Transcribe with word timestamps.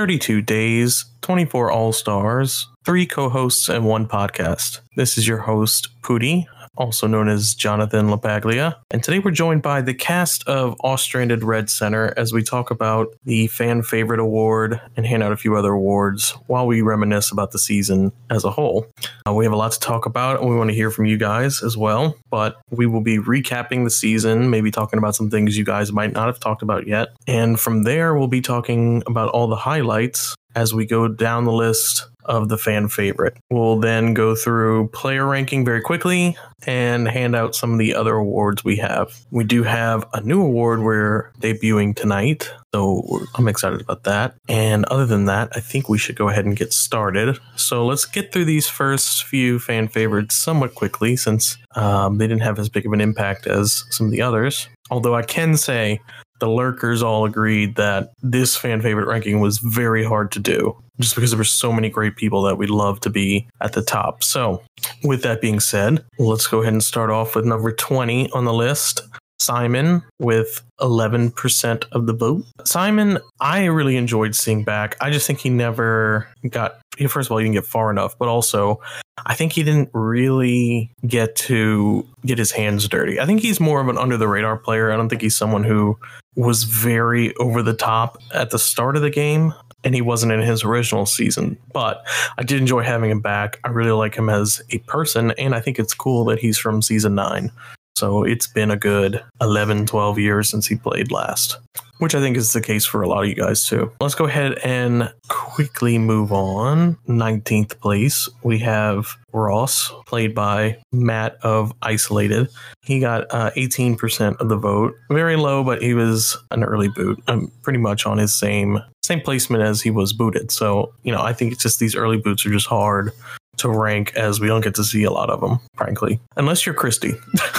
32 0.00 0.40
days, 0.40 1.04
24 1.20 1.70
all 1.70 1.92
stars, 1.92 2.66
three 2.86 3.04
co 3.04 3.28
hosts, 3.28 3.68
and 3.68 3.84
one 3.84 4.08
podcast. 4.08 4.80
This 4.96 5.18
is 5.18 5.28
your 5.28 5.40
host, 5.40 5.90
Pooty, 6.00 6.46
also 6.76 7.06
known 7.06 7.28
as 7.28 7.54
Jonathan 7.54 8.08
LaPaglia. 8.08 8.76
And 8.90 9.02
today 9.02 9.18
we're 9.18 9.30
joined 9.30 9.62
by 9.62 9.82
the 9.82 9.94
cast 9.94 10.46
of 10.48 10.76
Ostranded 10.82 11.42
Red 11.42 11.68
Center 11.68 12.14
as 12.16 12.32
we 12.32 12.42
talk 12.42 12.70
about 12.70 13.08
the 13.24 13.48
fan 13.48 13.82
favorite 13.82 14.20
award 14.20 14.80
and 14.96 15.06
hand 15.06 15.22
out 15.22 15.32
a 15.32 15.36
few 15.36 15.56
other 15.56 15.72
awards 15.72 16.30
while 16.46 16.66
we 16.66 16.80
reminisce 16.80 17.30
about 17.30 17.52
the 17.52 17.58
season 17.58 18.12
as 18.30 18.44
a 18.44 18.50
whole. 18.50 18.86
Uh, 19.26 19.34
we 19.34 19.44
have 19.44 19.52
a 19.52 19.56
lot 19.56 19.72
to 19.72 19.80
talk 19.80 20.06
about 20.06 20.40
and 20.40 20.48
we 20.48 20.56
want 20.56 20.70
to 20.70 20.74
hear 20.74 20.90
from 20.90 21.06
you 21.06 21.16
guys 21.16 21.62
as 21.62 21.76
well. 21.76 22.16
But 22.30 22.60
we 22.70 22.86
will 22.86 23.00
be 23.00 23.18
recapping 23.18 23.84
the 23.84 23.90
season, 23.90 24.50
maybe 24.50 24.70
talking 24.70 24.98
about 24.98 25.14
some 25.14 25.30
things 25.30 25.58
you 25.58 25.64
guys 25.64 25.92
might 25.92 26.12
not 26.12 26.26
have 26.26 26.40
talked 26.40 26.62
about 26.62 26.86
yet. 26.86 27.08
And 27.26 27.58
from 27.58 27.82
there, 27.82 28.16
we'll 28.16 28.28
be 28.28 28.40
talking 28.40 29.02
about 29.06 29.30
all 29.30 29.48
the 29.48 29.56
highlights 29.56 30.34
as 30.54 30.74
we 30.74 30.86
go 30.86 31.08
down 31.08 31.44
the 31.44 31.52
list 31.52 32.06
of 32.24 32.48
the 32.48 32.58
fan 32.58 32.88
favorite. 32.88 33.36
We'll 33.50 33.78
then 33.78 34.14
go 34.14 34.34
through 34.34 34.88
player 34.88 35.26
ranking 35.26 35.64
very 35.64 35.80
quickly 35.80 36.36
and 36.66 37.08
hand 37.08 37.34
out 37.34 37.54
some 37.54 37.72
of 37.72 37.78
the 37.78 37.94
other 37.94 38.14
awards 38.14 38.62
we 38.62 38.76
have. 38.76 39.18
We 39.30 39.44
do 39.44 39.62
have 39.62 40.06
a 40.12 40.20
new 40.20 40.42
award 40.42 40.82
we're 40.82 41.32
debuting 41.40 41.96
tonight, 41.96 42.50
so 42.74 43.26
I'm 43.34 43.48
excited 43.48 43.80
about 43.80 44.04
that. 44.04 44.36
And 44.48 44.84
other 44.86 45.06
than 45.06 45.24
that, 45.24 45.50
I 45.54 45.60
think 45.60 45.88
we 45.88 45.98
should 45.98 46.16
go 46.16 46.28
ahead 46.28 46.44
and 46.44 46.56
get 46.56 46.72
started. 46.72 47.38
So 47.56 47.86
let's 47.86 48.04
get 48.04 48.32
through 48.32 48.44
these 48.44 48.68
first 48.68 49.24
few 49.24 49.58
fan 49.58 49.88
favorites 49.88 50.36
somewhat 50.36 50.74
quickly 50.74 51.16
since 51.16 51.56
um, 51.74 52.18
they 52.18 52.26
didn't 52.26 52.42
have 52.42 52.58
as 52.58 52.68
big 52.68 52.86
of 52.86 52.92
an 52.92 53.00
impact 53.00 53.46
as 53.46 53.84
some 53.90 54.06
of 54.06 54.12
the 54.12 54.22
others. 54.22 54.68
Although 54.90 55.14
I 55.14 55.22
can 55.22 55.56
say 55.56 56.00
the 56.40 56.48
lurkers 56.48 57.02
all 57.02 57.24
agreed 57.24 57.76
that 57.76 58.12
this 58.22 58.56
fan 58.56 58.82
favorite 58.82 59.06
ranking 59.06 59.40
was 59.40 59.58
very 59.58 60.04
hard 60.04 60.32
to 60.32 60.38
do 60.38 60.76
just 60.98 61.14
because 61.14 61.30
there 61.30 61.38
were 61.38 61.44
so 61.44 61.72
many 61.72 61.88
great 61.88 62.16
people 62.16 62.42
that 62.42 62.56
we'd 62.56 62.70
love 62.70 63.00
to 63.00 63.10
be 63.10 63.48
at 63.60 63.72
the 63.72 63.82
top. 63.82 64.22
So, 64.22 64.62
with 65.02 65.22
that 65.22 65.40
being 65.40 65.60
said, 65.60 66.04
let's 66.18 66.46
go 66.46 66.60
ahead 66.60 66.72
and 66.72 66.82
start 66.82 67.10
off 67.10 67.34
with 67.34 67.44
number 67.44 67.72
20 67.72 68.30
on 68.32 68.44
the 68.44 68.52
list. 68.52 69.02
Simon 69.40 70.02
with 70.18 70.62
11% 70.80 71.84
of 71.92 72.06
the 72.06 72.12
vote. 72.12 72.44
Simon, 72.64 73.18
I 73.40 73.64
really 73.64 73.96
enjoyed 73.96 74.34
seeing 74.34 74.64
back. 74.64 74.96
I 75.00 75.10
just 75.10 75.26
think 75.26 75.40
he 75.40 75.48
never 75.48 76.28
got, 76.50 76.78
first 77.08 77.28
of 77.28 77.32
all, 77.32 77.38
he 77.38 77.44
didn't 77.44 77.54
get 77.54 77.66
far 77.66 77.90
enough, 77.90 78.18
but 78.18 78.28
also 78.28 78.80
I 79.26 79.34
think 79.34 79.52
he 79.52 79.62
didn't 79.62 79.90
really 79.92 80.90
get 81.06 81.36
to 81.36 82.06
get 82.24 82.38
his 82.38 82.52
hands 82.52 82.86
dirty. 82.86 83.18
I 83.18 83.26
think 83.26 83.40
he's 83.40 83.60
more 83.60 83.80
of 83.80 83.88
an 83.88 83.98
under 83.98 84.16
the 84.16 84.28
radar 84.28 84.58
player. 84.58 84.92
I 84.92 84.96
don't 84.96 85.08
think 85.08 85.22
he's 85.22 85.36
someone 85.36 85.64
who 85.64 85.98
was 86.36 86.64
very 86.64 87.34
over 87.36 87.62
the 87.62 87.74
top 87.74 88.18
at 88.32 88.50
the 88.50 88.58
start 88.58 88.96
of 88.96 89.02
the 89.02 89.10
game 89.10 89.52
and 89.84 89.94
he 89.94 90.02
wasn't 90.02 90.32
in 90.32 90.40
his 90.40 90.64
original 90.64 91.06
season. 91.06 91.56
But 91.72 92.06
I 92.38 92.42
did 92.42 92.60
enjoy 92.60 92.82
having 92.82 93.10
him 93.10 93.20
back. 93.20 93.58
I 93.64 93.68
really 93.68 93.92
like 93.92 94.14
him 94.14 94.28
as 94.28 94.60
a 94.70 94.78
person, 94.80 95.30
and 95.32 95.54
I 95.54 95.60
think 95.60 95.78
it's 95.78 95.94
cool 95.94 96.24
that 96.26 96.38
he's 96.38 96.58
from 96.58 96.82
season 96.82 97.14
nine. 97.14 97.50
So 97.96 98.24
it's 98.24 98.46
been 98.46 98.70
a 98.70 98.76
good 98.76 99.22
11, 99.40 99.86
12 99.86 100.18
years 100.18 100.48
since 100.48 100.66
he 100.66 100.76
played 100.76 101.12
last, 101.12 101.58
which 101.98 102.14
I 102.14 102.20
think 102.20 102.36
is 102.36 102.52
the 102.54 102.60
case 102.62 102.86
for 102.86 103.02
a 103.02 103.08
lot 103.08 103.24
of 103.24 103.28
you 103.28 103.34
guys 103.34 103.66
too. 103.68 103.92
Let's 104.00 104.14
go 104.14 104.24
ahead 104.24 104.58
and 104.64 105.12
quickly 105.28 105.98
move 105.98 106.32
on. 106.32 106.96
19th 107.08 107.78
place, 107.80 108.26
we 108.42 108.58
have 108.60 109.06
Ross, 109.34 109.92
played 110.06 110.34
by 110.34 110.78
Matt 110.92 111.36
of 111.42 111.74
Isolated. 111.82 112.48
He 112.82 113.00
got 113.00 113.26
uh, 113.34 113.50
18% 113.50 114.36
of 114.40 114.48
the 114.48 114.56
vote. 114.56 114.94
Very 115.10 115.36
low, 115.36 115.62
but 115.62 115.82
he 115.82 115.92
was 115.92 116.38
an 116.52 116.64
early 116.64 116.88
boot. 116.88 117.22
um, 117.28 117.52
pretty 117.62 117.78
much 117.78 118.06
on 118.06 118.16
his 118.18 118.32
same 118.34 118.78
same 119.02 119.20
placement 119.20 119.62
as 119.62 119.82
he 119.82 119.90
was 119.90 120.12
booted. 120.12 120.50
So, 120.52 120.92
you 121.02 121.10
know, 121.12 121.20
I 121.20 121.32
think 121.32 121.52
it's 121.52 121.62
just 121.62 121.80
these 121.80 121.96
early 121.96 122.18
boots 122.18 122.46
are 122.46 122.50
just 122.50 122.66
hard 122.66 123.12
to 123.60 123.68
rank 123.68 124.12
as 124.16 124.40
we 124.40 124.48
don't 124.48 124.62
get 124.62 124.74
to 124.74 124.84
see 124.84 125.04
a 125.04 125.10
lot 125.10 125.30
of 125.30 125.40
them, 125.40 125.60
frankly, 125.74 126.20
unless 126.36 126.66
you're 126.66 126.74
Christy, 126.74 127.12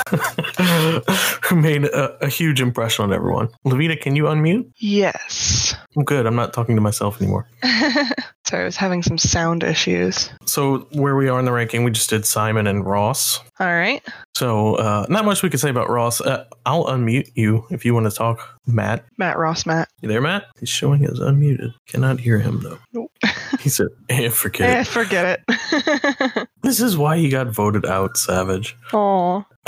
who 1.43 1.55
made 1.55 1.85
a, 1.85 2.25
a, 2.25 2.27
huge 2.27 2.61
impression 2.61 3.03
on 3.03 3.13
everyone. 3.13 3.49
Levita, 3.65 3.99
can 3.99 4.15
you 4.15 4.25
unmute? 4.25 4.69
Yes. 4.77 5.75
I'm 5.95 6.03
good. 6.03 6.25
I'm 6.25 6.35
not 6.35 6.53
talking 6.53 6.75
to 6.75 6.81
myself 6.81 7.21
anymore. 7.21 7.47
Sorry, 8.45 8.63
I 8.63 8.65
was 8.65 8.75
having 8.75 9.03
some 9.03 9.17
sound 9.17 9.63
issues. 9.63 10.29
So, 10.45 10.87
where 10.91 11.15
we 11.15 11.29
are 11.29 11.39
in 11.39 11.45
the 11.45 11.51
ranking, 11.51 11.83
we 11.83 11.91
just 11.91 12.09
did 12.09 12.25
Simon 12.25 12.67
and 12.67 12.85
Ross. 12.85 13.39
All 13.61 13.67
right. 13.67 14.01
So, 14.35 14.73
uh, 14.73 15.05
not 15.07 15.23
much 15.23 15.43
we 15.43 15.49
can 15.51 15.59
say 15.59 15.69
about 15.69 15.87
Ross. 15.87 16.19
Uh, 16.19 16.45
I'll 16.65 16.85
unmute 16.85 17.29
you 17.35 17.63
if 17.69 17.85
you 17.85 17.93
want 17.93 18.09
to 18.09 18.11
talk, 18.11 18.59
Matt. 18.65 19.05
Matt 19.19 19.37
Ross, 19.37 19.67
Matt. 19.67 19.87
You 20.01 20.09
there, 20.09 20.19
Matt? 20.19 20.45
He's 20.59 20.67
showing 20.67 21.05
as 21.05 21.19
unmuted. 21.19 21.75
Cannot 21.85 22.19
hear 22.19 22.39
him 22.39 22.61
though. 22.61 22.79
Nope. 22.91 23.11
He 23.59 23.69
said, 23.69 23.89
eh, 24.09 24.29
"Forget 24.29 24.69
eh, 24.69 24.81
it." 24.81 24.87
Forget 24.87 25.43
it. 25.47 26.47
this 26.63 26.81
is 26.81 26.97
why 26.97 27.17
he 27.17 27.29
got 27.29 27.49
voted 27.49 27.85
out, 27.85 28.17
Savage. 28.17 28.75
Aw. 28.93 29.45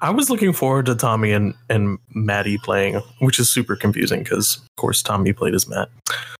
I 0.00 0.12
was 0.12 0.28
looking 0.28 0.52
forward 0.52 0.86
to 0.86 0.96
Tommy 0.96 1.30
and, 1.30 1.54
and 1.70 1.98
Maddie 2.14 2.58
playing, 2.58 3.00
which 3.20 3.38
is 3.38 3.48
super 3.48 3.76
confusing 3.76 4.24
because, 4.24 4.56
of 4.56 4.76
course, 4.76 5.02
Tommy 5.02 5.32
played 5.32 5.54
as 5.54 5.68
Matt. 5.68 5.88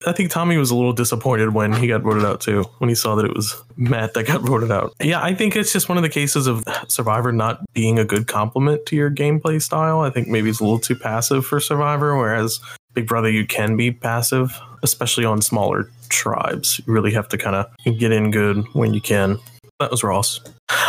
I 0.06 0.12
think 0.12 0.31
Tommy 0.31 0.56
was 0.56 0.73
a 0.73 0.75
little 0.75 0.93
disappointed 0.93 1.55
when 1.55 1.73
he 1.73 1.87
got 1.87 2.03
voted 2.03 2.25
out 2.25 2.41
too, 2.41 2.65
when 2.79 2.89
he 2.89 2.97
saw 2.97 3.15
that 3.15 3.27
it 3.27 3.35
was 3.35 3.55
Matt 3.77 4.15
that 4.15 4.27
got 4.27 4.41
voted 4.41 4.73
out. 4.73 4.93
Yeah, 5.01 5.23
I 5.23 5.35
think 5.35 5.55
it's 5.55 5.73
just 5.73 5.89
one 5.89 5.99
of 5.99 6.03
the 6.03 6.09
cases 6.09 6.49
of 6.49 6.64
Survivor 6.89 7.33
not 7.33 7.61
being 7.73 7.99
a 7.99 8.05
good 8.05 8.27
complement 8.27 8.87
to 8.87 8.97
your 8.97 9.11
gameplay 9.11 9.61
style. 9.61 10.01
I 10.01 10.11
think 10.11 10.29
maybe 10.29 10.51
it's 10.51 10.61
a 10.61 10.65
little 10.65 10.79
too 10.79 10.97
passive 10.97 11.47
for 11.47 11.61
Survivor, 11.61 12.17
whereas 12.17 12.61
Big 12.95 13.07
Brother, 13.07 13.31
you 13.31 13.47
can 13.47 13.77
be 13.77 13.91
passive, 13.91 14.59
especially 14.83 15.25
on 15.25 15.43
smaller 15.43 15.91
tribes. 16.09 16.81
You 16.87 16.93
really 16.93 17.13
have 17.13 17.29
to 17.29 17.39
kind 17.39 17.57
of 17.57 17.99
get 17.99 18.13
in 18.13 18.31
good 18.31 18.65
when 18.75 18.95
you 18.95 19.01
can. 19.01 19.39
That 19.81 19.91
was 19.91 20.05
Ross. 20.05 20.41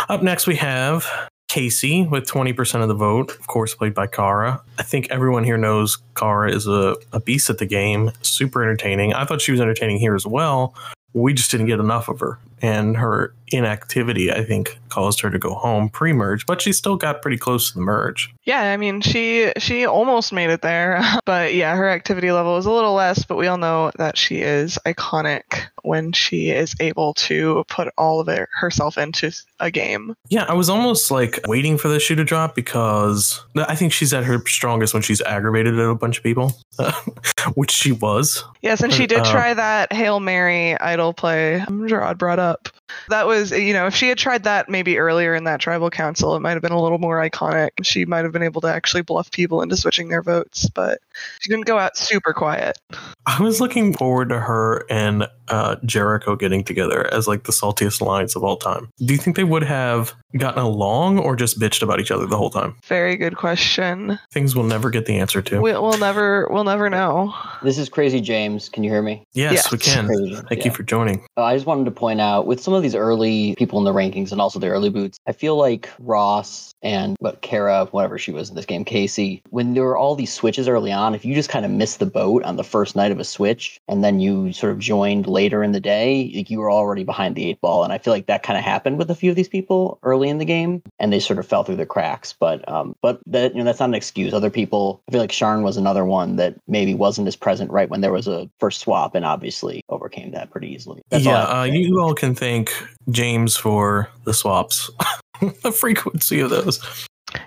Up 0.08 0.22
next, 0.22 0.46
we 0.46 0.54
have 0.56 1.06
Casey 1.48 2.06
with 2.06 2.24
20% 2.24 2.82
of 2.82 2.88
the 2.88 2.94
vote, 2.94 3.30
of 3.30 3.46
course, 3.46 3.74
played 3.74 3.94
by 3.94 4.06
Kara. 4.06 4.62
I 4.78 4.82
think 4.82 5.08
everyone 5.10 5.42
here 5.42 5.56
knows 5.56 5.98
Kara 6.14 6.50
is 6.52 6.66
a, 6.66 6.96
a 7.12 7.20
beast 7.20 7.50
at 7.50 7.58
the 7.58 7.66
game, 7.66 8.12
super 8.22 8.62
entertaining. 8.62 9.14
I 9.14 9.24
thought 9.24 9.40
she 9.40 9.52
was 9.52 9.60
entertaining 9.60 9.98
here 9.98 10.14
as 10.14 10.26
well. 10.26 10.74
We 11.12 11.32
just 11.32 11.50
didn't 11.50 11.66
get 11.66 11.80
enough 11.80 12.08
of 12.08 12.20
her. 12.20 12.38
And 12.62 12.96
her 12.96 13.34
inactivity, 13.52 14.32
I 14.32 14.44
think, 14.44 14.78
caused 14.88 15.20
her 15.20 15.30
to 15.30 15.38
go 15.38 15.54
home 15.54 15.88
pre 15.88 16.12
merge, 16.12 16.46
but 16.46 16.62
she 16.62 16.72
still 16.72 16.96
got 16.96 17.22
pretty 17.22 17.36
close 17.36 17.70
to 17.70 17.78
the 17.78 17.84
merge. 17.84 18.32
Yeah, 18.44 18.62
I 18.72 18.76
mean, 18.76 19.00
she 19.00 19.52
she 19.58 19.84
almost 19.84 20.32
made 20.32 20.50
it 20.50 20.62
there, 20.62 21.02
but 21.24 21.54
yeah, 21.54 21.74
her 21.76 21.88
activity 21.88 22.32
level 22.32 22.56
is 22.56 22.66
a 22.66 22.72
little 22.72 22.94
less. 22.94 23.24
But 23.24 23.36
we 23.36 23.46
all 23.46 23.58
know 23.58 23.90
that 23.98 24.16
she 24.16 24.38
is 24.38 24.78
iconic 24.86 25.66
when 25.82 26.12
she 26.12 26.50
is 26.50 26.74
able 26.80 27.14
to 27.14 27.64
put 27.68 27.92
all 27.98 28.20
of 28.20 28.28
it 28.28 28.48
herself 28.52 28.98
into 28.98 29.32
a 29.60 29.70
game. 29.70 30.14
Yeah, 30.28 30.44
I 30.48 30.54
was 30.54 30.68
almost 30.68 31.10
like 31.10 31.40
waiting 31.46 31.78
for 31.78 31.88
the 31.88 32.00
shoe 32.00 32.16
to 32.16 32.24
drop 32.24 32.54
because 32.54 33.44
I 33.56 33.74
think 33.74 33.92
she's 33.92 34.12
at 34.12 34.24
her 34.24 34.44
strongest 34.46 34.94
when 34.94 35.02
she's 35.02 35.20
aggravated 35.22 35.78
at 35.78 35.88
a 35.88 35.94
bunch 35.94 36.18
of 36.18 36.24
people, 36.24 36.52
which 37.54 37.70
she 37.70 37.92
was. 37.92 38.44
Yes, 38.62 38.82
and 38.82 38.92
she 38.92 39.06
did 39.06 39.20
uh, 39.20 39.30
try 39.30 39.54
that 39.54 39.92
Hail 39.92 40.20
Mary 40.20 40.78
idol 40.80 41.12
play 41.12 41.64
Gerard 41.86 42.18
brought 42.18 42.38
up 42.38 42.45
up. 42.46 42.68
That 43.08 43.26
was, 43.26 43.52
you 43.52 43.72
know, 43.72 43.86
if 43.86 43.94
she 43.94 44.08
had 44.08 44.18
tried 44.18 44.44
that 44.44 44.68
maybe 44.68 44.98
earlier 44.98 45.34
in 45.34 45.44
that 45.44 45.60
tribal 45.60 45.90
council, 45.90 46.34
it 46.36 46.40
might 46.40 46.52
have 46.52 46.62
been 46.62 46.72
a 46.72 46.80
little 46.80 46.98
more 46.98 47.18
iconic. 47.18 47.70
She 47.82 48.04
might 48.04 48.24
have 48.24 48.32
been 48.32 48.42
able 48.42 48.60
to 48.62 48.68
actually 48.68 49.02
bluff 49.02 49.30
people 49.30 49.62
into 49.62 49.76
switching 49.76 50.08
their 50.08 50.22
votes, 50.22 50.68
but 50.68 51.00
she 51.40 51.50
didn't 51.50 51.66
go 51.66 51.78
out 51.78 51.96
super 51.96 52.32
quiet. 52.32 52.78
I 53.26 53.40
was 53.42 53.60
looking 53.60 53.92
forward 53.92 54.28
to 54.30 54.40
her 54.40 54.84
and 54.90 55.26
uh, 55.48 55.76
Jericho 55.84 56.36
getting 56.36 56.64
together 56.64 57.12
as 57.12 57.28
like 57.28 57.44
the 57.44 57.52
saltiest 57.52 58.00
alliance 58.00 58.36
of 58.36 58.44
all 58.44 58.56
time. 58.56 58.88
Do 58.98 59.14
you 59.14 59.18
think 59.18 59.36
they 59.36 59.44
would 59.44 59.62
have 59.62 60.14
gotten 60.36 60.62
along 60.62 61.18
or 61.18 61.36
just 61.36 61.58
bitched 61.58 61.82
about 61.82 62.00
each 62.00 62.10
other 62.10 62.26
the 62.26 62.36
whole 62.36 62.50
time? 62.50 62.76
Very 62.84 63.16
good 63.16 63.36
question. 63.36 64.18
Things 64.32 64.54
we'll 64.54 64.66
never 64.66 64.90
get 64.90 65.06
the 65.06 65.18
answer 65.18 65.42
to. 65.42 65.60
We, 65.60 65.72
will 65.72 65.98
never, 65.98 66.48
we'll 66.50 66.64
never 66.64 66.90
know. 66.90 67.34
This 67.62 67.78
is 67.78 67.88
Crazy 67.88 68.20
James. 68.20 68.68
Can 68.68 68.84
you 68.84 68.90
hear 68.90 69.02
me? 69.02 69.24
Yes, 69.32 69.52
yes. 69.52 69.72
we 69.72 69.78
can. 69.78 70.06
Thank 70.48 70.60
yeah. 70.60 70.64
you 70.64 70.70
for 70.70 70.82
joining. 70.82 71.24
Uh, 71.36 71.44
I 71.44 71.54
just 71.54 71.66
wanted 71.66 71.84
to 71.84 71.90
point 71.90 72.20
out 72.20 72.46
with 72.46 72.60
some 72.60 72.74
of 72.76 72.82
these 72.82 72.94
early 72.94 73.54
people 73.56 73.78
in 73.78 73.84
the 73.84 73.92
rankings 73.92 74.32
and 74.32 74.40
also 74.40 74.58
the 74.58 74.68
early 74.68 74.90
boots, 74.90 75.18
I 75.26 75.32
feel 75.32 75.56
like 75.56 75.90
Ross 75.98 76.74
and 76.82 77.16
what 77.18 77.42
Kara, 77.42 77.86
whatever 77.90 78.18
she 78.18 78.32
was 78.32 78.48
in 78.48 78.56
this 78.56 78.66
game, 78.66 78.84
Casey, 78.84 79.42
when 79.50 79.74
there 79.74 79.84
were 79.84 79.96
all 79.96 80.14
these 80.14 80.32
switches 80.32 80.68
early 80.68 80.92
on, 80.92 81.14
if 81.14 81.24
you 81.24 81.34
just 81.34 81.48
kind 81.48 81.64
of 81.64 81.70
missed 81.70 81.98
the 81.98 82.06
boat 82.06 82.42
on 82.44 82.56
the 82.56 82.64
first 82.64 82.96
night 82.96 83.12
of 83.12 83.18
a 83.18 83.24
switch 83.24 83.80
and 83.88 84.04
then 84.04 84.20
you 84.20 84.52
sort 84.52 84.72
of 84.72 84.78
joined 84.78 85.26
later 85.26 85.62
in 85.62 85.72
the 85.72 85.80
day, 85.80 86.32
like 86.34 86.50
you 86.50 86.60
were 86.60 86.70
already 86.70 87.04
behind 87.04 87.34
the 87.34 87.48
eight 87.48 87.60
ball. 87.60 87.84
And 87.84 87.92
I 87.92 87.98
feel 87.98 88.12
like 88.12 88.26
that 88.26 88.42
kind 88.42 88.58
of 88.58 88.64
happened 88.64 88.98
with 88.98 89.10
a 89.10 89.14
few 89.14 89.30
of 89.30 89.36
these 89.36 89.48
people 89.48 89.98
early 90.02 90.28
in 90.28 90.38
the 90.38 90.44
game 90.44 90.82
and 90.98 91.12
they 91.12 91.20
sort 91.20 91.38
of 91.38 91.46
fell 91.46 91.64
through 91.64 91.76
the 91.76 91.86
cracks. 91.86 92.32
But 92.32 92.66
um, 92.68 92.94
but 93.02 93.20
that 93.26 93.52
you 93.52 93.58
know 93.58 93.64
that's 93.64 93.80
not 93.80 93.88
an 93.88 93.94
excuse. 93.94 94.32
Other 94.32 94.50
people, 94.50 95.02
I 95.08 95.12
feel 95.12 95.20
like 95.20 95.30
Sharn 95.30 95.62
was 95.62 95.76
another 95.76 96.04
one 96.04 96.36
that 96.36 96.56
maybe 96.68 96.94
wasn't 96.94 97.28
as 97.28 97.36
present 97.36 97.70
right 97.70 97.88
when 97.88 98.00
there 98.00 98.12
was 98.12 98.28
a 98.28 98.48
first 98.58 98.80
swap 98.80 99.14
and 99.14 99.24
obviously 99.24 99.84
overcame 99.88 100.32
that 100.32 100.50
pretty 100.50 100.72
easily. 100.72 101.02
That's 101.10 101.24
yeah, 101.24 101.44
uh, 101.44 101.64
you 101.64 102.00
all 102.00 102.14
can 102.14 102.34
thank 102.34 102.65
James 103.10 103.56
for 103.56 104.10
the 104.24 104.34
swaps. 104.34 104.90
the 105.62 105.72
frequency 105.72 106.40
of 106.40 106.50
those. 106.50 106.80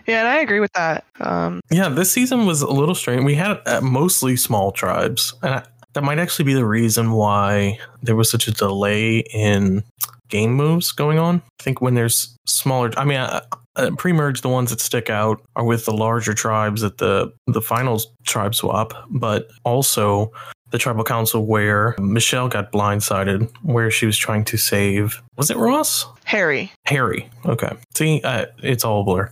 Yeah, 0.05 0.19
and 0.19 0.27
I 0.27 0.39
agree 0.39 0.59
with 0.59 0.73
that. 0.73 1.05
Um, 1.19 1.61
yeah, 1.71 1.89
this 1.89 2.11
season 2.11 2.45
was 2.45 2.61
a 2.61 2.69
little 2.69 2.95
strange. 2.95 3.23
We 3.23 3.35
had 3.35 3.59
uh, 3.65 3.81
mostly 3.81 4.35
small 4.35 4.71
tribes, 4.71 5.33
and 5.41 5.55
I, 5.55 5.65
that 5.93 6.03
might 6.03 6.19
actually 6.19 6.45
be 6.45 6.53
the 6.53 6.65
reason 6.65 7.11
why 7.11 7.79
there 8.03 8.15
was 8.15 8.29
such 8.29 8.47
a 8.47 8.51
delay 8.51 9.19
in 9.33 9.83
game 10.29 10.53
moves 10.53 10.91
going 10.91 11.17
on. 11.17 11.41
I 11.59 11.63
think 11.63 11.81
when 11.81 11.95
there's 11.95 12.35
smaller, 12.45 12.91
I 12.97 13.05
mean, 13.05 13.17
uh, 13.17 13.41
uh, 13.75 13.91
pre-merge, 13.97 14.41
the 14.41 14.49
ones 14.49 14.69
that 14.69 14.81
stick 14.81 15.09
out 15.09 15.41
are 15.55 15.63
with 15.63 15.85
the 15.85 15.93
larger 15.93 16.33
tribes 16.33 16.83
at 16.83 16.97
the 16.97 17.31
the 17.47 17.61
finals 17.61 18.07
tribe 18.25 18.53
swap, 18.53 18.93
but 19.09 19.47
also 19.63 20.31
the 20.71 20.77
tribal 20.77 21.03
council 21.03 21.45
where 21.45 21.95
Michelle 21.99 22.47
got 22.47 22.71
blindsided, 22.71 23.49
where 23.63 23.91
she 23.91 24.05
was 24.05 24.17
trying 24.17 24.45
to 24.45 24.57
save. 24.57 25.21
Was 25.37 25.49
it 25.49 25.57
Ross? 25.57 26.05
Harry. 26.25 26.71
Harry. 26.85 27.29
Okay. 27.45 27.75
See, 27.95 28.21
uh, 28.23 28.45
it's 28.61 28.85
all 28.85 29.01
a 29.01 29.03
blur. 29.03 29.31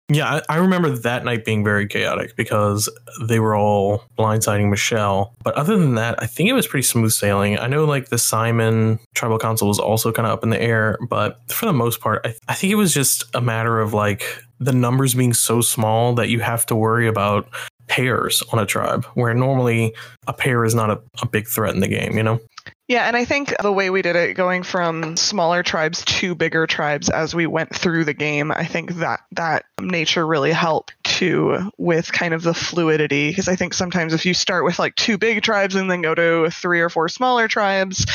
yeah, 0.09 0.41
I, 0.49 0.55
I, 0.55 0.57
remember 0.57 0.89
that 0.89 1.25
night 1.25 1.45
being 1.45 1.63
very 1.63 1.87
chaotic 1.87 2.35
because 2.35 2.89
they 3.23 3.39
were 3.39 3.55
all 3.55 4.03
blindsiding 4.17 4.69
Michelle. 4.69 5.33
But 5.43 5.55
other 5.55 5.77
than 5.77 5.95
that, 5.95 6.21
I 6.21 6.27
think 6.27 6.49
it 6.49 6.53
was 6.53 6.67
pretty 6.67 6.83
smooth 6.83 7.11
sailing. 7.11 7.57
I 7.57 7.67
know 7.67 7.85
like 7.85 8.09
the 8.09 8.17
Simon 8.17 8.99
tribal 9.15 9.39
council 9.39 9.67
was 9.67 9.79
also 9.79 10.11
kind 10.11 10.27
of 10.27 10.33
up 10.33 10.43
in 10.43 10.49
the 10.49 10.61
air, 10.61 10.99
but 11.09 11.39
for 11.51 11.65
the 11.65 11.73
most 11.73 12.01
part, 12.01 12.21
I, 12.25 12.35
I 12.47 12.53
think 12.53 12.71
it 12.71 12.75
was 12.75 12.93
just 12.93 13.23
a 13.33 13.41
matter 13.41 13.79
of 13.79 13.93
like 13.93 14.23
the 14.59 14.73
numbers 14.73 15.15
being 15.15 15.33
so 15.33 15.61
small 15.61 16.13
that 16.15 16.29
you 16.29 16.39
have 16.39 16.65
to 16.67 16.75
worry 16.75 17.07
about 17.07 17.47
pairs 17.95 18.43
on 18.51 18.59
a 18.59 18.65
tribe, 18.65 19.05
where 19.13 19.33
normally 19.33 19.93
a 20.27 20.33
pair 20.33 20.65
is 20.65 20.75
not 20.75 20.89
a, 20.89 21.01
a 21.21 21.27
big 21.27 21.47
threat 21.47 21.73
in 21.73 21.79
the 21.79 21.87
game, 21.87 22.17
you 22.17 22.23
know? 22.23 22.39
Yeah, 22.87 23.07
and 23.07 23.15
I 23.15 23.23
think 23.25 23.55
the 23.61 23.71
way 23.71 23.89
we 23.89 24.01
did 24.01 24.15
it, 24.15 24.35
going 24.35 24.63
from 24.63 25.15
smaller 25.15 25.63
tribes 25.63 26.03
to 26.05 26.35
bigger 26.35 26.67
tribes 26.67 27.09
as 27.09 27.33
we 27.33 27.47
went 27.47 27.73
through 27.73 28.03
the 28.03 28.13
game, 28.13 28.51
I 28.51 28.65
think 28.65 28.95
that 28.95 29.21
that 29.31 29.65
nature 29.79 30.27
really 30.27 30.51
helped 30.51 30.93
too 31.03 31.71
with 31.77 32.11
kind 32.11 32.33
of 32.33 32.43
the 32.43 32.53
fluidity. 32.53 33.29
Because 33.29 33.47
I 33.47 33.55
think 33.55 33.73
sometimes 33.73 34.13
if 34.13 34.25
you 34.25 34.33
start 34.33 34.65
with 34.65 34.77
like 34.77 34.95
two 34.95 35.17
big 35.17 35.41
tribes 35.41 35.75
and 35.75 35.89
then 35.89 36.01
go 36.01 36.13
to 36.13 36.49
three 36.51 36.81
or 36.81 36.89
four 36.89 37.07
smaller 37.07 37.47
tribes, 37.47 38.05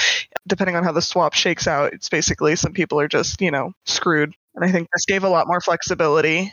depending 0.47 0.77
on 0.77 0.85
how 0.85 0.93
the 0.93 1.03
swap 1.03 1.33
shakes 1.33 1.67
out, 1.67 1.93
it's 1.93 2.09
basically 2.09 2.55
some 2.55 2.73
people 2.73 3.01
are 3.01 3.09
just 3.09 3.41
you 3.41 3.51
know 3.51 3.73
screwed. 3.87 4.35
And 4.55 4.65
I 4.65 4.71
think 4.71 4.89
this 4.93 5.07
gave 5.07 5.25
a 5.25 5.29
lot 5.29 5.49
more 5.49 5.61
flexibility 5.61 6.53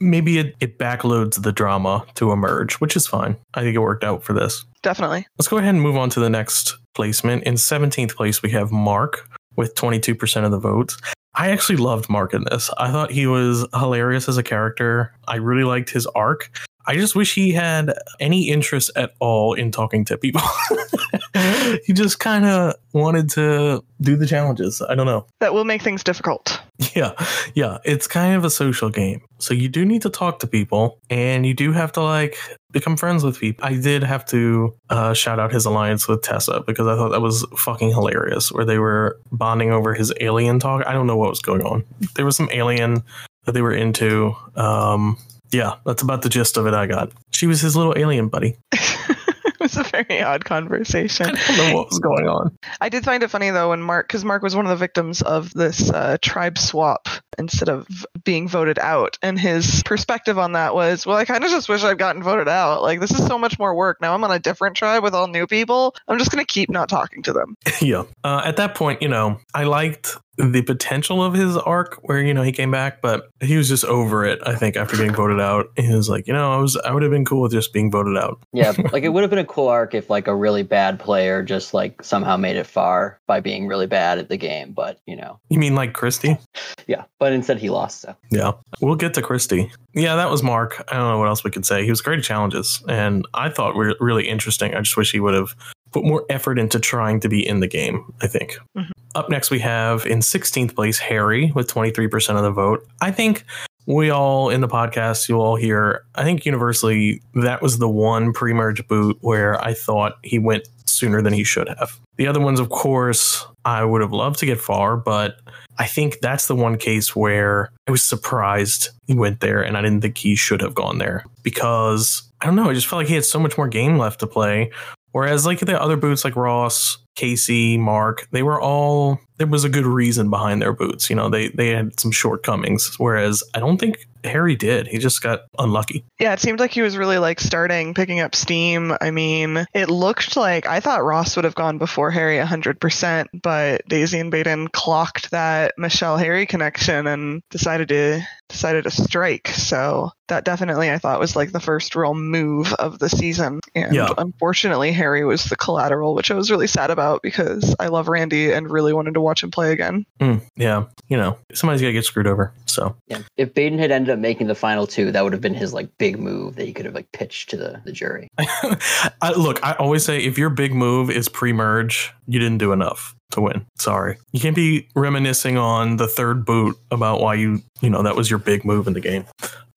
maybe 0.00 0.38
it, 0.38 0.56
it 0.60 0.78
backloads 0.78 1.42
the 1.42 1.52
drama 1.52 2.04
to 2.14 2.32
emerge, 2.32 2.74
which 2.74 2.96
is 2.96 3.06
fine. 3.06 3.36
I 3.54 3.62
think 3.62 3.74
it 3.74 3.80
worked 3.80 4.04
out 4.04 4.22
for 4.22 4.32
this. 4.32 4.64
Definitely. 4.82 5.26
Let's 5.38 5.48
go 5.48 5.58
ahead 5.58 5.74
and 5.74 5.82
move 5.82 5.96
on 5.96 6.10
to 6.10 6.20
the 6.20 6.30
next 6.30 6.76
placement. 6.94 7.44
In 7.44 7.54
17th 7.54 8.14
place, 8.14 8.42
we 8.42 8.50
have 8.50 8.70
Mark 8.70 9.28
with 9.56 9.74
22% 9.74 10.44
of 10.44 10.50
the 10.50 10.58
votes. 10.58 10.96
I 11.34 11.50
actually 11.50 11.76
loved 11.76 12.08
Mark 12.08 12.32
in 12.32 12.44
this. 12.50 12.70
I 12.78 12.90
thought 12.90 13.10
he 13.10 13.26
was 13.26 13.66
hilarious 13.74 14.28
as 14.28 14.38
a 14.38 14.42
character. 14.42 15.12
I 15.28 15.36
really 15.36 15.64
liked 15.64 15.90
his 15.90 16.06
arc. 16.06 16.50
I 16.86 16.94
just 16.94 17.14
wish 17.14 17.34
he 17.34 17.50
had 17.50 17.92
any 18.20 18.48
interest 18.48 18.90
at 18.96 19.12
all 19.18 19.54
in 19.54 19.70
talking 19.70 20.04
to 20.06 20.16
people. 20.16 20.40
he 21.84 21.92
just 21.92 22.18
kind 22.18 22.44
of 22.44 22.74
wanted 22.92 23.30
to 23.30 23.84
do 24.00 24.16
the 24.16 24.26
challenges. 24.26 24.82
I 24.86 24.94
don't 24.94 25.06
know. 25.06 25.26
That 25.40 25.54
will 25.54 25.64
make 25.64 25.82
things 25.82 26.02
difficult. 26.04 26.60
Yeah, 26.94 27.12
yeah. 27.54 27.78
It's 27.84 28.06
kind 28.06 28.34
of 28.36 28.44
a 28.44 28.50
social 28.50 28.90
game. 28.90 29.22
So 29.38 29.54
you 29.54 29.68
do 29.68 29.84
need 29.84 30.02
to 30.02 30.10
talk 30.10 30.38
to 30.40 30.46
people 30.46 30.98
and 31.10 31.46
you 31.46 31.54
do 31.54 31.72
have 31.72 31.92
to 31.92 32.02
like 32.02 32.36
become 32.72 32.96
friends 32.96 33.24
with 33.24 33.38
people. 33.38 33.64
I 33.64 33.74
did 33.74 34.02
have 34.02 34.24
to 34.26 34.74
uh, 34.90 35.14
shout 35.14 35.38
out 35.38 35.52
his 35.52 35.64
alliance 35.64 36.08
with 36.08 36.22
Tessa 36.22 36.62
because 36.66 36.86
I 36.86 36.96
thought 36.96 37.10
that 37.10 37.20
was 37.20 37.46
fucking 37.56 37.90
hilarious 37.90 38.52
where 38.52 38.64
they 38.64 38.78
were 38.78 39.18
bonding 39.32 39.72
over 39.72 39.94
his 39.94 40.12
alien 40.20 40.58
talk. 40.58 40.86
I 40.86 40.92
don't 40.92 41.06
know 41.06 41.16
what 41.16 41.30
was 41.30 41.40
going 41.40 41.62
on. 41.62 41.84
There 42.14 42.24
was 42.24 42.36
some 42.36 42.48
alien 42.52 43.02
that 43.44 43.52
they 43.52 43.62
were 43.62 43.74
into. 43.74 44.34
Um, 44.54 45.16
yeah, 45.52 45.76
that's 45.84 46.02
about 46.02 46.22
the 46.22 46.28
gist 46.28 46.56
of 46.56 46.66
it 46.66 46.74
I 46.74 46.86
got. 46.86 47.12
She 47.32 47.46
was 47.46 47.60
his 47.60 47.76
little 47.76 47.94
alien 47.96 48.28
buddy. 48.28 48.56
it 49.66 49.76
was 49.76 49.86
a 49.86 50.04
very 50.04 50.22
odd 50.22 50.44
conversation. 50.44 51.26
I 51.26 51.56
don't 51.56 51.56
know 51.56 51.76
what 51.76 51.90
was 51.90 51.98
going 51.98 52.28
on. 52.28 52.56
I 52.80 52.88
did 52.88 53.04
find 53.04 53.22
it 53.22 53.30
funny 53.30 53.50
though 53.50 53.70
when 53.70 53.82
Mark, 53.82 54.06
because 54.06 54.24
Mark 54.24 54.42
was 54.42 54.54
one 54.54 54.66
of 54.66 54.70
the 54.70 54.76
victims 54.76 55.22
of 55.22 55.52
this 55.52 55.90
uh, 55.90 56.18
tribe 56.22 56.58
swap 56.58 57.08
instead 57.38 57.68
of 57.68 57.86
being 58.24 58.48
voted 58.48 58.78
out, 58.78 59.18
and 59.22 59.38
his 59.38 59.82
perspective 59.84 60.38
on 60.38 60.52
that 60.52 60.74
was, 60.74 61.04
well, 61.04 61.16
I 61.16 61.24
kind 61.24 61.44
of 61.44 61.50
just 61.50 61.68
wish 61.68 61.82
I'd 61.82 61.98
gotten 61.98 62.22
voted 62.22 62.48
out. 62.48 62.82
Like 62.82 63.00
this 63.00 63.10
is 63.10 63.26
so 63.26 63.38
much 63.38 63.58
more 63.58 63.74
work. 63.74 64.00
Now 64.00 64.14
I'm 64.14 64.24
on 64.24 64.30
a 64.30 64.38
different 64.38 64.76
tribe 64.76 65.02
with 65.02 65.14
all 65.14 65.26
new 65.26 65.46
people. 65.46 65.94
I'm 66.06 66.18
just 66.18 66.30
gonna 66.30 66.44
keep 66.44 66.70
not 66.70 66.88
talking 66.88 67.22
to 67.24 67.32
them. 67.32 67.56
yeah. 67.80 68.04
Uh, 68.22 68.42
at 68.44 68.56
that 68.56 68.74
point, 68.74 69.02
you 69.02 69.08
know, 69.08 69.40
I 69.54 69.64
liked 69.64 70.16
the 70.38 70.62
potential 70.62 71.22
of 71.22 71.34
his 71.34 71.56
arc 71.56 71.98
where 72.02 72.20
you 72.20 72.34
know 72.34 72.42
he 72.42 72.52
came 72.52 72.70
back 72.70 73.00
but 73.00 73.28
he 73.40 73.56
was 73.56 73.68
just 73.68 73.84
over 73.84 74.24
it 74.24 74.38
i 74.44 74.54
think 74.54 74.76
after 74.76 74.96
getting 74.96 75.14
voted 75.14 75.40
out. 75.40 75.70
He 75.76 75.92
was 75.92 76.08
like 76.08 76.26
you 76.26 76.32
know 76.32 76.52
i 76.52 76.56
was 76.58 76.76
i 76.76 76.92
would 76.92 77.02
have 77.02 77.10
been 77.10 77.24
cool 77.24 77.42
with 77.42 77.52
just 77.52 77.72
being 77.72 77.90
voted 77.90 78.16
out. 78.16 78.42
Yeah 78.52 78.72
like 78.92 79.02
it 79.02 79.10
would 79.10 79.22
have 79.22 79.30
been 79.30 79.38
a 79.38 79.44
cool 79.44 79.68
arc 79.68 79.94
if 79.94 80.10
like 80.10 80.26
a 80.26 80.34
really 80.34 80.62
bad 80.62 80.98
player 80.98 81.42
just 81.42 81.72
like 81.72 82.02
somehow 82.02 82.36
made 82.36 82.56
it 82.56 82.66
far 82.66 83.18
by 83.26 83.40
being 83.40 83.66
really 83.66 83.86
bad 83.86 84.18
at 84.18 84.28
the 84.28 84.36
game 84.36 84.72
but 84.72 85.00
you 85.06 85.16
know. 85.16 85.38
You 85.48 85.58
mean 85.58 85.74
like 85.74 85.92
christy 85.94 86.38
yeah 86.86 87.04
but 87.18 87.32
instead 87.32 87.58
he 87.58 87.70
lost 87.70 88.02
so. 88.02 88.14
Yeah. 88.30 88.52
We'll 88.80 88.96
get 88.96 89.14
to 89.14 89.22
christy 89.22 89.70
yeah 89.94 90.16
that 90.16 90.30
was 90.30 90.42
mark. 90.42 90.84
I 90.88 90.96
don't 90.96 91.08
know 91.08 91.18
what 91.18 91.28
else 91.28 91.44
we 91.44 91.50
could 91.50 91.66
say. 91.66 91.84
He 91.84 91.90
was 91.90 92.00
great 92.00 92.18
at 92.18 92.24
challenges 92.24 92.82
and 92.88 93.26
i 93.34 93.48
thought 93.48 93.74
were 93.74 93.94
really 94.00 94.28
interesting. 94.28 94.74
I 94.74 94.80
just 94.80 94.96
wish 94.96 95.12
he 95.12 95.20
would 95.20 95.34
have 95.34 95.54
put 95.96 96.04
more 96.04 96.26
effort 96.28 96.58
into 96.58 96.78
trying 96.78 97.20
to 97.20 97.28
be 97.28 97.46
in 97.46 97.60
the 97.60 97.66
game, 97.66 98.12
I 98.20 98.26
think. 98.26 98.58
Mm-hmm. 98.76 98.90
Up 99.14 99.30
next, 99.30 99.50
we 99.50 99.58
have 99.60 100.04
in 100.04 100.18
16th 100.18 100.74
place 100.74 100.98
Harry 100.98 101.50
with 101.54 101.72
23% 101.72 102.36
of 102.36 102.42
the 102.42 102.50
vote. 102.50 102.86
I 103.00 103.10
think 103.10 103.44
we 103.86 104.10
all 104.10 104.50
in 104.50 104.60
the 104.60 104.68
podcast, 104.68 105.26
you'll 105.26 105.40
all 105.40 105.56
hear, 105.56 106.04
I 106.14 106.22
think 106.22 106.44
universally, 106.44 107.22
that 107.34 107.62
was 107.62 107.78
the 107.78 107.88
one 107.88 108.34
pre 108.34 108.52
merge 108.52 108.86
boot 108.88 109.16
where 109.22 109.58
I 109.64 109.72
thought 109.72 110.18
he 110.22 110.38
went 110.38 110.68
sooner 110.84 111.22
than 111.22 111.32
he 111.32 111.44
should 111.44 111.68
have. 111.68 111.98
The 112.16 112.26
other 112.26 112.40
ones, 112.40 112.60
of 112.60 112.68
course, 112.68 113.46
I 113.64 113.82
would 113.82 114.02
have 114.02 114.12
loved 114.12 114.38
to 114.40 114.46
get 114.46 114.60
far, 114.60 114.98
but 114.98 115.40
I 115.78 115.86
think 115.86 116.18
that's 116.20 116.46
the 116.46 116.54
one 116.54 116.76
case 116.76 117.16
where 117.16 117.70
I 117.88 117.90
was 117.90 118.02
surprised 118.02 118.90
he 119.06 119.14
went 119.14 119.40
there 119.40 119.62
and 119.62 119.78
I 119.78 119.82
didn't 119.82 120.02
think 120.02 120.18
he 120.18 120.34
should 120.34 120.60
have 120.60 120.74
gone 120.74 120.98
there 120.98 121.24
because 121.42 122.22
I 122.40 122.46
don't 122.46 122.56
know, 122.56 122.68
I 122.68 122.74
just 122.74 122.86
felt 122.86 123.00
like 123.00 123.08
he 123.08 123.14
had 123.14 123.24
so 123.24 123.38
much 123.38 123.56
more 123.56 123.68
game 123.68 123.96
left 123.96 124.20
to 124.20 124.26
play. 124.26 124.70
Whereas 125.16 125.46
like 125.46 125.60
the 125.60 125.80
other 125.80 125.96
boots 125.96 126.26
like 126.26 126.36
Ross, 126.36 126.98
Casey, 127.14 127.78
Mark, 127.78 128.28
they 128.32 128.42
were 128.42 128.60
all 128.60 129.18
there 129.38 129.46
was 129.46 129.64
a 129.64 129.70
good 129.70 129.86
reason 129.86 130.28
behind 130.28 130.60
their 130.60 130.74
boots. 130.74 131.08
You 131.08 131.16
know, 131.16 131.30
they 131.30 131.48
they 131.48 131.70
had 131.70 131.98
some 131.98 132.10
shortcomings. 132.10 132.94
Whereas 132.98 133.42
I 133.54 133.60
don't 133.60 133.78
think 133.78 134.06
Harry 134.24 134.56
did. 134.56 134.86
He 134.88 134.98
just 134.98 135.22
got 135.22 135.44
unlucky. 135.58 136.04
Yeah, 136.20 136.32
it 136.32 136.40
seemed 136.40 136.60
like 136.60 136.72
he 136.72 136.82
was 136.82 136.98
really 136.98 137.16
like 137.16 137.40
starting 137.40 137.94
picking 137.94 138.20
up 138.20 138.34
steam. 138.34 138.94
I 139.00 139.10
mean, 139.10 139.64
it 139.72 139.88
looked 139.88 140.36
like 140.36 140.66
I 140.66 140.80
thought 140.80 141.04
Ross 141.04 141.36
would 141.36 141.44
have 141.44 141.54
gone 141.54 141.78
before 141.78 142.10
Harry 142.10 142.36
100%, 142.36 143.26
but 143.42 143.86
Daisy 143.88 144.18
and 144.18 144.30
Baden 144.30 144.68
clocked 144.68 145.30
that 145.30 145.74
Michelle 145.78 146.18
Harry 146.18 146.44
connection 146.44 147.06
and 147.06 147.42
decided 147.50 147.88
to 147.88 148.20
decided 148.48 148.84
to 148.84 148.90
strike. 148.90 149.48
So 149.48 150.10
that 150.28 150.44
definitely 150.44 150.90
I 150.90 150.98
thought 150.98 151.20
was 151.20 151.36
like 151.36 151.52
the 151.52 151.60
first 151.60 151.94
real 151.94 152.14
move 152.14 152.72
of 152.74 152.98
the 152.98 153.08
season. 153.08 153.60
And 153.74 153.94
yeah. 153.94 154.10
unfortunately, 154.18 154.92
Harry 154.92 155.24
was 155.24 155.44
the 155.44 155.56
collateral, 155.56 156.14
which 156.14 156.30
I 156.30 156.34
was 156.34 156.50
really 156.50 156.66
sad 156.66 156.90
about 156.90 157.22
because 157.22 157.74
I 157.78 157.88
love 157.88 158.08
Randy 158.08 158.52
and 158.52 158.70
really 158.70 158.92
wanted 158.92 159.14
to 159.14 159.20
watch 159.20 159.42
him 159.42 159.50
play 159.50 159.72
again. 159.72 160.04
Mm, 160.20 160.42
yeah, 160.56 160.84
you 161.08 161.16
know, 161.16 161.38
somebody's 161.52 161.80
got 161.80 161.88
to 161.88 161.92
get 161.92 162.04
screwed 162.04 162.26
over. 162.26 162.52
So 162.66 162.96
yeah, 163.06 163.22
if 163.36 163.54
Baden 163.54 163.78
had 163.78 163.90
ended 163.90 164.12
up 164.12 164.18
making 164.18 164.46
the 164.46 164.54
final 164.54 164.86
two, 164.86 165.12
that 165.12 165.24
would 165.24 165.32
have 165.32 165.42
been 165.42 165.54
his 165.54 165.72
like 165.72 165.96
big 165.98 166.18
move 166.18 166.56
that 166.56 166.66
he 166.66 166.72
could 166.72 166.86
have 166.86 166.94
like 166.94 167.10
pitched 167.12 167.50
to 167.50 167.56
the 167.56 167.80
the 167.84 167.92
jury. 167.92 168.28
I, 168.38 169.32
look, 169.36 169.64
I 169.64 169.72
always 169.72 170.04
say 170.04 170.18
if 170.18 170.38
your 170.38 170.50
big 170.50 170.74
move 170.74 171.10
is 171.10 171.28
pre-merge, 171.28 172.12
you 172.26 172.38
didn't 172.38 172.58
do 172.58 172.72
enough 172.72 173.15
to 173.32 173.40
win. 173.40 173.66
Sorry. 173.78 174.18
You 174.32 174.40
can't 174.40 174.56
be 174.56 174.88
reminiscing 174.94 175.56
on 175.56 175.96
the 175.96 176.08
third 176.08 176.44
boot 176.44 176.76
about 176.90 177.20
why 177.20 177.34
you, 177.34 177.60
you 177.80 177.90
know, 177.90 178.02
that 178.02 178.16
was 178.16 178.30
your 178.30 178.38
big 178.38 178.64
move 178.64 178.86
in 178.86 178.92
the 178.92 179.00
game. 179.00 179.24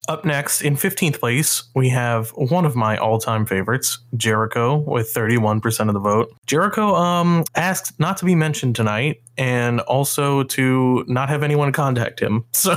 Up 0.10 0.26
next, 0.26 0.62
in 0.64 0.76
15th 0.76 1.20
place, 1.20 1.64
we 1.76 1.90
have 1.90 2.30
one 2.32 2.66
of 2.66 2.76
my 2.76 2.98
all-time 2.98 3.46
favorites, 3.46 4.00
Jericho, 4.18 4.78
with 4.78 5.14
31% 5.14 5.88
of 5.88 5.94
the 5.94 6.00
vote. 6.00 6.34
Jericho 6.48 6.96
um, 6.96 7.44
asked 7.56 8.00
not 8.00 8.18
to 8.18 8.26
be 8.26 8.34
mentioned 8.34 8.76
tonight 8.76 9.22
and 9.38 9.82
also 9.82 10.42
to 10.46 11.06
not 11.08 11.30
have 11.30 11.44
anyone 11.44 11.72
contact 11.72 12.20
him. 12.20 12.44
So, 12.60 12.76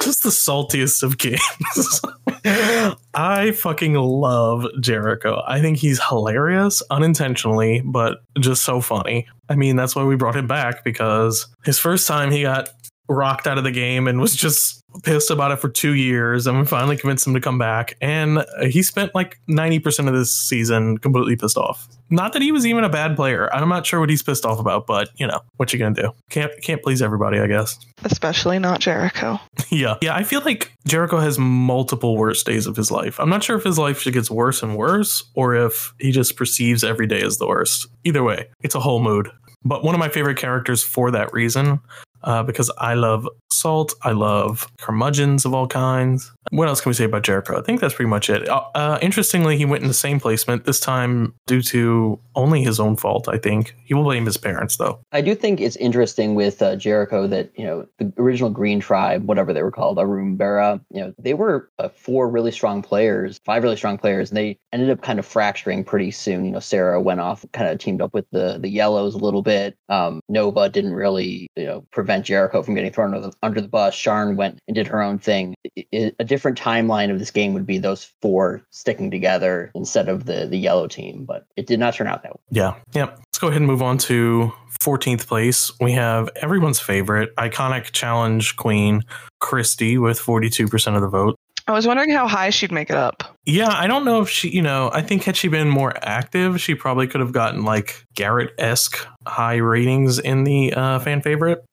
just 0.00 0.22
the 0.22 0.28
saltiest 0.28 1.02
of 1.02 1.16
games. 1.16 2.00
I 3.14 3.52
fucking 3.52 3.94
love 3.94 4.66
Jericho. 4.80 5.42
I 5.46 5.62
think 5.62 5.78
he's 5.78 6.00
hilarious 6.02 6.82
unintentionally, 6.90 7.82
but 7.84 8.18
just 8.38 8.64
so 8.64 8.82
funny. 8.82 9.26
I 9.48 9.56
mean, 9.56 9.76
that's 9.76 9.96
why 9.96 10.04
we 10.04 10.14
brought 10.16 10.36
him 10.36 10.46
back 10.46 10.84
because 10.84 11.46
his 11.64 11.78
first 11.78 12.06
time 12.06 12.30
he 12.30 12.42
got 12.42 12.68
rocked 13.08 13.46
out 13.46 13.58
of 13.58 13.64
the 13.64 13.70
game 13.70 14.06
and 14.08 14.20
was 14.20 14.34
just 14.34 14.82
pissed 15.02 15.30
about 15.30 15.52
it 15.52 15.56
for 15.56 15.68
two 15.68 15.94
years. 15.94 16.46
And 16.46 16.58
we 16.58 16.66
finally 16.66 16.96
convinced 16.96 17.26
him 17.26 17.34
to 17.34 17.40
come 17.40 17.58
back. 17.58 17.96
And 18.00 18.44
he 18.62 18.82
spent 18.82 19.14
like 19.14 19.38
90% 19.48 20.08
of 20.08 20.14
this 20.14 20.34
season 20.34 20.98
completely 20.98 21.36
pissed 21.36 21.56
off. 21.56 21.88
Not 22.08 22.32
that 22.34 22.42
he 22.42 22.52
was 22.52 22.64
even 22.64 22.84
a 22.84 22.88
bad 22.88 23.16
player. 23.16 23.52
I'm 23.52 23.68
not 23.68 23.84
sure 23.84 23.98
what 23.98 24.10
he's 24.10 24.22
pissed 24.22 24.44
off 24.44 24.60
about, 24.60 24.86
but 24.86 25.10
you 25.16 25.26
know, 25.26 25.40
what 25.56 25.72
you 25.72 25.78
gonna 25.78 25.94
do? 25.94 26.12
Can't 26.30 26.52
can't 26.62 26.82
please 26.82 27.02
everybody, 27.02 27.40
I 27.40 27.48
guess. 27.48 27.78
Especially 28.04 28.60
not 28.60 28.80
Jericho. 28.80 29.40
yeah. 29.70 29.96
Yeah, 30.00 30.14
I 30.14 30.22
feel 30.22 30.40
like 30.42 30.72
Jericho 30.86 31.18
has 31.18 31.38
multiple 31.38 32.16
worst 32.16 32.46
days 32.46 32.66
of 32.66 32.76
his 32.76 32.92
life. 32.92 33.18
I'm 33.18 33.28
not 33.28 33.42
sure 33.42 33.56
if 33.56 33.64
his 33.64 33.78
life 33.78 34.02
just 34.02 34.14
gets 34.14 34.30
worse 34.30 34.62
and 34.62 34.76
worse 34.76 35.24
or 35.34 35.54
if 35.56 35.92
he 35.98 36.12
just 36.12 36.36
perceives 36.36 36.84
every 36.84 37.08
day 37.08 37.22
as 37.22 37.38
the 37.38 37.46
worst. 37.46 37.88
Either 38.04 38.22
way, 38.22 38.48
it's 38.62 38.76
a 38.76 38.80
whole 38.80 39.02
mood. 39.02 39.30
But 39.64 39.82
one 39.82 39.96
of 39.96 39.98
my 39.98 40.08
favorite 40.08 40.38
characters 40.38 40.84
for 40.84 41.10
that 41.10 41.32
reason 41.32 41.80
uh, 42.26 42.42
because 42.42 42.70
I 42.78 42.94
love 42.94 43.26
salt. 43.52 43.94
I 44.02 44.12
love 44.12 44.70
curmudgeons 44.78 45.44
of 45.44 45.54
all 45.54 45.66
kinds. 45.66 46.32
What 46.50 46.68
else 46.68 46.80
can 46.80 46.90
we 46.90 46.94
say 46.94 47.04
about 47.04 47.22
Jericho? 47.22 47.58
I 47.58 47.62
think 47.62 47.80
that's 47.80 47.94
pretty 47.94 48.08
much 48.08 48.30
it. 48.30 48.48
Uh, 48.48 48.62
uh, 48.74 48.98
interestingly, 49.02 49.56
he 49.56 49.64
went 49.64 49.82
in 49.82 49.88
the 49.88 49.94
same 49.94 50.20
placement 50.20 50.64
this 50.64 50.78
time 50.78 51.34
due 51.46 51.62
to 51.62 52.20
only 52.34 52.62
his 52.62 52.78
own 52.78 52.96
fault. 52.96 53.28
I 53.28 53.38
think 53.38 53.74
he 53.84 53.94
will 53.94 54.04
blame 54.04 54.26
his 54.26 54.36
parents 54.36 54.76
though. 54.76 55.00
I 55.12 55.20
do 55.20 55.34
think 55.34 55.60
it's 55.60 55.76
interesting 55.76 56.34
with 56.34 56.62
uh, 56.62 56.76
Jericho 56.76 57.26
that 57.26 57.50
you 57.56 57.64
know 57.64 57.86
the 57.98 58.12
original 58.18 58.50
Green 58.50 58.78
Tribe, 58.78 59.24
whatever 59.24 59.52
they 59.52 59.62
were 59.62 59.72
called, 59.72 59.98
Arumbera. 59.98 60.80
You 60.90 61.00
know 61.00 61.14
they 61.18 61.34
were 61.34 61.70
uh, 61.78 61.88
four 61.88 62.28
really 62.28 62.52
strong 62.52 62.82
players, 62.82 63.40
five 63.44 63.62
really 63.62 63.76
strong 63.76 63.98
players, 63.98 64.30
and 64.30 64.36
they 64.36 64.58
ended 64.72 64.90
up 64.90 65.02
kind 65.02 65.18
of 65.18 65.26
fracturing 65.26 65.84
pretty 65.84 66.10
soon. 66.10 66.44
You 66.44 66.52
know, 66.52 66.60
Sarah 66.60 67.00
went 67.00 67.20
off, 67.20 67.44
kind 67.52 67.68
of 67.68 67.78
teamed 67.78 68.02
up 68.02 68.14
with 68.14 68.26
the 68.30 68.58
the 68.60 68.68
Yellows 68.68 69.14
a 69.14 69.18
little 69.18 69.42
bit. 69.42 69.76
Um, 69.88 70.20
Nova 70.28 70.68
didn't 70.68 70.94
really 70.94 71.48
you 71.56 71.64
know 71.64 71.84
prevent 71.90 72.15
Jericho 72.24 72.62
from 72.62 72.74
getting 72.74 72.92
thrown 72.92 73.14
under 73.14 73.28
the, 73.28 73.36
under 73.42 73.60
the 73.60 73.68
bus. 73.68 73.94
Sharn 73.94 74.36
went 74.36 74.60
and 74.66 74.74
did 74.74 74.86
her 74.86 75.02
own 75.02 75.18
thing. 75.18 75.54
It, 75.64 75.86
it, 75.92 76.16
a 76.18 76.24
different 76.24 76.58
timeline 76.58 77.10
of 77.10 77.18
this 77.18 77.30
game 77.30 77.54
would 77.54 77.66
be 77.66 77.78
those 77.78 78.12
four 78.22 78.62
sticking 78.70 79.10
together 79.10 79.70
instead 79.74 80.08
of 80.08 80.26
the 80.26 80.46
the 80.46 80.58
yellow 80.58 80.86
team, 80.86 81.24
but 81.24 81.46
it 81.56 81.66
did 81.66 81.78
not 81.78 81.94
turn 81.94 82.06
out 82.06 82.22
that 82.22 82.32
way. 82.32 82.40
Yeah. 82.50 82.74
Yeah. 82.92 83.06
Let's 83.06 83.38
go 83.38 83.48
ahead 83.48 83.60
and 83.60 83.66
move 83.66 83.82
on 83.82 83.98
to 83.98 84.52
14th 84.80 85.26
place. 85.26 85.70
We 85.80 85.92
have 85.92 86.30
everyone's 86.36 86.80
favorite 86.80 87.34
iconic 87.36 87.92
challenge 87.92 88.56
queen, 88.56 89.02
Christy, 89.40 89.98
with 89.98 90.18
42% 90.18 90.94
of 90.94 91.00
the 91.00 91.08
vote. 91.08 91.36
I 91.68 91.72
was 91.72 91.86
wondering 91.86 92.10
how 92.10 92.28
high 92.28 92.50
she'd 92.50 92.70
make 92.70 92.90
it 92.90 92.96
up. 92.96 93.36
Yeah, 93.44 93.68
I 93.68 93.88
don't 93.88 94.04
know 94.04 94.20
if 94.20 94.30
she, 94.30 94.50
you 94.50 94.62
know, 94.62 94.88
I 94.92 95.02
think 95.02 95.24
had 95.24 95.36
she 95.36 95.48
been 95.48 95.68
more 95.68 95.92
active, 96.00 96.60
she 96.60 96.76
probably 96.76 97.08
could 97.08 97.20
have 97.20 97.32
gotten 97.32 97.64
like 97.64 98.04
Garrett 98.14 98.54
esque 98.56 99.04
high 99.26 99.56
ratings 99.56 100.20
in 100.20 100.44
the 100.44 100.72
uh, 100.74 101.00
fan 101.00 101.22
favorite. 101.22 101.64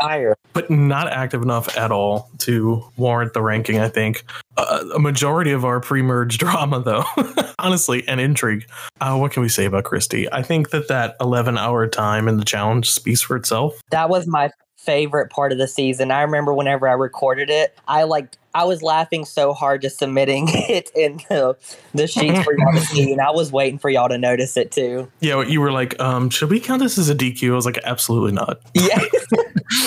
Higher. 0.00 0.36
But 0.52 0.70
not 0.70 1.08
active 1.08 1.42
enough 1.42 1.76
at 1.76 1.90
all 1.90 2.30
to 2.38 2.84
warrant 2.96 3.32
the 3.32 3.42
ranking, 3.42 3.80
I 3.80 3.88
think. 3.88 4.24
Uh, 4.56 4.84
a 4.94 4.98
majority 4.98 5.50
of 5.50 5.64
our 5.64 5.80
pre 5.80 6.02
merge 6.02 6.38
drama, 6.38 6.80
though, 6.80 7.04
honestly, 7.58 8.06
and 8.06 8.20
intrigue. 8.20 8.66
Uh, 9.00 9.16
what 9.16 9.32
can 9.32 9.42
we 9.42 9.48
say 9.48 9.64
about 9.64 9.84
Christy? 9.84 10.30
I 10.32 10.42
think 10.42 10.70
that 10.70 10.88
that 10.88 11.16
11 11.20 11.58
hour 11.58 11.88
time 11.88 12.28
in 12.28 12.36
the 12.36 12.44
challenge 12.44 12.90
speaks 12.90 13.20
for 13.20 13.36
itself. 13.36 13.80
That 13.90 14.08
was 14.08 14.26
my 14.26 14.50
favorite 14.88 15.28
part 15.28 15.52
of 15.52 15.58
the 15.58 15.68
season. 15.68 16.10
I 16.10 16.22
remember 16.22 16.54
whenever 16.54 16.88
I 16.88 16.92
recorded 16.92 17.50
it, 17.50 17.78
I 17.86 18.04
like 18.04 18.38
I 18.54 18.64
was 18.64 18.82
laughing 18.82 19.26
so 19.26 19.52
hard 19.52 19.82
just 19.82 19.98
submitting 19.98 20.46
it 20.50 20.90
in 20.94 21.18
the, 21.28 21.58
the 21.92 22.06
sheets 22.06 22.42
for 22.42 22.56
y'all 22.56 22.72
to 22.72 22.80
see, 22.80 23.12
and 23.12 23.20
I 23.20 23.30
was 23.30 23.52
waiting 23.52 23.78
for 23.78 23.90
y'all 23.90 24.08
to 24.08 24.16
notice 24.16 24.56
it 24.56 24.72
too. 24.72 25.12
Yeah, 25.20 25.42
you 25.42 25.60
were 25.60 25.72
like, 25.72 26.00
um, 26.00 26.30
should 26.30 26.48
we 26.48 26.58
count 26.58 26.80
this 26.80 26.96
as 26.96 27.10
a 27.10 27.14
DQ? 27.14 27.52
I 27.52 27.54
was 27.54 27.66
like, 27.66 27.78
absolutely 27.84 28.32
not. 28.32 28.62
Yeah. 28.72 28.98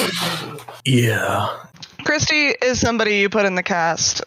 yeah. 0.85 1.49
Christy 2.03 2.49
is 2.61 2.79
somebody 2.79 3.17
you 3.17 3.29
put 3.29 3.47
in 3.47 3.55
the 3.55 3.63
cast 3.63 4.21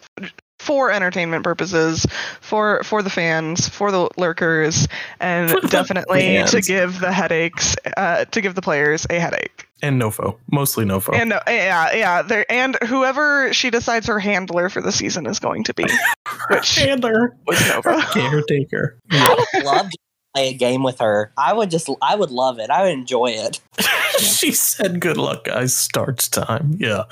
for 0.58 0.90
entertainment 0.90 1.44
purposes, 1.44 2.04
for 2.40 2.82
for 2.82 3.00
the 3.00 3.10
fans, 3.10 3.68
for 3.68 3.92
the 3.92 4.08
lurkers, 4.16 4.88
and 5.20 5.50
the 5.50 5.68
definitely 5.68 6.20
fans. 6.20 6.50
to 6.50 6.62
give 6.62 6.98
the 6.98 7.12
headaches, 7.12 7.76
uh, 7.96 8.24
to 8.24 8.40
give 8.40 8.56
the 8.56 8.62
players 8.62 9.06
a 9.08 9.20
headache. 9.20 9.63
And 9.82 9.98
Nova. 9.98 10.32
Mostly 10.50 10.84
Nova. 10.84 11.12
And 11.12 11.32
uh, 11.32 11.40
yeah, 11.46 11.92
yeah, 11.94 12.22
there 12.22 12.50
and 12.50 12.76
whoever 12.86 13.52
she 13.52 13.70
decides 13.70 14.06
her 14.06 14.18
handler 14.18 14.68
for 14.68 14.80
the 14.80 14.92
season 14.92 15.26
is 15.26 15.38
going 15.38 15.64
to 15.64 15.74
be, 15.74 15.84
which 16.50 16.74
Chandler. 16.74 17.36
was 17.46 17.60
Nova. 17.68 18.00
Caretaker. 18.12 18.98
Yeah. 19.10 19.26
I 19.28 19.44
would 19.54 19.64
love 19.64 19.90
to 19.90 19.98
play 20.34 20.48
a 20.50 20.54
game 20.54 20.82
with 20.82 21.00
her. 21.00 21.32
I 21.36 21.52
would 21.52 21.70
just, 21.70 21.88
I 22.00 22.14
would 22.14 22.30
love 22.30 22.58
it. 22.58 22.70
I 22.70 22.84
would 22.84 22.92
enjoy 22.92 23.26
it. 23.26 23.60
she 24.18 24.52
said, 24.52 25.00
Good 25.00 25.16
luck, 25.16 25.44
guys. 25.44 25.76
Starts 25.76 26.28
time. 26.28 26.76
Yeah, 26.78 27.04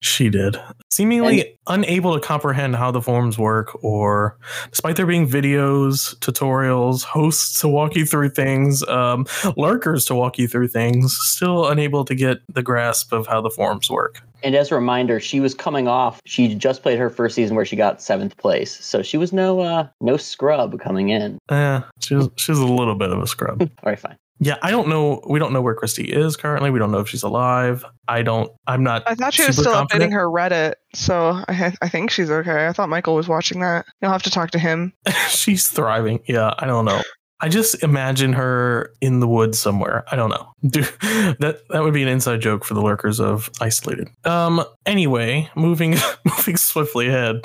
she 0.00 0.28
did. 0.28 0.56
Seemingly 0.90 1.58
unable 1.66 2.14
to 2.14 2.20
comprehend 2.20 2.76
how 2.76 2.90
the 2.90 3.02
forms 3.02 3.38
work, 3.38 3.82
or 3.82 4.36
despite 4.70 4.96
there 4.96 5.06
being 5.06 5.28
videos, 5.28 6.16
tutorials, 6.18 7.02
hosts 7.02 7.60
to 7.60 7.68
walk 7.68 7.96
you 7.96 8.06
through 8.06 8.30
things, 8.30 8.86
um, 8.88 9.26
lurkers 9.56 10.04
to 10.06 10.14
walk 10.14 10.38
you 10.38 10.48
through 10.48 10.68
things, 10.68 11.16
still 11.20 11.68
unable 11.68 12.04
to 12.04 12.14
get 12.14 12.38
the 12.52 12.62
grasp 12.62 13.12
of 13.12 13.26
how 13.26 13.40
the 13.40 13.50
forms 13.50 13.90
work. 13.90 14.20
And 14.42 14.54
as 14.54 14.70
a 14.70 14.76
reminder, 14.76 15.18
she 15.18 15.40
was 15.40 15.54
coming 15.54 15.88
off. 15.88 16.20
She 16.24 16.54
just 16.54 16.82
played 16.82 16.98
her 16.98 17.10
first 17.10 17.34
season 17.34 17.56
where 17.56 17.64
she 17.64 17.74
got 17.74 18.00
seventh 18.00 18.36
place, 18.36 18.72
so 18.84 19.02
she 19.02 19.16
was 19.16 19.32
no 19.32 19.60
uh, 19.60 19.88
no 20.00 20.16
scrub 20.16 20.78
coming 20.78 21.08
in. 21.08 21.38
Eh, 21.48 21.80
she's 21.98 22.28
she's 22.36 22.58
a 22.58 22.66
little 22.66 22.94
bit 22.94 23.10
of 23.10 23.20
a 23.20 23.26
scrub. 23.26 23.60
All 23.62 23.68
right, 23.84 23.98
fine. 23.98 24.16
Yeah, 24.40 24.56
I 24.62 24.70
don't 24.70 24.88
know. 24.88 25.20
We 25.28 25.38
don't 25.38 25.52
know 25.52 25.62
where 25.62 25.74
Christy 25.74 26.04
is 26.04 26.36
currently. 26.36 26.70
We 26.70 26.78
don't 26.78 26.92
know 26.92 27.00
if 27.00 27.08
she's 27.08 27.22
alive. 27.22 27.84
I 28.06 28.22
don't. 28.22 28.50
I'm 28.66 28.82
not. 28.82 29.02
I 29.06 29.14
thought 29.14 29.34
she 29.34 29.44
was 29.44 29.56
still 29.56 29.72
confident. 29.72 30.10
updating 30.10 30.14
her 30.14 30.28
Reddit, 30.28 30.74
so 30.94 31.42
I 31.48 31.72
I 31.82 31.88
think 31.88 32.10
she's 32.10 32.30
okay. 32.30 32.66
I 32.66 32.72
thought 32.72 32.88
Michael 32.88 33.14
was 33.14 33.28
watching 33.28 33.60
that. 33.60 33.86
You'll 34.00 34.12
have 34.12 34.22
to 34.24 34.30
talk 34.30 34.52
to 34.52 34.58
him. 34.58 34.92
she's 35.28 35.68
thriving. 35.68 36.20
Yeah, 36.26 36.54
I 36.58 36.66
don't 36.66 36.84
know. 36.84 37.02
I 37.40 37.48
just 37.48 37.82
imagine 37.84 38.32
her 38.32 38.92
in 39.00 39.20
the 39.20 39.28
woods 39.28 39.58
somewhere. 39.60 40.04
I 40.10 40.16
don't 40.16 40.30
know. 40.30 40.52
That 41.40 41.60
that 41.70 41.82
would 41.82 41.94
be 41.94 42.02
an 42.02 42.08
inside 42.08 42.40
joke 42.40 42.64
for 42.64 42.74
the 42.74 42.80
lurkers 42.80 43.20
of 43.20 43.50
isolated. 43.60 44.08
Um. 44.24 44.64
Anyway, 44.86 45.50
moving 45.56 45.96
moving 46.24 46.56
swiftly 46.56 47.08
ahead, 47.08 47.36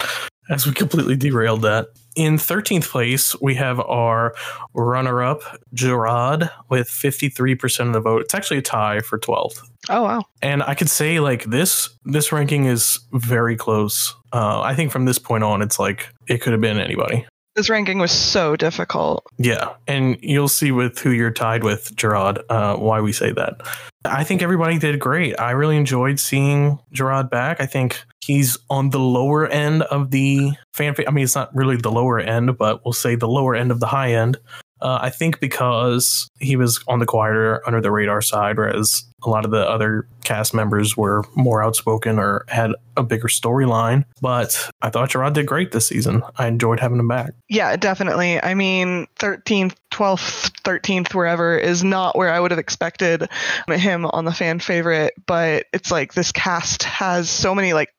as 0.49 0.65
we 0.65 0.73
completely 0.73 1.15
derailed 1.15 1.63
that. 1.63 1.87
In 2.15 2.37
13th 2.37 2.89
place, 2.89 3.39
we 3.41 3.55
have 3.55 3.79
our 3.79 4.35
runner-up 4.73 5.41
Gerard 5.73 6.49
with 6.69 6.87
53% 6.87 7.87
of 7.87 7.93
the 7.93 7.99
vote. 7.99 8.21
It's 8.21 8.35
actually 8.35 8.57
a 8.57 8.61
tie 8.61 8.99
for 8.99 9.17
12th. 9.17 9.61
Oh 9.89 10.03
wow. 10.03 10.21
And 10.41 10.63
I 10.63 10.75
could 10.75 10.89
say 10.89 11.19
like 11.19 11.43
this 11.45 11.89
this 12.05 12.31
ranking 12.31 12.65
is 12.65 12.99
very 13.11 13.57
close. 13.57 14.15
Uh, 14.31 14.61
I 14.61 14.75
think 14.75 14.91
from 14.91 15.05
this 15.05 15.19
point 15.19 15.43
on, 15.43 15.61
it's 15.61 15.77
like 15.77 16.07
it 16.27 16.41
could 16.41 16.53
have 16.53 16.61
been 16.61 16.79
anybody. 16.79 17.25
This 17.55 17.69
ranking 17.69 17.99
was 17.99 18.11
so 18.11 18.55
difficult. 18.55 19.25
Yeah, 19.37 19.73
and 19.87 20.17
you'll 20.21 20.47
see 20.47 20.71
with 20.71 20.97
who 20.99 21.11
you're 21.11 21.31
tied 21.31 21.63
with, 21.63 21.95
Gerard, 21.95 22.39
uh, 22.49 22.75
why 22.77 22.99
we 22.99 23.13
say 23.13 23.31
that. 23.31 23.61
I 24.05 24.23
think 24.23 24.41
everybody 24.41 24.79
did 24.79 24.99
great. 24.99 25.39
I 25.39 25.51
really 25.51 25.77
enjoyed 25.77 26.19
seeing 26.19 26.79
Gerard 26.91 27.29
back. 27.29 27.61
I 27.61 27.67
think 27.67 28.03
he's 28.21 28.57
on 28.69 28.89
the 28.89 28.99
lower 28.99 29.47
end 29.47 29.83
of 29.83 30.11
the 30.11 30.51
fan. 30.73 30.95
I 31.07 31.11
mean, 31.11 31.23
it's 31.23 31.35
not 31.35 31.55
really 31.55 31.77
the 31.77 31.91
lower 31.91 32.19
end, 32.19 32.57
but 32.57 32.83
we'll 32.83 32.93
say 32.93 33.15
the 33.15 33.27
lower 33.27 33.55
end 33.55 33.71
of 33.71 33.79
the 33.79 33.87
high 33.87 34.13
end. 34.13 34.37
Uh, 34.81 34.99
I 35.01 35.11
think 35.11 35.39
because 35.39 36.29
he 36.39 36.57
was 36.57 36.83
on 36.87 36.99
the 36.99 37.05
quieter, 37.05 37.61
under 37.65 37.79
the 37.79 37.91
radar 37.91 38.21
side, 38.21 38.57
whereas 38.57 39.05
a 39.25 39.29
lot 39.29 39.45
of 39.45 39.51
the 39.51 39.67
other 39.69 40.07
cast 40.23 40.53
members 40.53 40.95
were 40.95 41.23
more 41.35 41.61
outspoken 41.61 42.17
or 42.17 42.45
had 42.47 42.71
a 42.95 43.03
bigger 43.03 43.27
storyline. 43.27 44.05
But 44.21 44.69
I 44.81 44.89
thought 44.89 45.09
Gerard 45.09 45.33
did 45.33 45.47
great 45.47 45.71
this 45.71 45.87
season. 45.87 46.23
I 46.37 46.47
enjoyed 46.47 46.79
having 46.79 46.99
him 46.99 47.07
back. 47.07 47.33
Yeah, 47.49 47.75
definitely. 47.75 48.41
I 48.41 48.53
mean, 48.53 49.07
13th, 49.19 49.75
12th, 49.91 50.51
13th, 50.61 51.13
wherever 51.13 51.57
is 51.57 51.83
not 51.83 52.17
where 52.17 52.31
I 52.31 52.39
would 52.39 52.51
have 52.51 52.59
expected 52.59 53.27
him 53.67 54.05
on 54.05 54.25
the 54.25 54.31
fan 54.31 54.59
favorite, 54.59 55.13
but 55.25 55.65
it's 55.73 55.91
like 55.91 56.13
this 56.13 56.31
cast 56.31 56.83
has 56.83 57.29
so 57.29 57.53
many 57.53 57.73
like 57.73 57.93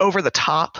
over 0.00 0.22
the 0.22 0.30
top 0.30 0.78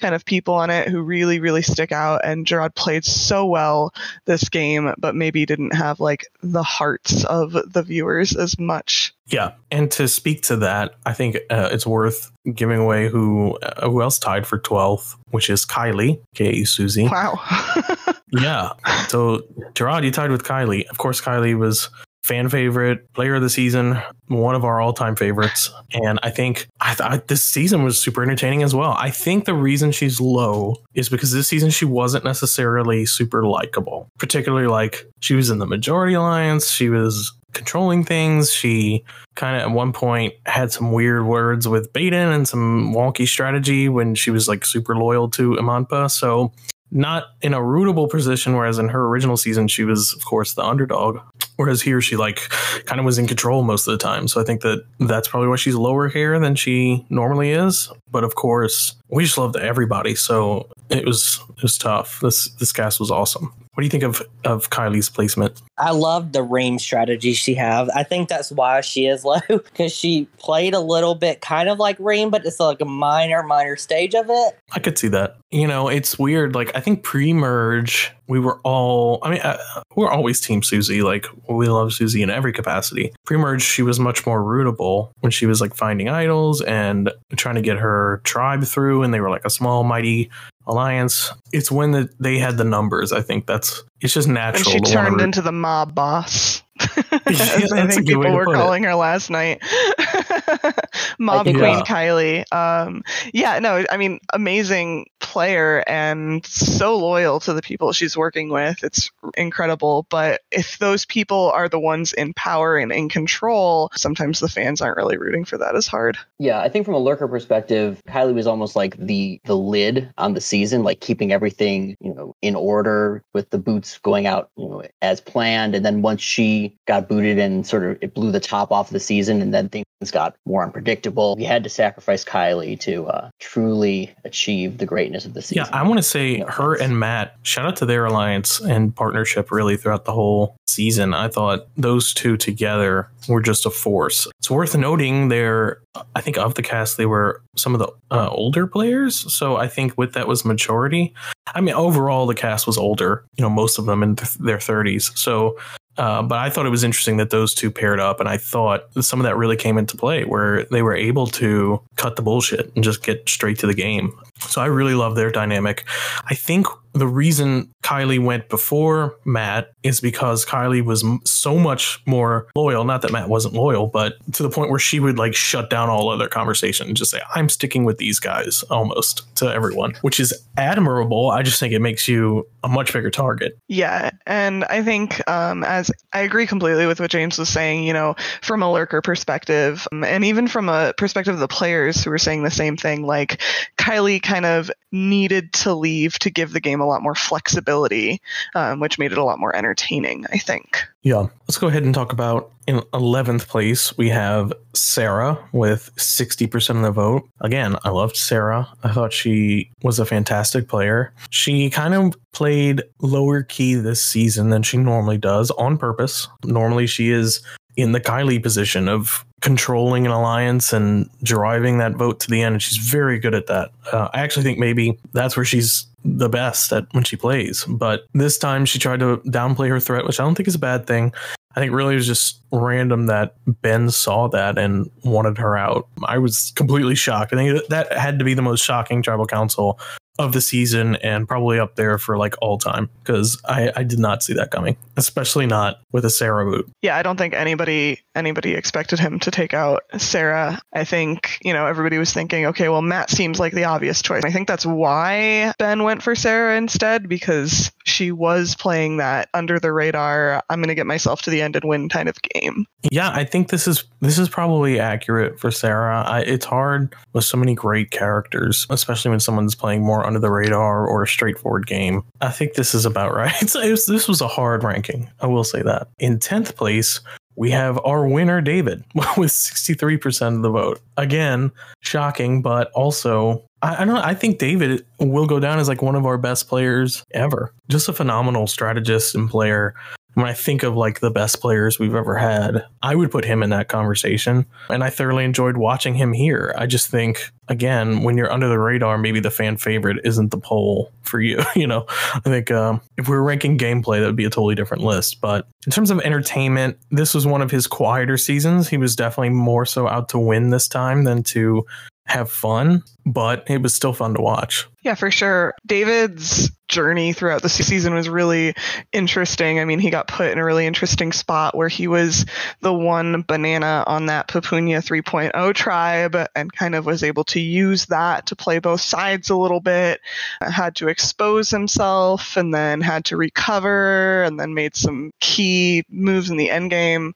kind 0.00 0.14
of 0.14 0.24
people 0.24 0.54
on 0.54 0.70
it 0.70 0.88
who 0.88 1.00
really, 1.02 1.40
really 1.40 1.62
stick 1.62 1.92
out. 1.92 2.20
And 2.24 2.46
Gerard 2.46 2.74
played 2.74 3.04
so 3.04 3.46
well 3.46 3.92
this 4.26 4.48
game, 4.48 4.94
but 4.98 5.14
maybe 5.14 5.46
didn't 5.46 5.74
have 5.74 6.00
like 6.00 6.24
the 6.42 6.62
hearts 6.62 7.24
of 7.24 7.52
the 7.52 7.82
viewers 7.82 8.34
as 8.36 8.58
much. 8.58 9.07
Yeah, 9.28 9.52
and 9.70 9.90
to 9.92 10.08
speak 10.08 10.42
to 10.44 10.56
that, 10.56 10.94
I 11.04 11.12
think 11.12 11.36
uh, 11.50 11.68
it's 11.70 11.86
worth 11.86 12.30
giving 12.54 12.78
away 12.78 13.08
who 13.08 13.58
uh, 13.62 13.88
who 13.88 14.00
else 14.02 14.18
tied 14.18 14.46
for 14.46 14.58
12th, 14.58 15.16
which 15.30 15.50
is 15.50 15.66
Kylie, 15.66 16.20
K. 16.34 16.64
Susie. 16.64 17.08
Wow. 17.08 17.40
Yeah. 18.32 18.72
So 19.08 19.42
Gerard, 19.74 20.04
you 20.04 20.10
tied 20.10 20.30
with 20.30 20.44
Kylie. 20.44 20.86
Of 20.88 20.98
course, 20.98 21.20
Kylie 21.20 21.56
was 21.56 21.90
fan 22.24 22.48
favorite, 22.48 23.10
player 23.14 23.36
of 23.36 23.42
the 23.42 23.48
season, 23.48 23.96
one 24.26 24.54
of 24.54 24.64
our 24.64 24.80
all 24.80 24.92
time 24.92 25.16
favorites. 25.16 25.72
And 25.94 26.18
I 26.22 26.30
think 26.30 26.66
I 26.80 26.94
thought 26.94 27.28
this 27.28 27.42
season 27.42 27.84
was 27.84 27.98
super 27.98 28.22
entertaining 28.22 28.62
as 28.62 28.74
well. 28.74 28.94
I 28.98 29.10
think 29.10 29.46
the 29.46 29.54
reason 29.54 29.92
she's 29.92 30.20
low 30.20 30.76
is 30.94 31.08
because 31.08 31.32
this 31.32 31.48
season 31.48 31.70
she 31.70 31.86
wasn't 31.86 32.24
necessarily 32.24 33.06
super 33.06 33.44
likable, 33.44 34.10
particularly 34.18 34.66
like 34.66 35.06
she 35.20 35.34
was 35.34 35.48
in 35.48 35.58
the 35.58 35.66
majority 35.66 36.14
alliance. 36.14 36.70
She 36.70 36.90
was 36.90 37.32
controlling 37.52 38.04
things. 38.04 38.52
She 38.52 39.04
kind 39.34 39.56
of 39.56 39.62
at 39.62 39.70
one 39.70 39.92
point 39.92 40.34
had 40.46 40.72
some 40.72 40.92
weird 40.92 41.26
words 41.26 41.66
with 41.66 41.92
Baden 41.92 42.32
and 42.32 42.46
some 42.46 42.92
wonky 42.94 43.26
strategy 43.26 43.88
when 43.88 44.14
she 44.14 44.30
was 44.30 44.48
like 44.48 44.64
super 44.64 44.96
loyal 44.96 45.28
to 45.30 45.52
Imanpa. 45.52 46.10
So 46.10 46.52
not 46.90 47.24
in 47.42 47.54
a 47.54 47.58
rootable 47.58 48.10
position, 48.10 48.54
whereas 48.56 48.78
in 48.78 48.88
her 48.88 49.06
original 49.06 49.36
season 49.36 49.68
she 49.68 49.84
was, 49.84 50.14
of 50.14 50.24
course, 50.24 50.54
the 50.54 50.62
underdog. 50.62 51.18
Whereas 51.56 51.82
here 51.82 52.00
she 52.00 52.16
like 52.16 52.48
kind 52.86 53.00
of 53.00 53.04
was 53.04 53.18
in 53.18 53.26
control 53.26 53.62
most 53.62 53.86
of 53.86 53.92
the 53.92 53.98
time. 53.98 54.28
So 54.28 54.40
I 54.40 54.44
think 54.44 54.62
that 54.62 54.84
that's 55.00 55.28
probably 55.28 55.48
why 55.48 55.56
she's 55.56 55.74
lower 55.74 56.08
here 56.08 56.38
than 56.38 56.54
she 56.54 57.04
normally 57.10 57.50
is. 57.50 57.90
But 58.10 58.24
of 58.24 58.36
course, 58.36 58.94
we 59.10 59.24
just 59.24 59.38
loved 59.38 59.56
everybody, 59.56 60.14
so 60.14 60.68
it 60.90 61.04
was 61.04 61.40
it 61.56 61.62
was 61.62 61.78
tough. 61.78 62.20
This 62.20 62.48
this 62.52 62.72
cast 62.72 63.00
was 63.00 63.10
awesome. 63.10 63.52
What 63.74 63.82
do 63.82 63.84
you 63.84 63.90
think 63.90 64.02
of 64.02 64.22
of 64.44 64.70
Kylie's 64.70 65.08
placement? 65.08 65.62
I 65.78 65.92
love 65.92 66.32
the 66.32 66.42
ream 66.42 66.78
strategy 66.78 67.32
she 67.32 67.54
have. 67.54 67.88
I 67.94 68.02
think 68.02 68.28
that's 68.28 68.50
why 68.50 68.80
she 68.80 69.06
is 69.06 69.24
low 69.24 69.38
because 69.48 69.92
she 69.92 70.26
played 70.38 70.74
a 70.74 70.80
little 70.80 71.14
bit 71.14 71.40
kind 71.40 71.68
of 71.68 71.78
like 71.78 71.96
ream, 72.00 72.30
but 72.30 72.44
it's 72.44 72.60
like 72.60 72.80
a 72.80 72.86
minor 72.86 73.42
minor 73.42 73.76
stage 73.76 74.14
of 74.14 74.26
it. 74.28 74.58
I 74.72 74.80
could 74.80 74.98
see 74.98 75.08
that. 75.08 75.36
You 75.50 75.66
know, 75.66 75.88
it's 75.88 76.18
weird. 76.18 76.54
Like 76.54 76.74
I 76.74 76.80
think 76.80 77.02
pre-merge, 77.02 78.12
we 78.26 78.38
were 78.38 78.58
all. 78.64 79.20
I 79.22 79.30
mean, 79.30 79.40
uh, 79.40 79.58
we're 79.94 80.10
always 80.10 80.40
Team 80.40 80.62
Susie. 80.62 81.02
Like 81.02 81.26
we 81.48 81.68
love 81.68 81.92
Susie 81.92 82.22
in 82.22 82.30
every 82.30 82.52
capacity. 82.52 83.14
Pre-merge, 83.24 83.62
she 83.62 83.82
was 83.82 83.98
much 83.98 84.26
more 84.26 84.42
rootable 84.42 85.12
when 85.20 85.30
she 85.30 85.46
was 85.46 85.60
like 85.60 85.74
finding 85.74 86.08
idols 86.08 86.60
and 86.62 87.10
trying 87.36 87.54
to 87.54 87.62
get 87.62 87.78
her 87.78 88.20
tribe 88.24 88.64
through, 88.64 88.97
and 89.02 89.12
they 89.14 89.20
were 89.20 89.30
like 89.30 89.44
a 89.44 89.50
small 89.50 89.84
mighty 89.84 90.30
alliance. 90.66 91.32
It's 91.52 91.70
when 91.70 91.92
the, 91.92 92.08
they 92.20 92.38
had 92.38 92.56
the 92.58 92.64
numbers. 92.64 93.12
I 93.12 93.22
think 93.22 93.46
that's 93.46 93.82
it's 94.00 94.12
just 94.14 94.26
And 94.28 94.34
natural. 94.34 94.64
she 94.64 94.80
turned 94.80 95.20
into 95.20 95.40
the 95.42 95.52
mob 95.52 95.94
boss. 95.94 96.62
Yeah, 97.10 97.14
As 97.26 97.72
I 97.72 97.82
that's 97.86 97.96
a 97.96 97.96
think 97.96 98.06
good 98.06 98.16
people 98.22 98.32
were 98.32 98.44
put 98.44 98.52
it. 98.54 98.56
calling 98.58 98.84
her 98.84 98.94
last 98.94 99.30
night. 99.30 99.60
mob 101.18 101.44
think 101.46 101.58
Queen 101.58 101.74
Yeah. 101.78 101.82
Kylie. 101.82 102.44
Um, 102.52 103.02
yeah, 103.32 103.58
no, 103.58 103.84
I 103.90 103.96
mean, 103.96 104.20
amazing 104.32 105.06
player 105.28 105.84
and 105.86 106.44
so 106.46 106.96
loyal 106.96 107.38
to 107.40 107.52
the 107.52 107.60
people 107.60 107.92
she's 107.92 108.16
working 108.16 108.48
with. 108.48 108.82
It's 108.82 109.10
incredible. 109.36 110.06
But 110.08 110.40
if 110.50 110.78
those 110.78 111.04
people 111.04 111.50
are 111.54 111.68
the 111.68 111.78
ones 111.78 112.14
in 112.14 112.32
power 112.32 112.78
and 112.78 112.90
in 112.90 113.10
control, 113.10 113.90
sometimes 113.94 114.40
the 114.40 114.48
fans 114.48 114.80
aren't 114.80 114.96
really 114.96 115.18
rooting 115.18 115.44
for 115.44 115.58
that 115.58 115.76
as 115.76 115.86
hard. 115.86 116.16
Yeah, 116.38 116.60
I 116.60 116.70
think 116.70 116.86
from 116.86 116.94
a 116.94 116.98
lurker 116.98 117.28
perspective, 117.28 118.00
Kylie 118.08 118.34
was 118.34 118.46
almost 118.46 118.74
like 118.74 118.96
the 118.96 119.40
the 119.44 119.56
lid 119.56 120.10
on 120.16 120.32
the 120.32 120.40
season, 120.40 120.82
like 120.82 121.00
keeping 121.00 121.30
everything, 121.30 121.96
you 122.00 122.14
know, 122.14 122.34
in 122.40 122.54
order 122.54 123.22
with 123.34 123.50
the 123.50 123.58
boots 123.58 123.98
going 123.98 124.26
out, 124.26 124.50
you 124.56 124.68
know, 124.68 124.82
as 125.02 125.20
planned. 125.20 125.74
And 125.74 125.84
then 125.84 126.00
once 126.00 126.22
she 126.22 126.74
got 126.86 127.06
booted 127.06 127.38
and 127.38 127.66
sort 127.66 127.84
of 127.84 127.98
it 128.00 128.14
blew 128.14 128.32
the 128.32 128.40
top 128.40 128.72
off 128.72 128.88
the 128.88 129.00
season 129.00 129.42
and 129.42 129.52
then 129.52 129.68
things 129.68 129.84
got 130.10 130.36
more 130.46 130.62
unpredictable, 130.62 131.34
we 131.36 131.44
had 131.44 131.64
to 131.64 131.70
sacrifice 131.70 132.24
Kylie 132.24 132.78
to 132.80 133.06
uh, 133.06 133.30
truly 133.40 134.14
achieve 134.24 134.78
the 134.78 134.86
greatness 134.86 135.24
of 135.24 135.34
the 135.34 135.42
season. 135.42 135.64
Yeah, 135.68 135.76
I 135.78 135.82
want 135.82 135.98
to 135.98 136.02
say 136.02 136.38
No 136.38 136.46
her 136.46 136.74
offense. 136.74 136.90
and 136.90 137.00
Matt, 137.00 137.36
shout 137.42 137.66
out 137.66 137.76
to 137.76 137.86
their 137.86 138.04
alliance 138.04 138.60
and 138.60 138.94
partnership 138.94 139.50
really 139.50 139.76
throughout 139.76 140.04
the 140.04 140.12
whole 140.12 140.56
season. 140.68 141.14
I 141.14 141.28
thought 141.28 141.66
those 141.76 142.14
two 142.14 142.36
together 142.36 143.10
were 143.28 143.40
just 143.42 143.66
a 143.66 143.70
force. 143.70 144.28
It's 144.38 144.50
worth 144.50 144.76
noting 144.76 145.28
they're, 145.28 145.80
I 146.14 146.20
think 146.20 146.38
of 146.38 146.54
the 146.54 146.62
cast, 146.62 146.96
they 146.96 147.06
were 147.06 147.42
some 147.56 147.74
of 147.74 147.80
the 147.80 147.88
uh, 148.12 148.28
older 148.30 148.66
players. 148.66 149.32
So 149.32 149.56
I 149.56 149.66
think 149.66 149.98
with 149.98 150.12
that 150.14 150.28
was 150.28 150.44
maturity. 150.44 151.12
I 151.54 151.60
mean, 151.60 151.74
overall, 151.74 152.26
the 152.26 152.34
cast 152.34 152.66
was 152.66 152.78
older, 152.78 153.24
you 153.36 153.42
know, 153.42 153.50
most 153.50 153.78
of 153.78 153.86
them 153.86 154.02
in 154.02 154.16
th- 154.16 154.34
their 154.34 154.58
30s. 154.58 155.16
So, 155.18 155.58
uh, 155.98 156.22
but 156.22 156.38
I 156.38 156.48
thought 156.48 156.64
it 156.64 156.70
was 156.70 156.84
interesting 156.84 157.16
that 157.16 157.30
those 157.30 157.52
two 157.52 157.70
paired 157.70 157.98
up, 157.98 158.20
and 158.20 158.28
I 158.28 158.36
thought 158.36 158.86
some 159.02 159.20
of 159.20 159.24
that 159.24 159.36
really 159.36 159.56
came 159.56 159.76
into 159.76 159.96
play 159.96 160.24
where 160.24 160.64
they 160.66 160.80
were 160.80 160.94
able 160.94 161.26
to 161.26 161.82
cut 161.96 162.16
the 162.16 162.22
bullshit 162.22 162.72
and 162.74 162.84
just 162.84 163.02
get 163.02 163.28
straight 163.28 163.58
to 163.58 163.66
the 163.66 163.74
game. 163.74 164.16
So 164.40 164.60
I 164.60 164.66
really 164.66 164.94
love 164.94 165.16
their 165.16 165.30
dynamic. 165.30 165.84
I 166.26 166.34
think 166.34 166.66
the 166.92 167.06
reason 167.06 167.72
Kylie 167.82 168.22
went 168.22 168.48
before 168.48 169.16
Matt 169.24 169.70
is 169.82 170.00
because 170.00 170.44
Kylie 170.44 170.84
was 170.84 171.04
so 171.24 171.58
much 171.58 172.00
more 172.06 172.48
loyal. 172.56 172.84
Not 172.84 173.02
that 173.02 173.12
Matt 173.12 173.28
wasn't 173.28 173.54
loyal, 173.54 173.86
but 173.86 174.14
to 174.32 174.42
the 174.42 174.50
point 174.50 174.70
where 174.70 174.78
she 174.78 175.00
would 175.00 175.18
like 175.18 175.34
shut 175.34 175.70
down 175.70 175.88
all 175.88 176.08
other 176.08 176.28
conversation 176.28 176.88
and 176.88 176.96
just 176.96 177.10
say, 177.10 177.20
I'm 177.34 177.48
sticking 177.48 177.84
with 177.84 177.98
these 177.98 178.18
guys 178.18 178.62
almost 178.64 179.24
to 179.36 179.52
everyone, 179.52 179.94
which 180.02 180.18
is 180.20 180.34
admirable. 180.56 181.30
I 181.30 181.42
just 181.42 181.60
think 181.60 181.72
it 181.72 181.80
makes 181.80 182.08
you 182.08 182.46
a 182.64 182.68
much 182.68 182.92
bigger 182.92 183.10
target. 183.10 183.56
Yeah, 183.68 184.10
and 184.26 184.64
I 184.64 184.82
think 184.82 185.26
um, 185.28 185.64
as 185.64 185.90
I 186.12 186.20
agree 186.20 186.46
completely 186.46 186.86
with 186.86 187.00
what 187.00 187.10
James 187.10 187.38
was 187.38 187.48
saying, 187.48 187.84
you 187.84 187.92
know, 187.92 188.16
from 188.42 188.62
a 188.62 188.72
lurker 188.72 189.00
perspective, 189.02 189.86
um, 189.92 190.04
and 190.04 190.24
even 190.24 190.48
from 190.48 190.68
a 190.68 190.92
perspective 190.96 191.34
of 191.34 191.40
the 191.40 191.48
players 191.48 192.02
who 192.02 192.10
were 192.10 192.18
saying 192.18 192.42
the 192.42 192.50
same 192.50 192.76
thing, 192.76 193.06
like 193.06 193.40
Kylie 193.78 194.22
kind 194.22 194.44
of 194.44 194.70
needed 194.90 195.52
to 195.52 195.74
leave 195.74 196.18
to 196.18 196.30
give 196.30 196.52
the 196.52 196.60
game 196.60 196.80
a 196.80 196.86
lot 196.88 197.02
more 197.02 197.14
flexibility, 197.14 198.20
um, 198.54 198.80
which 198.80 198.98
made 198.98 199.12
it 199.12 199.18
a 199.18 199.24
lot 199.24 199.38
more 199.38 199.54
entertaining, 199.54 200.26
I 200.32 200.38
think. 200.38 200.84
Yeah. 201.02 201.26
Let's 201.46 201.58
go 201.58 201.68
ahead 201.68 201.84
and 201.84 201.94
talk 201.94 202.12
about 202.12 202.52
in 202.68 202.80
11th 202.92 203.48
place, 203.48 203.96
we 203.96 204.10
have 204.10 204.52
Sarah 204.74 205.38
with 205.52 205.90
60% 205.96 206.76
of 206.76 206.82
the 206.82 206.90
vote. 206.90 207.26
Again, 207.40 207.76
I 207.82 207.88
loved 207.88 208.14
Sarah. 208.14 208.68
I 208.84 208.92
thought 208.92 209.14
she 209.14 209.70
was 209.82 209.98
a 209.98 210.04
fantastic 210.04 210.68
player. 210.68 211.14
She 211.30 211.70
kind 211.70 211.94
of 211.94 212.14
played 212.32 212.82
lower 213.00 213.42
key 213.42 213.74
this 213.74 214.02
season 214.02 214.50
than 214.50 214.62
she 214.62 214.76
normally 214.76 215.16
does 215.16 215.50
on 215.52 215.78
purpose. 215.78 216.28
Normally, 216.44 216.86
she 216.86 217.10
is 217.10 217.40
in 217.78 217.92
the 217.92 218.00
Kylie 218.00 218.42
position 218.42 218.86
of 218.86 219.24
controlling 219.40 220.04
an 220.04 220.12
alliance 220.12 220.72
and 220.74 221.08
driving 221.22 221.78
that 221.78 221.94
vote 221.94 222.20
to 222.20 222.30
the 222.30 222.42
end. 222.42 222.54
And 222.56 222.62
she's 222.62 222.76
very 222.76 223.18
good 223.18 223.34
at 223.34 223.46
that. 223.46 223.70
Uh, 223.90 224.08
I 224.12 224.20
actually 224.20 224.42
think 224.42 224.58
maybe 224.58 224.98
that's 225.14 225.36
where 225.36 225.44
she's 225.44 225.86
the 226.16 226.28
best 226.28 226.72
at 226.72 226.86
when 226.92 227.04
she 227.04 227.16
plays. 227.16 227.64
But 227.64 228.06
this 228.14 228.38
time 228.38 228.64
she 228.64 228.78
tried 228.78 229.00
to 229.00 229.18
downplay 229.26 229.68
her 229.68 229.80
threat, 229.80 230.06
which 230.06 230.20
I 230.20 230.24
don't 230.24 230.34
think 230.34 230.48
is 230.48 230.54
a 230.54 230.60
bad 230.60 230.86
thing. 230.86 231.12
I 231.56 231.60
think 231.60 231.72
really 231.72 231.94
it 231.94 231.96
was 231.96 232.06
just 232.06 232.42
random 232.52 233.06
that 233.06 233.34
Ben 233.62 233.90
saw 233.90 234.28
that 234.28 234.58
and 234.58 234.90
wanted 235.02 235.38
her 235.38 235.56
out. 235.56 235.88
I 236.04 236.18
was 236.18 236.52
completely 236.54 236.94
shocked. 236.94 237.32
I 237.32 237.36
think 237.36 237.68
that 237.68 237.92
had 237.92 238.18
to 238.18 238.24
be 238.24 238.34
the 238.34 238.42
most 238.42 238.64
shocking 238.64 239.02
tribal 239.02 239.26
council 239.26 239.80
of 240.18 240.32
the 240.32 240.40
season 240.40 240.96
and 240.96 241.28
probably 241.28 241.58
up 241.58 241.76
there 241.76 241.98
for 241.98 242.18
like 242.18 242.34
all 242.42 242.58
time 242.58 242.90
because 243.02 243.40
I, 243.44 243.72
I 243.76 243.82
did 243.84 243.98
not 243.98 244.22
see 244.22 244.34
that 244.34 244.50
coming, 244.50 244.76
especially 244.96 245.46
not 245.46 245.80
with 245.92 246.04
a 246.04 246.10
Sarah 246.10 246.44
boot. 246.44 246.70
Yeah, 246.82 246.96
I 246.96 247.02
don't 247.02 247.16
think 247.16 247.34
anybody 247.34 248.00
anybody 248.14 248.54
expected 248.54 248.98
him 248.98 249.20
to 249.20 249.30
take 249.30 249.54
out 249.54 249.82
Sarah. 249.96 250.60
I 250.72 250.84
think, 250.84 251.38
you 251.42 251.52
know, 251.52 251.66
everybody 251.66 251.98
was 251.98 252.12
thinking, 252.12 252.46
okay, 252.46 252.68
well 252.68 252.82
Matt 252.82 253.10
seems 253.10 253.38
like 253.38 253.52
the 253.52 253.64
obvious 253.64 254.02
choice. 254.02 254.24
I 254.24 254.30
think 254.30 254.48
that's 254.48 254.66
why 254.66 255.52
Ben 255.58 255.84
went 255.84 256.02
for 256.02 256.14
Sarah 256.14 256.56
instead 256.56 257.08
because 257.08 257.70
she 257.84 258.12
was 258.12 258.54
playing 258.54 258.98
that 258.98 259.28
under 259.34 259.58
the 259.58 259.72
radar, 259.72 260.42
I'm 260.50 260.60
going 260.60 260.68
to 260.68 260.74
get 260.74 260.86
myself 260.86 261.22
to 261.22 261.30
the 261.30 261.42
end 261.42 261.56
and 261.56 261.64
win 261.64 261.88
kind 261.88 262.08
of 262.08 262.20
game. 262.22 262.66
Yeah, 262.90 263.10
I 263.10 263.24
think 263.24 263.48
this 263.48 263.66
is 263.66 263.84
this 264.00 264.18
is 264.18 264.28
probably 264.28 264.78
accurate 264.78 265.40
for 265.40 265.50
Sarah. 265.50 266.02
I, 266.02 266.20
it's 266.20 266.44
hard 266.44 266.94
with 267.12 267.24
so 267.24 267.36
many 267.36 267.54
great 267.54 267.90
characters, 267.90 268.66
especially 268.70 269.10
when 269.10 269.20
someone's 269.20 269.54
playing 269.54 269.82
more 269.82 270.06
under 270.08 270.18
the 270.18 270.30
radar 270.30 270.86
or 270.86 271.04
a 271.04 271.08
straightforward 271.08 271.66
game. 271.66 272.02
I 272.20 272.30
think 272.30 272.54
this 272.54 272.74
is 272.74 272.84
about 272.84 273.14
right. 273.14 273.40
Was, 273.54 273.86
this 273.86 274.08
was 274.08 274.20
a 274.20 274.28
hard 274.28 274.64
ranking. 274.64 275.08
I 275.20 275.26
will 275.26 275.44
say 275.44 275.62
that. 275.62 275.88
In 276.00 276.18
tenth 276.18 276.56
place, 276.56 277.00
we 277.36 277.50
have 277.52 277.78
our 277.84 278.08
winner 278.08 278.40
David 278.40 278.82
with 279.16 279.30
sixty 279.30 279.74
three 279.74 279.96
percent 279.96 280.36
of 280.36 280.42
the 280.42 280.50
vote. 280.50 280.80
Again, 280.96 281.52
shocking, 281.80 282.42
but 282.42 282.72
also 282.72 283.44
I, 283.62 283.82
I 283.82 283.84
don't. 283.84 283.94
know, 283.94 284.02
I 284.02 284.14
think 284.14 284.38
David 284.38 284.84
will 284.98 285.26
go 285.26 285.38
down 285.40 285.58
as 285.58 285.68
like 285.68 285.82
one 285.82 285.94
of 285.94 286.06
our 286.06 286.18
best 286.18 286.48
players 286.48 287.04
ever. 287.12 287.52
Just 287.68 287.88
a 287.88 287.92
phenomenal 287.92 288.46
strategist 288.46 289.14
and 289.14 289.30
player 289.30 289.74
when 290.18 290.26
I 290.26 290.32
think 290.32 290.64
of 290.64 290.76
like 290.76 290.98
the 290.98 291.12
best 291.12 291.40
players 291.40 291.78
we've 291.78 291.94
ever 291.94 292.16
had, 292.16 292.64
I 292.82 292.96
would 292.96 293.12
put 293.12 293.24
him 293.24 293.40
in 293.40 293.50
that 293.50 293.68
conversation. 293.68 294.46
And 294.68 294.82
I 294.82 294.90
thoroughly 294.90 295.24
enjoyed 295.24 295.56
watching 295.56 295.94
him 295.94 296.12
here. 296.12 296.52
I 296.58 296.66
just 296.66 296.88
think, 296.88 297.30
again, 297.46 298.02
when 298.02 298.18
you're 298.18 298.32
under 298.32 298.48
the 298.48 298.58
radar, 298.58 298.98
maybe 298.98 299.20
the 299.20 299.30
fan 299.30 299.56
favorite 299.58 299.98
isn't 300.02 300.32
the 300.32 300.38
poll 300.38 300.90
for 301.02 301.20
you. 301.20 301.40
you 301.54 301.68
know, 301.68 301.86
I 301.88 302.20
think 302.24 302.50
um, 302.50 302.80
if 302.96 303.08
we 303.08 303.14
were 303.14 303.22
ranking 303.22 303.58
gameplay, 303.58 304.00
that 304.00 304.06
would 304.06 304.16
be 304.16 304.24
a 304.24 304.30
totally 304.30 304.56
different 304.56 304.82
list. 304.82 305.20
But 305.20 305.46
in 305.66 305.70
terms 305.70 305.92
of 305.92 306.00
entertainment, 306.00 306.78
this 306.90 307.14
was 307.14 307.24
one 307.24 307.40
of 307.40 307.52
his 307.52 307.68
quieter 307.68 308.16
seasons. 308.16 308.68
He 308.68 308.76
was 308.76 308.96
definitely 308.96 309.30
more 309.30 309.66
so 309.66 309.86
out 309.86 310.08
to 310.08 310.18
win 310.18 310.50
this 310.50 310.66
time 310.66 311.04
than 311.04 311.22
to 311.22 311.64
have 312.06 312.28
fun, 312.28 312.82
but 313.06 313.44
it 313.46 313.62
was 313.62 313.72
still 313.72 313.92
fun 313.92 314.14
to 314.14 314.20
watch. 314.20 314.66
Yeah, 314.88 314.94
for 314.94 315.10
sure. 315.10 315.54
David's 315.66 316.50
journey 316.68 317.12
throughout 317.12 317.42
the 317.42 317.48
season 317.48 317.94
was 317.94 318.08
really 318.08 318.54
interesting. 318.92 319.58
I 319.58 319.64
mean, 319.64 319.78
he 319.78 319.90
got 319.90 320.06
put 320.06 320.30
in 320.30 320.38
a 320.38 320.44
really 320.44 320.66
interesting 320.66 321.12
spot 321.12 321.54
where 321.54 321.68
he 321.68 321.88
was 321.88 322.26
the 322.60 322.72
one 322.72 323.22
banana 323.26 323.84
on 323.86 324.06
that 324.06 324.28
Papunya 324.28 324.78
3.0 324.78 325.54
tribe 325.54 326.16
and 326.36 326.52
kind 326.52 326.74
of 326.74 326.86
was 326.86 327.02
able 327.02 327.24
to 327.24 327.40
use 327.40 327.86
that 327.86 328.26
to 328.26 328.36
play 328.36 328.58
both 328.60 328.80
sides 328.80 329.30
a 329.30 329.36
little 329.36 329.60
bit. 329.60 330.00
Had 330.40 330.76
to 330.76 330.88
expose 330.88 331.50
himself 331.50 332.36
and 332.36 332.54
then 332.54 332.80
had 332.80 333.06
to 333.06 333.16
recover 333.16 334.22
and 334.22 334.38
then 334.38 334.54
made 334.54 334.76
some 334.76 335.12
key 335.20 335.84
moves 335.90 336.30
in 336.30 336.36
the 336.36 336.50
end 336.50 336.70
game. 336.70 337.14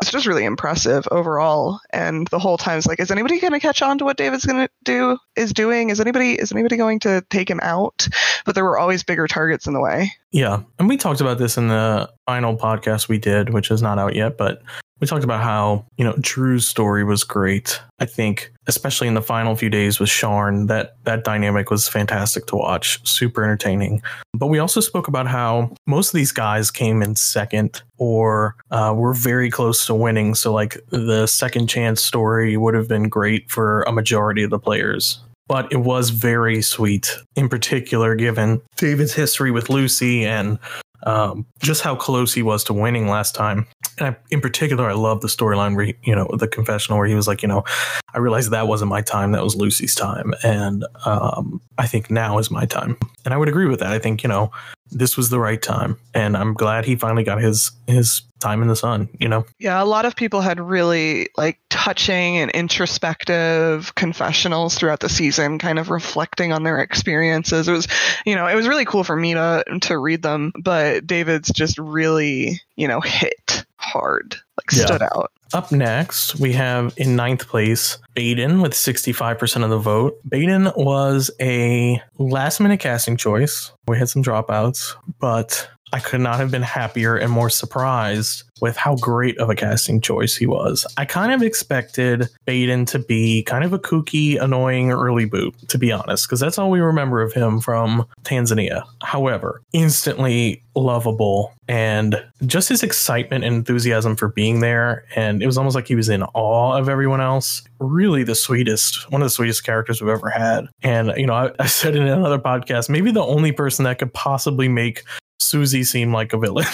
It's 0.00 0.10
just 0.10 0.26
really 0.26 0.44
impressive 0.44 1.06
overall. 1.10 1.80
And 1.90 2.26
the 2.28 2.38
whole 2.38 2.58
time 2.58 2.78
it's 2.78 2.86
like, 2.86 3.00
is 3.00 3.10
anybody 3.10 3.40
going 3.40 3.52
to 3.52 3.60
catch 3.60 3.82
on 3.82 3.98
to 3.98 4.04
what 4.04 4.16
David's 4.16 4.46
going 4.46 4.66
to 4.66 4.72
do 4.84 5.18
is 5.36 5.52
doing? 5.52 5.90
Is 5.90 6.00
anybody 6.00 6.32
is 6.32 6.52
anybody 6.52 6.76
going 6.76 7.00
to 7.00 7.09
take 7.30 7.50
him 7.50 7.60
out? 7.62 8.08
But 8.44 8.54
there 8.54 8.64
were 8.64 8.78
always 8.78 9.02
bigger 9.02 9.26
targets 9.26 9.66
in 9.66 9.72
the 9.72 9.80
way. 9.80 10.12
Yeah. 10.32 10.62
And 10.78 10.88
we 10.88 10.96
talked 10.96 11.20
about 11.20 11.38
this 11.38 11.56
in 11.56 11.68
the 11.68 12.10
final 12.26 12.56
podcast 12.56 13.08
we 13.08 13.18
did, 13.18 13.50
which 13.50 13.70
is 13.70 13.82
not 13.82 13.98
out 13.98 14.14
yet, 14.14 14.36
but 14.36 14.62
we 15.00 15.06
talked 15.06 15.24
about 15.24 15.42
how, 15.42 15.86
you 15.96 16.04
know, 16.04 16.14
Drew's 16.20 16.68
story 16.68 17.04
was 17.04 17.24
great. 17.24 17.80
I 17.98 18.04
think, 18.04 18.52
especially 18.66 19.08
in 19.08 19.14
the 19.14 19.22
final 19.22 19.56
few 19.56 19.70
days 19.70 19.98
with 19.98 20.10
Sharn, 20.10 20.68
that 20.68 20.96
that 21.04 21.24
dynamic 21.24 21.70
was 21.70 21.88
fantastic 21.88 22.46
to 22.46 22.56
watch, 22.56 23.06
super 23.08 23.42
entertaining. 23.42 24.02
But 24.34 24.48
we 24.48 24.58
also 24.58 24.80
spoke 24.80 25.08
about 25.08 25.26
how 25.26 25.74
most 25.86 26.08
of 26.08 26.12
these 26.14 26.32
guys 26.32 26.70
came 26.70 27.02
in 27.02 27.16
second 27.16 27.82
or 27.96 28.56
uh, 28.70 28.94
were 28.96 29.14
very 29.14 29.50
close 29.50 29.86
to 29.86 29.94
winning. 29.94 30.34
So, 30.34 30.52
like, 30.52 30.78
the 30.90 31.26
second 31.26 31.68
chance 31.68 32.02
story 32.02 32.56
would 32.56 32.74
have 32.74 32.88
been 32.88 33.08
great 33.08 33.50
for 33.50 33.82
a 33.82 33.92
majority 33.92 34.42
of 34.42 34.50
the 34.50 34.58
players 34.58 35.20
but 35.50 35.72
it 35.72 35.78
was 35.78 36.10
very 36.10 36.62
sweet, 36.62 37.16
in 37.34 37.48
particular, 37.48 38.14
given 38.14 38.62
David's 38.76 39.12
history 39.12 39.50
with 39.50 39.68
Lucy 39.68 40.24
and 40.24 40.60
um, 41.02 41.44
just 41.58 41.82
how 41.82 41.96
close 41.96 42.32
he 42.32 42.40
was 42.40 42.62
to 42.62 42.72
winning 42.72 43.08
last 43.08 43.34
time. 43.34 43.66
And 44.00 44.14
I, 44.14 44.18
in 44.30 44.40
particular, 44.40 44.88
I 44.88 44.94
love 44.94 45.20
the 45.20 45.28
storyline 45.28 45.76
where, 45.76 45.84
he, 45.84 45.94
you 46.02 46.16
know, 46.16 46.28
the 46.32 46.48
confessional 46.48 46.98
where 46.98 47.06
he 47.06 47.14
was 47.14 47.28
like, 47.28 47.42
you 47.42 47.48
know, 47.48 47.64
I 48.12 48.18
realized 48.18 48.50
that 48.50 48.66
wasn't 48.66 48.88
my 48.88 49.02
time, 49.02 49.32
that 49.32 49.44
was 49.44 49.54
Lucy's 49.54 49.94
time. 49.94 50.32
And 50.42 50.84
um, 51.04 51.60
I 51.78 51.86
think 51.86 52.10
now 52.10 52.38
is 52.38 52.50
my 52.50 52.64
time. 52.64 52.96
And 53.24 53.34
I 53.34 53.36
would 53.36 53.48
agree 53.48 53.66
with 53.66 53.80
that. 53.80 53.92
I 53.92 53.98
think, 53.98 54.22
you 54.22 54.28
know, 54.28 54.50
this 54.90 55.16
was 55.16 55.28
the 55.28 55.38
right 55.38 55.60
time. 55.60 55.98
And 56.14 56.36
I'm 56.36 56.54
glad 56.54 56.84
he 56.84 56.96
finally 56.96 57.22
got 57.22 57.40
his, 57.40 57.70
his 57.86 58.22
time 58.40 58.62
in 58.62 58.68
the 58.68 58.74
sun, 58.74 59.08
you 59.20 59.28
know? 59.28 59.44
Yeah, 59.58 59.80
a 59.80 59.84
lot 59.84 60.06
of 60.06 60.16
people 60.16 60.40
had 60.40 60.58
really 60.58 61.28
like 61.36 61.60
touching 61.68 62.38
and 62.38 62.50
introspective 62.52 63.94
confessionals 63.94 64.76
throughout 64.76 65.00
the 65.00 65.08
season, 65.08 65.58
kind 65.58 65.78
of 65.78 65.90
reflecting 65.90 66.52
on 66.52 66.62
their 66.62 66.80
experiences. 66.80 67.68
It 67.68 67.72
was, 67.72 67.86
you 68.24 68.34
know, 68.34 68.46
it 68.46 68.54
was 68.54 68.66
really 68.66 68.86
cool 68.86 69.04
for 69.04 69.14
me 69.14 69.34
to 69.34 69.62
to 69.82 69.98
read 69.98 70.22
them, 70.22 70.52
but 70.60 71.06
David's 71.06 71.50
just 71.50 71.78
really, 71.78 72.60
you 72.76 72.88
know, 72.88 73.00
hit 73.00 73.66
hard, 73.80 74.36
like 74.58 74.72
Yeah. 74.72 74.86
stood 74.86 75.02
out. 75.02 75.32
Up 75.52 75.72
next, 75.72 76.36
we 76.38 76.52
have 76.52 76.94
in 76.96 77.16
ninth 77.16 77.48
place 77.48 77.98
Baden 78.14 78.60
with 78.60 78.72
65% 78.72 79.64
of 79.64 79.70
the 79.70 79.78
vote. 79.78 80.16
Baden 80.28 80.70
was 80.76 81.30
a 81.40 82.00
last 82.18 82.60
minute 82.60 82.78
casting 82.78 83.16
choice. 83.16 83.72
We 83.88 83.98
had 83.98 84.08
some 84.08 84.22
dropouts, 84.22 84.94
but 85.18 85.68
I 85.92 85.98
could 86.00 86.20
not 86.20 86.36
have 86.36 86.50
been 86.50 86.62
happier 86.62 87.16
and 87.16 87.32
more 87.32 87.50
surprised 87.50 88.44
with 88.60 88.76
how 88.76 88.96
great 88.96 89.38
of 89.38 89.50
a 89.50 89.54
casting 89.54 90.00
choice 90.00 90.36
he 90.36 90.46
was. 90.46 90.86
I 90.96 91.04
kind 91.04 91.32
of 91.32 91.42
expected 91.42 92.28
Baden 92.44 92.84
to 92.86 92.98
be 92.98 93.42
kind 93.42 93.64
of 93.64 93.72
a 93.72 93.78
kooky, 93.78 94.40
annoying 94.40 94.92
early 94.92 95.24
boot, 95.24 95.54
to 95.68 95.78
be 95.78 95.90
honest, 95.90 96.26
because 96.26 96.40
that's 96.40 96.58
all 96.58 96.70
we 96.70 96.80
remember 96.80 97.22
of 97.22 97.32
him 97.32 97.60
from 97.60 98.06
Tanzania. 98.22 98.84
However, 99.02 99.62
instantly 99.72 100.62
lovable 100.76 101.52
and 101.68 102.22
just 102.46 102.68
his 102.68 102.82
excitement 102.82 103.44
and 103.44 103.54
enthusiasm 103.54 104.16
for 104.16 104.28
being 104.28 104.60
there. 104.60 105.04
And 105.16 105.42
it 105.42 105.46
was 105.46 105.58
almost 105.58 105.74
like 105.74 105.88
he 105.88 105.94
was 105.94 106.08
in 106.08 106.22
awe 106.22 106.76
of 106.76 106.88
everyone 106.88 107.20
else. 107.20 107.62
Really 107.78 108.22
the 108.22 108.34
sweetest, 108.34 109.10
one 109.10 109.22
of 109.22 109.26
the 109.26 109.30
sweetest 109.30 109.64
characters 109.64 110.00
we've 110.00 110.10
ever 110.10 110.30
had. 110.30 110.66
And, 110.82 111.12
you 111.16 111.26
know, 111.26 111.34
I, 111.34 111.50
I 111.58 111.66
said 111.66 111.96
in 111.96 112.06
another 112.06 112.38
podcast, 112.38 112.88
maybe 112.88 113.10
the 113.10 113.24
only 113.24 113.52
person 113.52 113.84
that 113.84 113.98
could 113.98 114.12
possibly 114.12 114.68
make 114.68 115.04
Susie 115.40 115.84
seem 115.84 116.12
like 116.12 116.32
a 116.32 116.38
villain 116.38 116.66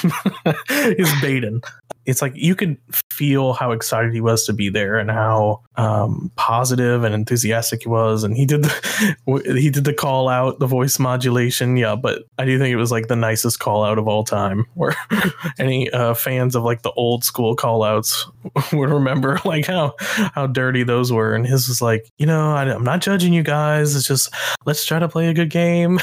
is 0.71 1.11
Baden. 1.21 1.63
It's 2.07 2.23
like 2.23 2.33
you 2.35 2.55
could 2.55 2.77
feel 3.13 3.53
how 3.53 3.73
excited 3.73 4.13
he 4.13 4.21
was 4.21 4.45
to 4.47 4.53
be 4.53 4.69
there 4.69 4.99
and 4.99 5.11
how 5.11 5.63
um, 5.77 6.31
positive 6.37 7.05
and 7.05 7.15
enthusiastic 7.15 7.83
he 7.83 7.89
was. 7.89 8.25
And 8.25 8.37
he 8.37 8.47
did 8.47 8.63
the 8.65 9.53
he 9.59 9.71
did 9.71 9.85
the 9.85 9.93
call 9.93 10.29
out, 10.29 10.59
the 10.59 10.67
voice 10.67 10.99
modulation. 10.99 11.77
Yeah, 11.77 11.97
but 11.97 12.25
I 12.39 12.45
do 12.45 12.59
think 12.59 12.73
it 12.73 12.77
was 12.77 12.93
like 12.93 13.09
the 13.09 13.17
nicest 13.17 13.59
call 13.59 13.85
out 13.85 13.99
of 13.99 14.09
all 14.09 14.25
time. 14.25 14.67
Where 14.75 14.95
any 15.59 15.91
uh, 15.91 16.15
fans 16.15 16.55
of 16.55 16.63
like 16.63 16.83
the 16.83 16.93
old 16.93 17.25
school 17.25 17.55
call 17.55 17.83
outs 17.83 18.27
would 18.73 18.91
remember 18.91 19.41
like 19.45 19.67
how 19.67 19.95
how 20.01 20.47
dirty 20.47 20.83
those 20.83 21.13
were. 21.13 21.35
And 21.35 21.47
his 21.47 21.69
was 21.69 21.83
like, 21.83 22.09
you 22.19 22.27
know, 22.27 22.53
I, 22.53 22.63
I'm 22.73 22.85
not 22.85 23.01
judging 23.01 23.33
you 23.33 23.43
guys. 23.43 23.95
It's 23.97 24.07
just 24.07 24.33
let's 24.65 24.85
try 24.85 24.99
to 24.99 25.09
play 25.09 25.29
a 25.29 25.35
good 25.35 25.51
game. 25.51 25.99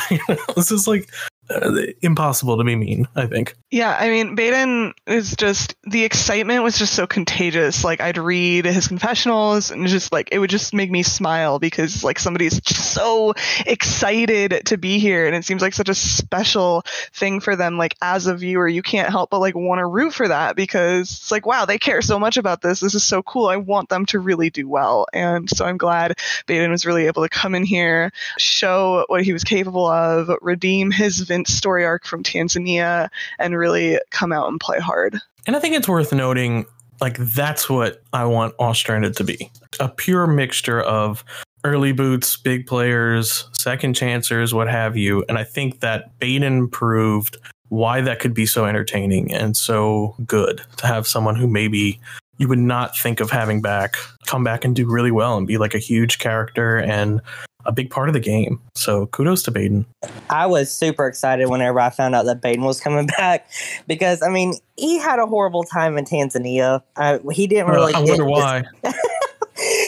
this 0.55 0.71
is 0.71 0.87
like 0.87 1.09
uh, 1.49 1.71
impossible 2.01 2.57
to 2.57 2.63
be 2.63 2.75
mean. 2.75 3.07
I 3.15 3.27
think. 3.27 3.55
Yeah, 3.71 3.97
I 3.99 4.09
mean, 4.09 4.35
Baden 4.35 4.93
is 5.07 5.35
just 5.35 5.75
the 5.93 6.03
excitement 6.03 6.63
was 6.63 6.79
just 6.79 6.95
so 6.95 7.06
contagious. 7.06 7.84
Like 7.84 8.01
I'd 8.01 8.17
read 8.17 8.65
his 8.65 8.88
confessionals 8.88 9.69
and 9.69 9.86
just 9.88 10.12
like 10.12 10.29
it 10.32 10.39
would 10.39 10.49
just 10.49 10.73
make 10.73 10.89
me 10.89 11.03
smile 11.03 11.60
because 11.60 12.03
like 12.03 12.17
somebody's 12.17 12.60
so 12.67 13.36
excited 13.67 14.63
to 14.65 14.77
be 14.77 14.97
here 14.97 15.27
and 15.27 15.36
it 15.36 15.45
seems 15.45 15.62
like 15.62 15.75
such 15.75 15.89
a 15.89 15.95
special 15.95 16.82
thing 17.13 17.39
for 17.39 17.56
them 17.56 17.77
like 17.77 17.95
as 18.01 18.25
a 18.25 18.36
viewer 18.36 18.67
you 18.67 18.82
can't 18.82 19.10
help 19.10 19.29
but 19.29 19.39
like 19.39 19.53
want 19.53 19.77
to 19.77 19.86
root 19.86 20.15
for 20.15 20.27
that 20.27 20.56
because 20.56 21.12
it's 21.12 21.32
like 21.32 21.45
wow, 21.45 21.65
they 21.65 21.77
care 21.77 22.01
so 22.01 22.17
much 22.17 22.38
about 22.38 22.63
this. 22.63 22.79
This 22.79 22.95
is 22.95 23.03
so 23.03 23.21
cool. 23.21 23.45
I 23.45 23.58
want 23.58 23.89
them 23.89 24.08
to 24.08 24.19
really 24.19 24.49
do 24.49 24.67
well. 24.67 25.06
And 25.13 25.47
so 25.47 25.63
I'm 25.63 25.77
glad 25.77 26.17
Baden 26.47 26.71
was 26.71 26.88
really 26.88 27.06
able 27.06 27.21
to 27.21 27.29
come 27.29 27.53
in 27.53 27.65
here, 27.65 28.12
show 28.39 29.06
what 29.10 29.23
he 29.23 29.32
was 29.32 29.43
capable 29.43 29.86
of, 29.86 30.32
redeem 30.41 30.89
his 30.89 31.19
Vince 31.19 31.53
story 31.53 31.86
arc 31.86 32.06
from 32.06 32.23
Tanzania 32.23 33.10
and 33.38 33.56
really 33.56 33.99
come 34.10 34.32
out 34.32 34.47
and 34.47 34.60
play 34.60 34.79
hard. 34.79 35.21
And 35.45 35.56
I 35.56 35.60
think 35.60 35.75
it's 35.75 35.88
worth 35.88 36.13
noting, 36.13 36.65
like 37.01 37.17
that's 37.17 37.69
what 37.69 38.01
I 38.13 38.25
want 38.25 38.56
Ostranded 38.60 39.15
to 39.17 39.23
be 39.23 39.51
a 39.79 39.89
pure 39.89 40.27
mixture 40.27 40.82
of 40.82 41.23
early 41.63 41.91
boots, 41.91 42.38
big 42.38 42.67
players, 42.67 43.47
second 43.53 43.95
chancers, 43.95 44.53
what 44.53 44.69
have 44.69 44.97
you. 44.97 45.23
And 45.29 45.38
I 45.38 45.43
think 45.43 45.79
that 45.79 46.17
Baden 46.19 46.69
proved 46.69 47.38
why 47.69 48.01
that 48.01 48.19
could 48.19 48.34
be 48.34 48.45
so 48.45 48.65
entertaining 48.65 49.34
and 49.34 49.58
so 49.58 50.15
good 50.25 50.62
to 50.77 50.88
have 50.88 51.08
someone 51.08 51.36
who 51.36 51.47
maybe 51.47 51.99
you 52.38 52.47
would 52.47 52.60
not 52.60 52.97
think 52.97 53.19
of 53.19 53.32
having 53.32 53.62
back 53.62 53.95
come 54.25 54.43
back 54.43 54.65
and 54.65 54.75
do 54.75 54.89
really 54.89 55.12
well 55.12 55.38
and 55.38 55.47
be 55.47 55.58
like 55.58 55.73
a 55.73 55.79
huge 55.79 56.19
character 56.19 56.77
and 56.77 57.21
a 57.65 57.71
big 57.71 57.89
part 57.89 58.10
of 58.10 58.13
the 58.13 58.19
game. 58.19 58.60
So 58.76 59.08
kudos 59.08 59.43
to 59.43 59.52
Baden. 59.52 59.86
I 60.30 60.45
was 60.45 60.71
super 60.71 61.08
excited 61.08 61.49
whenever 61.49 61.80
I 61.80 61.89
found 61.89 62.15
out 62.15 62.26
that 62.26 62.41
Baden 62.41 62.63
was 62.63 62.80
coming 62.80 63.08
back 63.17 63.49
because 63.88 64.21
I 64.21 64.30
mean 64.30 64.54
he 64.78 64.97
had 64.99 65.19
a 65.19 65.26
horrible 65.26 65.63
time 65.63 65.97
in 65.97 66.06
Tanzania. 66.06 66.82
Uh, 66.95 67.19
he 67.32 67.47
didn't 67.47 67.67
really. 67.69 67.93
I 67.93 68.04
get 68.04 68.19
wonder 68.19 68.23
his- 68.26 68.32
why. 68.32 68.63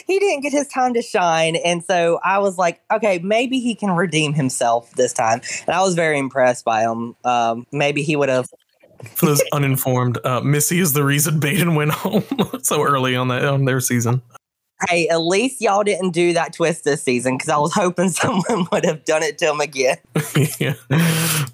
he 0.08 0.20
didn't 0.20 0.42
get 0.42 0.52
his 0.52 0.68
time 0.68 0.94
to 0.94 1.02
shine, 1.02 1.56
and 1.56 1.84
so 1.84 2.20
I 2.24 2.40
was 2.40 2.58
like, 2.58 2.82
okay, 2.92 3.20
maybe 3.20 3.60
he 3.60 3.76
can 3.76 3.92
redeem 3.92 4.34
himself 4.34 4.92
this 4.92 5.12
time. 5.14 5.42
And 5.66 5.76
I 5.76 5.82
was 5.82 5.96
very 5.96 6.18
impressed 6.20 6.64
by 6.66 6.82
him. 6.82 7.16
Um, 7.24 7.66
maybe 7.72 8.04
he 8.04 8.16
would 8.16 8.30
have. 8.30 8.48
For 9.16 9.26
those 9.26 9.44
uninformed, 9.52 10.18
uh, 10.24 10.40
Missy 10.42 10.80
is 10.80 10.94
the 10.94 11.04
reason 11.04 11.40
Baden 11.40 11.76
went 11.76 11.92
home 11.94 12.24
so 12.62 12.84
early 12.84 13.16
on 13.16 13.28
that 13.30 13.44
on 13.46 13.66
their 13.66 13.80
season. 13.80 14.22
Hey, 14.90 15.08
at 15.08 15.22
least 15.22 15.62
y'all 15.62 15.84
didn't 15.84 16.12
do 16.12 16.34
that 16.34 16.54
twist 16.54 16.84
this 16.84 17.04
season 17.04 17.38
because 17.38 17.50
I 17.50 17.58
was 17.58 17.74
hoping 17.74 18.10
someone 18.10 18.68
would 18.72 18.86
have 18.86 19.06
done 19.06 19.24
it 19.24 19.38
to 19.40 19.50
him 19.50 19.62
again. 19.62 19.98
yeah. 20.60 20.76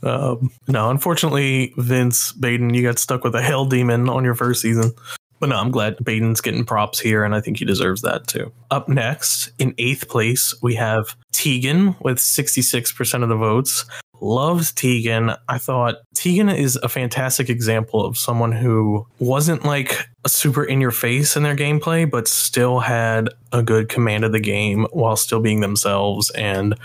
Um, 0.04 0.52
no, 0.68 0.90
unfortunately, 0.90 1.74
Vince 1.78 2.32
Baden, 2.34 2.74
you 2.74 2.82
got 2.82 3.00
stuck 3.00 3.24
with 3.24 3.36
a 3.36 3.42
hell 3.42 3.66
demon 3.66 4.10
on 4.10 4.24
your 4.24 4.36
first 4.36 4.62
season. 4.62 4.94
But 5.40 5.50
no, 5.50 5.56
I'm 5.56 5.72
glad 5.72 5.98
Baden's 6.04 6.40
getting 6.40 6.66
props 6.66 7.00
here, 7.00 7.24
and 7.24 7.34
I 7.34 7.42
think 7.42 7.58
he 7.58 7.66
deserves 7.66 8.04
that 8.04 8.28
too. 8.28 8.52
Up 8.70 8.88
next, 8.88 9.50
in 9.58 9.74
eighth 9.80 10.08
place, 10.08 10.54
we 10.62 10.76
have 10.76 11.16
Tegan 11.32 11.96
with 12.00 12.20
66% 12.20 13.24
of 13.24 13.30
the 13.30 13.36
votes. 13.36 13.86
Loved 14.22 14.78
Tegan. 14.78 15.32
I 15.50 15.58
thought 15.58 15.96
Tegan 16.14 16.50
is 16.50 16.78
a 16.78 16.90
fantastic 16.90 17.50
example 17.50 18.06
of 18.06 18.18
someone 18.18 18.52
who 18.52 19.06
wasn't 19.20 19.66
like 19.66 20.08
a 20.24 20.30
super 20.30 20.64
in 20.64 20.80
your 20.80 20.92
face 20.92 21.36
in 21.36 21.44
their 21.44 21.56
gameplay, 21.56 22.10
but 22.10 22.28
still 22.28 22.80
had 22.80 23.30
a 23.52 23.64
good 23.64 23.90
command 23.90 24.24
of 24.24 24.32
the 24.32 24.40
game 24.40 24.86
while 24.92 25.16
still 25.16 25.40
being 25.40 25.62
themselves 25.62 26.30
and 26.32 26.76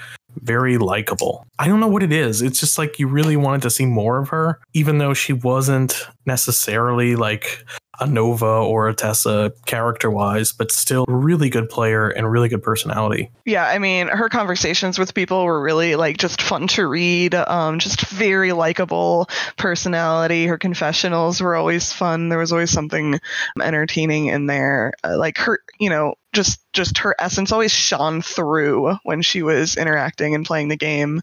very 0.43 0.79
likable. 0.79 1.47
I 1.59 1.69
don't 1.69 1.81
know 1.81 1.89
what 1.89 2.03
it 2.03 2.13
is. 2.13 2.43
It's 2.43 2.61
just 2.61 2.79
like 2.79 2.99
you 2.99 3.07
really 3.09 3.37
wanted 3.37 3.63
to 3.63 3.71
see 3.71 3.87
more 3.87 4.19
of 4.19 4.29
her, 4.31 4.59
even 4.75 4.99
though 4.99 5.15
she 5.15 5.33
wasn't 5.33 6.07
necessarily 6.27 7.17
like 7.17 7.65
a 8.01 8.07
Nova 8.07 8.47
or 8.47 8.89
a 8.89 8.95
Tessa 8.95 9.53
character 9.67 10.11
wise, 10.11 10.53
but 10.53 10.73
still 10.73 11.05
really 11.09 11.49
good 11.49 11.69
player 11.69 12.09
and 12.09 12.31
really 12.31 12.49
good 12.49 12.63
personality. 12.63 13.31
Yeah, 13.45 13.67
I 13.67 13.79
mean, 13.79 14.09
her 14.09 14.29
conversations 14.29 14.99
with 14.99 15.15
people 15.15 15.45
were 15.45 15.61
really 15.61 15.97
like 15.97 16.19
just 16.19 16.43
fun 16.43 16.67
to 16.69 16.87
read. 16.87 17.35
Um, 17.35 17.79
just 17.79 18.07
very 18.09 18.53
likable 18.53 19.29
personality. 19.57 20.47
Her 20.47 20.59
confessionals 20.59 21.41
were 21.41 21.55
always 21.55 21.93
fun. 21.93 22.29
There 22.29 22.39
was 22.39 22.53
always 22.53 22.71
something 22.71 23.21
entertaining 23.61 24.27
in 24.27 24.47
there. 24.47 24.93
Uh, 25.05 25.17
like 25.17 25.39
her, 25.39 25.61
you 25.79 25.91
know, 25.91 26.15
just 26.37 26.61
just 26.75 26.99
her 26.99 27.17
essence 27.19 27.51
always 27.51 27.73
shone 27.73 28.21
through 28.21 28.95
when 29.03 29.23
she 29.23 29.43
was 29.43 29.77
interacting 29.77 30.35
and 30.35 30.45
playing 30.45 30.69
the 30.69 30.77
game, 30.77 31.23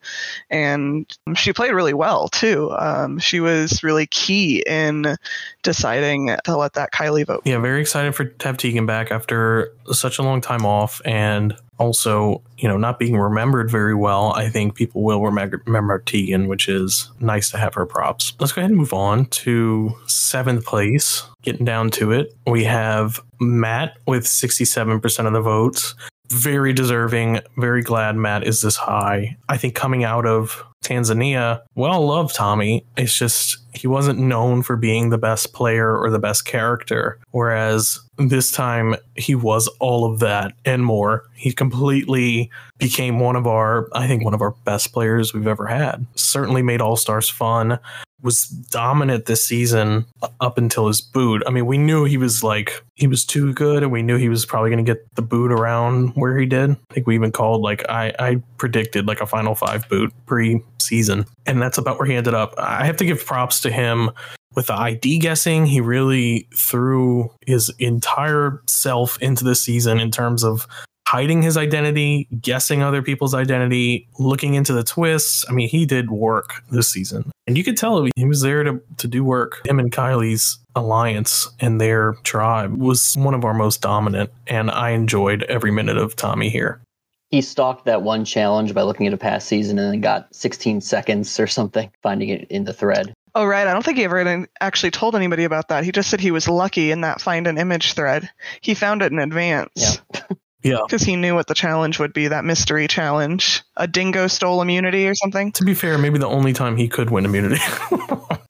and 0.49 1.05
she 1.35 1.53
played 1.53 1.71
really 1.71 1.93
well 1.93 2.27
too. 2.27 2.71
Um, 2.77 3.19
she 3.19 3.39
was 3.39 3.83
really 3.83 4.07
key 4.07 4.63
in 4.65 5.15
deciding 5.61 6.35
to 6.43 6.57
let 6.57 6.73
that 6.73 6.91
Kylie 6.91 7.25
vote. 7.25 7.43
Yeah, 7.45 7.59
very 7.59 7.79
excited 7.79 8.15
for 8.15 8.25
to 8.25 8.47
have 8.47 8.57
Tegan 8.57 8.87
back 8.87 9.11
after 9.11 9.73
such 9.91 10.17
a 10.17 10.23
long 10.23 10.41
time 10.41 10.65
off, 10.65 10.99
and 11.05 11.55
also, 11.77 12.41
you 12.57 12.67
know, 12.67 12.77
not 12.77 12.99
being 12.99 13.17
remembered 13.17 13.69
very 13.69 13.95
well. 13.95 14.33
I 14.33 14.49
think 14.49 14.75
people 14.75 15.03
will 15.03 15.21
remember, 15.21 15.99
Tegan, 15.99 16.47
which 16.47 16.69
is 16.69 17.11
nice 17.19 17.49
to 17.51 17.57
have 17.57 17.73
her 17.73 17.85
props. 17.85 18.33
Let's 18.39 18.51
go 18.51 18.61
ahead 18.61 18.71
and 18.71 18.79
move 18.79 18.93
on 18.93 19.25
to 19.25 19.93
seventh 20.07 20.65
place. 20.65 21.23
Getting 21.41 21.65
down 21.65 21.91
to 21.91 22.11
it, 22.11 22.33
we 22.47 22.63
have 22.63 23.21
Matt 23.39 23.97
with 24.07 24.23
67% 24.23 25.27
of 25.27 25.33
the 25.33 25.41
votes. 25.41 25.95
Very 26.33 26.73
deserving. 26.73 27.41
Very 27.57 27.83
glad 27.83 28.15
Matt 28.15 28.45
is 28.45 28.61
this 28.61 28.75
high. 28.75 29.37
I 29.47 29.57
think 29.57 29.75
coming 29.75 30.03
out 30.03 30.25
of 30.25 30.63
Tanzania, 30.83 31.61
well, 31.75 32.05
love 32.05 32.33
Tommy. 32.33 32.85
It's 32.97 33.15
just 33.15 33.59
he 33.73 33.87
wasn't 33.87 34.19
known 34.19 34.63
for 34.63 34.75
being 34.75 35.09
the 35.09 35.17
best 35.17 35.53
player 35.53 35.95
or 35.95 36.09
the 36.09 36.19
best 36.19 36.45
character. 36.45 37.19
Whereas 37.31 37.99
this 38.17 38.51
time 38.51 38.95
he 39.15 39.35
was 39.35 39.67
all 39.79 40.11
of 40.11 40.19
that 40.19 40.53
and 40.65 40.83
more. 40.83 41.23
He 41.35 41.51
completely 41.51 42.49
became 42.79 43.19
one 43.19 43.35
of 43.35 43.45
our, 43.45 43.87
I 43.93 44.07
think, 44.07 44.23
one 44.23 44.33
of 44.33 44.41
our 44.41 44.55
best 44.65 44.91
players 44.91 45.33
we've 45.33 45.47
ever 45.47 45.67
had. 45.67 46.05
Certainly 46.15 46.63
made 46.63 46.81
All 46.81 46.95
Stars 46.95 47.29
fun 47.29 47.79
was 48.23 48.45
dominant 48.45 49.25
this 49.25 49.45
season 49.45 50.05
up 50.39 50.57
until 50.57 50.87
his 50.87 51.01
boot. 51.01 51.43
I 51.45 51.51
mean, 51.51 51.65
we 51.65 51.77
knew 51.77 52.05
he 52.05 52.17
was 52.17 52.43
like 52.43 52.83
he 52.95 53.07
was 53.07 53.25
too 53.25 53.53
good, 53.53 53.83
and 53.83 53.91
we 53.91 54.01
knew 54.01 54.17
he 54.17 54.29
was 54.29 54.45
probably 54.45 54.69
going 54.69 54.83
to 54.83 54.93
get 54.93 55.13
the 55.15 55.21
boot 55.21 55.51
around 55.51 56.09
where 56.15 56.37
he 56.37 56.45
did. 56.45 56.71
I 56.71 56.93
think 56.93 57.07
we 57.07 57.15
even 57.15 57.31
called 57.31 57.61
like 57.61 57.87
I 57.89 58.13
I 58.19 58.41
predicted 58.57 59.07
like 59.07 59.21
a 59.21 59.27
final 59.27 59.55
five 59.55 59.87
boot 59.89 60.13
pre-season, 60.25 61.25
and 61.45 61.61
that's 61.61 61.77
about 61.77 61.99
where 61.99 62.07
he 62.07 62.15
ended 62.15 62.33
up. 62.33 62.53
I 62.57 62.85
have 62.85 62.97
to 62.97 63.05
give 63.05 63.25
props 63.25 63.59
to 63.61 63.71
him 63.71 64.11
with 64.55 64.67
the 64.67 64.73
ID 64.73 65.19
guessing. 65.19 65.65
He 65.65 65.81
really 65.81 66.47
threw 66.55 67.31
his 67.45 67.73
entire 67.79 68.61
self 68.67 69.21
into 69.21 69.43
the 69.43 69.55
season 69.55 69.99
in 69.99 70.11
terms 70.11 70.43
of 70.43 70.67
hiding 71.13 71.43
his 71.43 71.57
identity, 71.57 72.27
guessing 72.41 72.81
other 72.81 73.03
people's 73.03 73.35
identity, 73.35 74.07
looking 74.17 74.55
into 74.55 74.73
the 74.73 74.83
twists. 74.83 75.45
I 75.47 75.51
mean, 75.51 75.69
he 75.69 75.85
did 75.85 76.09
work 76.09 76.63
this 76.71 76.89
season. 76.89 77.29
And 77.45 77.55
you 77.55 77.63
could 77.63 77.77
tell 77.77 78.07
he 78.15 78.25
was 78.25 78.41
there 78.41 78.63
to, 78.63 78.81
to 78.97 79.07
do 79.07 79.23
work. 79.23 79.61
Him 79.67 79.77
and 79.77 79.91
Kylie's 79.91 80.57
alliance 80.75 81.47
and 81.59 81.79
their 81.79 82.13
tribe 82.23 82.75
was 82.75 83.13
one 83.15 83.35
of 83.35 83.45
our 83.45 83.53
most 83.53 83.79
dominant. 83.79 84.31
And 84.47 84.71
I 84.71 84.89
enjoyed 84.89 85.43
every 85.43 85.69
minute 85.69 85.97
of 85.97 86.15
Tommy 86.15 86.49
here. 86.49 86.81
He 87.29 87.41
stalked 87.41 87.85
that 87.85 88.01
one 88.01 88.25
challenge 88.25 88.73
by 88.73 88.81
looking 88.81 89.05
at 89.05 89.13
a 89.13 89.17
past 89.17 89.47
season 89.47 89.77
and 89.77 89.93
then 89.93 90.01
got 90.01 90.33
16 90.33 90.81
seconds 90.81 91.39
or 91.39 91.45
something, 91.45 91.91
finding 92.01 92.29
it 92.29 92.47
in 92.49 92.63
the 92.63 92.73
thread. 92.73 93.13
Oh, 93.35 93.45
right. 93.45 93.67
I 93.67 93.73
don't 93.73 93.85
think 93.85 93.97
he 93.99 94.03
ever 94.03 94.47
actually 94.59 94.91
told 94.91 95.15
anybody 95.15 95.43
about 95.43 95.67
that. 95.67 95.83
He 95.83 95.91
just 95.91 96.09
said 96.09 96.21
he 96.21 96.31
was 96.31 96.49
lucky 96.49 96.89
in 96.89 97.01
that 97.01 97.21
find 97.21 97.45
an 97.45 97.59
image 97.59 97.93
thread. 97.93 98.31
He 98.61 98.73
found 98.73 99.03
it 99.03 99.11
in 99.11 99.19
advance. 99.19 99.69
Yeah. 99.75 100.21
Yeah. 100.63 100.79
Because 100.85 101.03
he 101.03 101.15
knew 101.15 101.35
what 101.35 101.47
the 101.47 101.53
challenge 101.53 101.99
would 101.99 102.13
be 102.13 102.29
that 102.29 102.45
mystery 102.45 102.87
challenge. 102.87 103.61
A 103.75 103.87
dingo 103.87 104.27
stole 104.27 104.61
immunity 104.61 105.07
or 105.07 105.15
something. 105.15 105.51
To 105.53 105.65
be 105.65 105.73
fair, 105.73 105.97
maybe 105.97 106.17
the 106.17 106.27
only 106.27 106.53
time 106.53 106.77
he 106.77 106.87
could 106.87 107.09
win 107.09 107.25
immunity. 107.25 107.61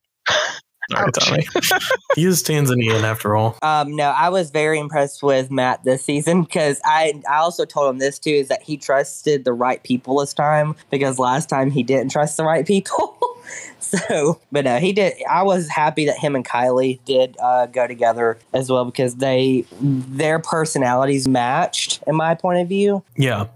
All 0.92 1.02
right, 1.02 1.14
Tommy. 1.14 1.46
he 2.14 2.26
is 2.26 2.42
Tanzanian 2.42 3.02
after 3.02 3.34
all. 3.34 3.56
Um, 3.62 3.96
no, 3.96 4.10
I 4.10 4.28
was 4.28 4.50
very 4.50 4.78
impressed 4.78 5.22
with 5.22 5.50
Matt 5.50 5.82
this 5.84 6.04
season 6.04 6.42
because 6.42 6.80
I 6.84 7.22
I 7.28 7.36
also 7.36 7.64
told 7.64 7.90
him 7.90 7.98
this 7.98 8.18
too 8.18 8.30
is 8.30 8.48
that 8.48 8.62
he 8.62 8.76
trusted 8.76 9.44
the 9.44 9.52
right 9.52 9.82
people 9.82 10.18
this 10.18 10.34
time 10.34 10.76
because 10.90 11.18
last 11.18 11.48
time 11.48 11.70
he 11.70 11.82
didn't 11.82 12.10
trust 12.10 12.36
the 12.36 12.44
right 12.44 12.66
people. 12.66 13.13
so, 13.78 14.40
but 14.52 14.64
no, 14.64 14.78
he 14.78 14.92
did. 14.92 15.14
I 15.28 15.42
was 15.42 15.68
happy 15.68 16.06
that 16.06 16.18
him 16.18 16.34
and 16.34 16.44
Kylie 16.44 17.00
did 17.04 17.36
uh, 17.40 17.66
go 17.66 17.86
together 17.86 18.38
as 18.52 18.70
well 18.70 18.84
because 18.84 19.16
they 19.16 19.64
their 19.80 20.38
personalities 20.38 21.28
matched 21.28 22.02
in 22.06 22.16
my 22.16 22.34
point 22.34 22.60
of 22.60 22.68
view. 22.68 23.02
Yeah, 23.16 23.46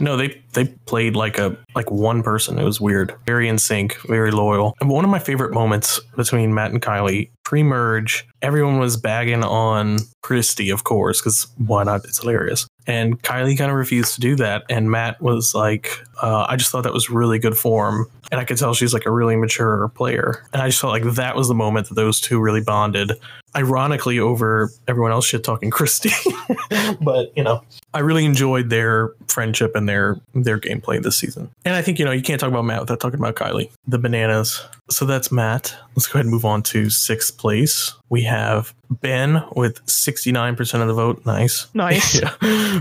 no, 0.00 0.16
they 0.16 0.40
they 0.52 0.66
played 0.86 1.16
like 1.16 1.38
a 1.38 1.56
like 1.74 1.90
one 1.90 2.22
person. 2.22 2.58
It 2.58 2.64
was 2.64 2.80
weird, 2.80 3.14
very 3.26 3.48
in 3.48 3.58
sync, 3.58 3.96
very 4.06 4.30
loyal. 4.30 4.74
And 4.80 4.90
one 4.90 5.04
of 5.04 5.10
my 5.10 5.18
favorite 5.18 5.52
moments 5.52 6.00
between 6.16 6.54
Matt 6.54 6.72
and 6.72 6.82
Kylie 6.82 7.30
pre-merge, 7.44 8.26
everyone 8.42 8.80
was 8.80 8.96
bagging 8.96 9.44
on 9.44 9.98
Christie, 10.22 10.70
of 10.70 10.82
course, 10.82 11.20
because 11.20 11.46
why 11.58 11.84
not? 11.84 12.04
It's 12.04 12.20
hilarious. 12.20 12.66
And 12.86 13.20
Kylie 13.22 13.58
kind 13.58 13.70
of 13.70 13.76
refused 13.76 14.14
to 14.14 14.20
do 14.20 14.36
that. 14.36 14.64
And 14.70 14.90
Matt 14.90 15.20
was 15.20 15.54
like, 15.54 15.90
uh, 16.22 16.46
I 16.48 16.56
just 16.56 16.70
thought 16.70 16.84
that 16.84 16.92
was 16.92 17.10
really 17.10 17.38
good 17.38 17.56
form. 17.56 18.08
And 18.30 18.40
I 18.40 18.44
could 18.44 18.58
tell 18.58 18.74
she's 18.74 18.94
like 18.94 19.06
a 19.06 19.10
really 19.10 19.36
mature 19.36 19.88
player. 19.94 20.44
And 20.52 20.62
I 20.62 20.68
just 20.68 20.80
felt 20.80 20.92
like 20.92 21.14
that 21.14 21.36
was 21.36 21.48
the 21.48 21.54
moment 21.54 21.88
that 21.88 21.94
those 21.94 22.20
two 22.20 22.40
really 22.40 22.60
bonded. 22.60 23.12
Ironically, 23.56 24.18
over 24.18 24.70
everyone 24.86 25.12
else 25.12 25.26
shit 25.26 25.42
talking 25.42 25.70
Christie. 25.70 26.10
but, 27.00 27.32
you 27.36 27.42
know, 27.42 27.62
I 27.94 28.00
really 28.00 28.24
enjoyed 28.24 28.68
their 28.68 29.12
friendship 29.28 29.74
and 29.74 29.88
their 29.88 30.20
their 30.34 30.58
gameplay 30.58 31.02
this 31.02 31.16
season. 31.16 31.50
And 31.64 31.74
I 31.74 31.82
think, 31.82 31.98
you 31.98 32.04
know, 32.04 32.12
you 32.12 32.22
can't 32.22 32.38
talk 32.38 32.50
about 32.50 32.64
Matt 32.64 32.80
without 32.80 33.00
talking 33.00 33.18
about 33.18 33.34
Kylie. 33.34 33.70
The 33.86 33.98
bananas. 33.98 34.62
So 34.90 35.06
that's 35.06 35.32
Matt. 35.32 35.74
Let's 35.94 36.06
go 36.06 36.18
ahead 36.18 36.26
and 36.26 36.30
move 36.32 36.44
on 36.44 36.62
to 36.64 36.90
sixth 36.90 37.38
place. 37.38 37.94
We 38.10 38.22
have 38.24 38.74
Ben 38.90 39.42
with 39.54 39.84
69% 39.86 40.80
of 40.80 40.88
the 40.88 40.94
vote. 40.94 41.24
Nice. 41.24 41.66
Nice. 41.74 42.20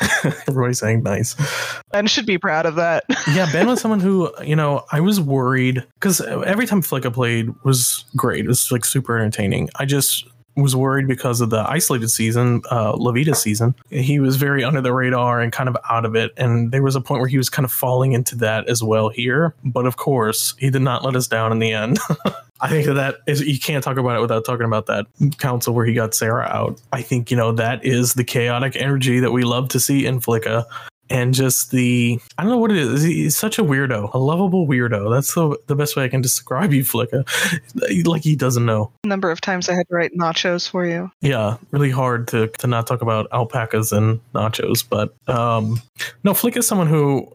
Everybody's 0.24 0.78
saying 0.78 1.02
nice. 1.02 1.36
Ben 1.90 2.06
should 2.06 2.26
be 2.26 2.38
proud 2.38 2.66
of 2.66 2.76
that. 2.76 3.04
yeah, 3.34 3.50
Ben 3.52 3.66
was 3.66 3.80
someone 3.80 4.00
who, 4.00 4.32
you 4.42 4.56
know, 4.56 4.84
I 4.92 5.00
was 5.00 5.20
worried 5.20 5.84
because 5.94 6.20
every 6.20 6.66
time 6.66 6.82
Flicka 6.82 7.12
played 7.12 7.50
was 7.64 8.04
great. 8.16 8.44
It 8.44 8.48
was 8.48 8.70
like 8.70 8.84
super 8.84 9.18
entertaining. 9.18 9.70
I 9.76 9.84
just 9.84 10.26
was 10.56 10.74
worried 10.74 11.06
because 11.06 11.40
of 11.40 11.50
the 11.50 11.64
isolated 11.68 12.08
season, 12.08 12.62
uh, 12.70 12.92
Lavita 12.92 13.34
season. 13.34 13.74
He 13.90 14.18
was 14.18 14.36
very 14.36 14.64
under 14.64 14.80
the 14.80 14.92
radar 14.92 15.40
and 15.40 15.52
kind 15.52 15.68
of 15.68 15.76
out 15.88 16.04
of 16.04 16.16
it. 16.16 16.32
And 16.36 16.72
there 16.72 16.82
was 16.82 16.96
a 16.96 17.00
point 17.00 17.20
where 17.20 17.28
he 17.28 17.38
was 17.38 17.48
kind 17.48 17.64
of 17.64 17.72
falling 17.72 18.12
into 18.12 18.34
that 18.36 18.68
as 18.68 18.82
well 18.82 19.08
here. 19.08 19.54
But 19.64 19.86
of 19.86 19.96
course, 19.96 20.54
he 20.58 20.70
did 20.70 20.82
not 20.82 21.04
let 21.04 21.14
us 21.14 21.28
down 21.28 21.52
in 21.52 21.60
the 21.60 21.72
end. 21.72 21.98
I 22.60 22.68
think 22.68 22.86
that, 22.86 22.94
that 22.94 23.16
is, 23.26 23.40
you 23.40 23.58
can't 23.58 23.84
talk 23.84 23.98
about 23.98 24.16
it 24.16 24.20
without 24.20 24.44
talking 24.44 24.66
about 24.66 24.86
that 24.86 25.06
council 25.38 25.74
where 25.74 25.86
he 25.86 25.94
got 25.94 26.14
Sarah 26.14 26.46
out. 26.46 26.80
I 26.92 27.02
think, 27.02 27.30
you 27.30 27.36
know, 27.36 27.52
that 27.52 27.84
is 27.84 28.14
the 28.14 28.24
chaotic 28.24 28.74
energy 28.76 29.20
that 29.20 29.30
we 29.30 29.44
love 29.44 29.68
to 29.70 29.80
see 29.80 30.06
in 30.06 30.20
Flicka 30.20 30.64
and 31.10 31.34
just 31.34 31.70
the 31.70 32.20
I 32.36 32.42
don't 32.42 32.50
know 32.50 32.58
what 32.58 32.70
it 32.70 32.78
is. 32.78 33.02
He's 33.02 33.36
such 33.36 33.58
a 33.58 33.64
weirdo, 33.64 34.12
a 34.14 34.18
lovable 34.18 34.66
weirdo. 34.66 35.12
That's 35.12 35.34
the 35.34 35.58
the 35.66 35.74
best 35.74 35.96
way 35.96 36.04
I 36.04 36.08
can 36.08 36.20
describe 36.20 36.72
you, 36.74 36.82
Flicka. 36.82 37.26
Like 38.06 38.22
he 38.22 38.36
doesn't 38.36 38.64
know. 38.64 38.92
number 39.04 39.30
of 39.30 39.40
times 39.40 39.68
I 39.68 39.74
had 39.74 39.88
to 39.88 39.94
write 39.94 40.12
nachos 40.14 40.68
for 40.68 40.86
you. 40.86 41.10
Yeah, 41.20 41.56
really 41.70 41.90
hard 41.90 42.28
to 42.28 42.48
to 42.48 42.66
not 42.66 42.86
talk 42.86 43.02
about 43.02 43.26
alpacas 43.32 43.92
and 43.92 44.20
nachos, 44.34 44.84
but 44.88 45.14
um, 45.28 45.80
no, 46.24 46.34
Flick 46.34 46.56
is 46.56 46.66
someone 46.66 46.86
who 46.86 47.30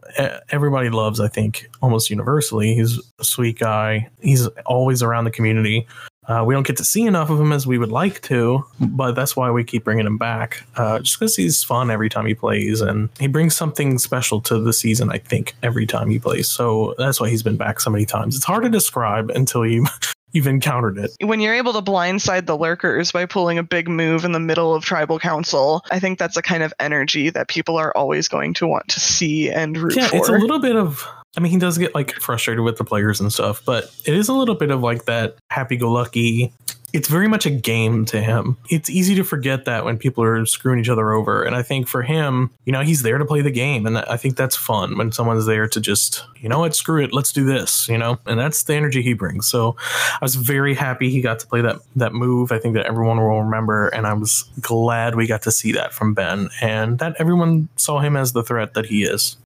everybody 0.50 0.90
loves. 0.90 1.20
I 1.20 1.28
think 1.28 1.68
almost 1.82 2.10
universally. 2.10 2.74
He's 2.74 3.00
a 3.18 3.24
sweet 3.24 3.58
guy. 3.58 4.08
He's 4.20 4.46
always 4.66 5.02
around 5.02 5.24
the 5.24 5.30
community. 5.30 5.86
Uh, 6.26 6.44
we 6.46 6.54
don't 6.54 6.66
get 6.66 6.76
to 6.78 6.84
see 6.84 7.04
enough 7.06 7.30
of 7.30 7.40
him 7.40 7.52
as 7.52 7.66
we 7.66 7.78
would 7.78 7.92
like 7.92 8.20
to, 8.22 8.64
but 8.80 9.12
that's 9.12 9.36
why 9.36 9.50
we 9.50 9.64
keep 9.64 9.84
bringing 9.84 10.06
him 10.06 10.18
back. 10.18 10.64
Uh, 10.76 10.98
just 11.00 11.18
because 11.18 11.36
he's 11.36 11.62
fun 11.62 11.90
every 11.90 12.08
time 12.08 12.26
he 12.26 12.34
plays, 12.34 12.80
and 12.80 13.10
he 13.18 13.26
brings 13.26 13.56
something 13.56 13.98
special 13.98 14.40
to 14.42 14.58
the 14.60 14.72
season. 14.72 15.10
I 15.10 15.18
think 15.18 15.54
every 15.62 15.86
time 15.86 16.10
he 16.10 16.18
plays, 16.18 16.50
so 16.50 16.94
that's 16.98 17.20
why 17.20 17.28
he's 17.28 17.42
been 17.42 17.56
back 17.56 17.80
so 17.80 17.90
many 17.90 18.06
times. 18.06 18.36
It's 18.36 18.44
hard 18.44 18.64
to 18.64 18.70
describe 18.70 19.30
until 19.30 19.66
you 19.66 19.86
you've 20.32 20.46
encountered 20.46 20.98
it. 20.98 21.12
When 21.20 21.40
you're 21.40 21.54
able 21.54 21.72
to 21.72 21.82
blindside 21.82 22.46
the 22.46 22.58
lurkers 22.58 23.12
by 23.12 23.26
pulling 23.26 23.56
a 23.56 23.62
big 23.62 23.88
move 23.88 24.24
in 24.24 24.32
the 24.32 24.40
middle 24.40 24.74
of 24.74 24.84
tribal 24.84 25.18
council, 25.18 25.82
I 25.90 26.00
think 26.00 26.18
that's 26.18 26.36
a 26.36 26.42
kind 26.42 26.62
of 26.62 26.74
energy 26.78 27.30
that 27.30 27.48
people 27.48 27.76
are 27.76 27.96
always 27.96 28.28
going 28.28 28.54
to 28.54 28.66
want 28.66 28.88
to 28.88 29.00
see 29.00 29.50
and 29.50 29.76
root 29.76 29.96
yeah, 29.96 30.08
for. 30.08 30.16
it's 30.16 30.28
a 30.28 30.32
little 30.32 30.58
bit 30.58 30.76
of 30.76 31.06
I 31.36 31.40
mean, 31.40 31.50
he 31.50 31.58
does 31.58 31.78
get 31.78 31.94
like 31.94 32.12
frustrated 32.14 32.64
with 32.64 32.76
the 32.76 32.84
players 32.84 33.20
and 33.20 33.32
stuff, 33.32 33.62
but 33.64 33.94
it 34.04 34.14
is 34.14 34.28
a 34.28 34.32
little 34.32 34.54
bit 34.54 34.70
of 34.70 34.82
like 34.82 35.06
that 35.06 35.36
happy 35.50 35.76
go 35.76 35.90
lucky, 35.90 36.52
it's 36.94 37.08
very 37.08 37.26
much 37.26 37.44
a 37.44 37.50
game 37.50 38.04
to 38.04 38.20
him. 38.20 38.56
It's 38.70 38.88
easy 38.88 39.16
to 39.16 39.24
forget 39.24 39.64
that 39.64 39.84
when 39.84 39.98
people 39.98 40.22
are 40.22 40.46
screwing 40.46 40.78
each 40.78 40.88
other 40.88 41.10
over. 41.10 41.42
And 41.42 41.56
I 41.56 41.62
think 41.62 41.88
for 41.88 42.02
him, 42.02 42.50
you 42.66 42.72
know, 42.72 42.82
he's 42.82 43.02
there 43.02 43.18
to 43.18 43.24
play 43.24 43.40
the 43.40 43.50
game. 43.50 43.84
And 43.84 43.98
I 43.98 44.16
think 44.16 44.36
that's 44.36 44.54
fun 44.54 44.96
when 44.96 45.10
someone's 45.10 45.44
there 45.44 45.66
to 45.66 45.80
just, 45.80 46.24
you 46.40 46.48
know 46.48 46.60
what, 46.60 46.76
screw 46.76 47.02
it, 47.02 47.12
let's 47.12 47.32
do 47.32 47.44
this, 47.44 47.88
you 47.88 47.98
know? 47.98 48.20
And 48.26 48.38
that's 48.38 48.62
the 48.62 48.74
energy 48.74 49.02
he 49.02 49.12
brings. 49.12 49.48
So 49.48 49.74
I 50.12 50.18
was 50.22 50.36
very 50.36 50.72
happy 50.72 51.10
he 51.10 51.20
got 51.20 51.40
to 51.40 51.48
play 51.48 51.62
that 51.62 51.80
that 51.96 52.12
move. 52.12 52.52
I 52.52 52.60
think 52.60 52.76
that 52.76 52.86
everyone 52.86 53.18
will 53.18 53.42
remember. 53.42 53.88
And 53.88 54.06
I 54.06 54.12
was 54.12 54.44
glad 54.60 55.16
we 55.16 55.26
got 55.26 55.42
to 55.42 55.50
see 55.50 55.72
that 55.72 55.92
from 55.92 56.14
Ben 56.14 56.48
and 56.60 57.00
that 57.00 57.16
everyone 57.18 57.68
saw 57.74 57.98
him 57.98 58.16
as 58.16 58.34
the 58.34 58.44
threat 58.44 58.74
that 58.74 58.86
he 58.86 59.02
is. 59.02 59.36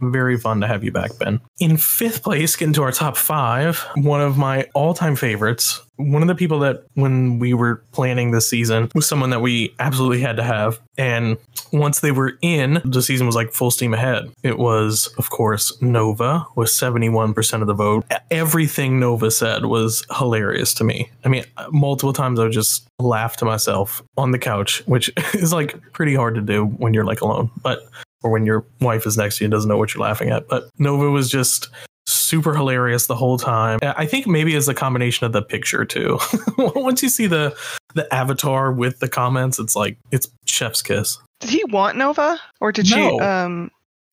Very 0.00 0.36
fun 0.38 0.60
to 0.60 0.66
have 0.66 0.84
you 0.84 0.92
back, 0.92 1.10
Ben. 1.18 1.40
In 1.58 1.76
fifth 1.76 2.22
place, 2.22 2.56
getting 2.56 2.74
to 2.74 2.82
our 2.82 2.92
top 2.92 3.16
five, 3.16 3.78
one 3.96 4.20
of 4.20 4.36
my 4.36 4.68
all 4.74 4.94
time 4.94 5.16
favorites. 5.16 5.82
One 5.96 6.22
of 6.22 6.28
the 6.28 6.36
people 6.36 6.60
that, 6.60 6.84
when 6.94 7.40
we 7.40 7.54
were 7.54 7.82
planning 7.90 8.30
this 8.30 8.48
season, 8.48 8.88
was 8.94 9.08
someone 9.08 9.30
that 9.30 9.40
we 9.40 9.74
absolutely 9.80 10.20
had 10.20 10.36
to 10.36 10.44
have. 10.44 10.78
And 10.96 11.38
once 11.72 12.00
they 12.00 12.12
were 12.12 12.38
in, 12.40 12.80
the 12.84 13.02
season 13.02 13.26
was 13.26 13.34
like 13.34 13.52
full 13.52 13.72
steam 13.72 13.94
ahead. 13.94 14.30
It 14.44 14.58
was, 14.58 15.12
of 15.18 15.30
course, 15.30 15.80
Nova 15.82 16.46
with 16.54 16.68
71% 16.68 17.60
of 17.60 17.66
the 17.66 17.74
vote. 17.74 18.04
Everything 18.30 19.00
Nova 19.00 19.30
said 19.32 19.64
was 19.66 20.04
hilarious 20.16 20.72
to 20.74 20.84
me. 20.84 21.10
I 21.24 21.28
mean, 21.28 21.44
multiple 21.70 22.12
times 22.12 22.38
I 22.38 22.44
would 22.44 22.52
just 22.52 22.88
laugh 23.00 23.36
to 23.38 23.44
myself 23.44 24.02
on 24.16 24.30
the 24.30 24.38
couch, 24.38 24.82
which 24.86 25.10
is 25.34 25.52
like 25.52 25.80
pretty 25.92 26.14
hard 26.14 26.36
to 26.36 26.40
do 26.40 26.64
when 26.64 26.94
you're 26.94 27.04
like 27.04 27.20
alone. 27.22 27.50
But 27.62 27.88
or 28.22 28.30
when 28.30 28.44
your 28.44 28.64
wife 28.80 29.06
is 29.06 29.16
next 29.16 29.38
to 29.38 29.44
you 29.44 29.46
and 29.46 29.52
doesn't 29.52 29.68
know 29.68 29.76
what 29.76 29.94
you're 29.94 30.02
laughing 30.02 30.30
at. 30.30 30.48
But 30.48 30.64
Nova 30.78 31.10
was 31.10 31.30
just 31.30 31.68
super 32.06 32.54
hilarious 32.54 33.06
the 33.06 33.14
whole 33.14 33.38
time. 33.38 33.78
I 33.82 34.06
think 34.06 34.26
maybe 34.26 34.54
it's 34.54 34.68
a 34.68 34.74
combination 34.74 35.26
of 35.26 35.32
the 35.32 35.42
picture 35.42 35.84
too. 35.84 36.18
Once 36.58 37.02
you 37.02 37.08
see 37.08 37.26
the 37.26 37.56
the 37.94 38.12
avatar 38.14 38.72
with 38.72 38.98
the 39.00 39.08
comments, 39.08 39.58
it's 39.58 39.76
like 39.76 39.98
it's 40.10 40.28
chef's 40.46 40.82
kiss. 40.82 41.18
Did 41.40 41.50
he 41.50 41.64
want 41.64 41.96
Nova, 41.96 42.38
or 42.60 42.72
did 42.72 42.86
she? 42.86 43.00
Um, 43.00 43.70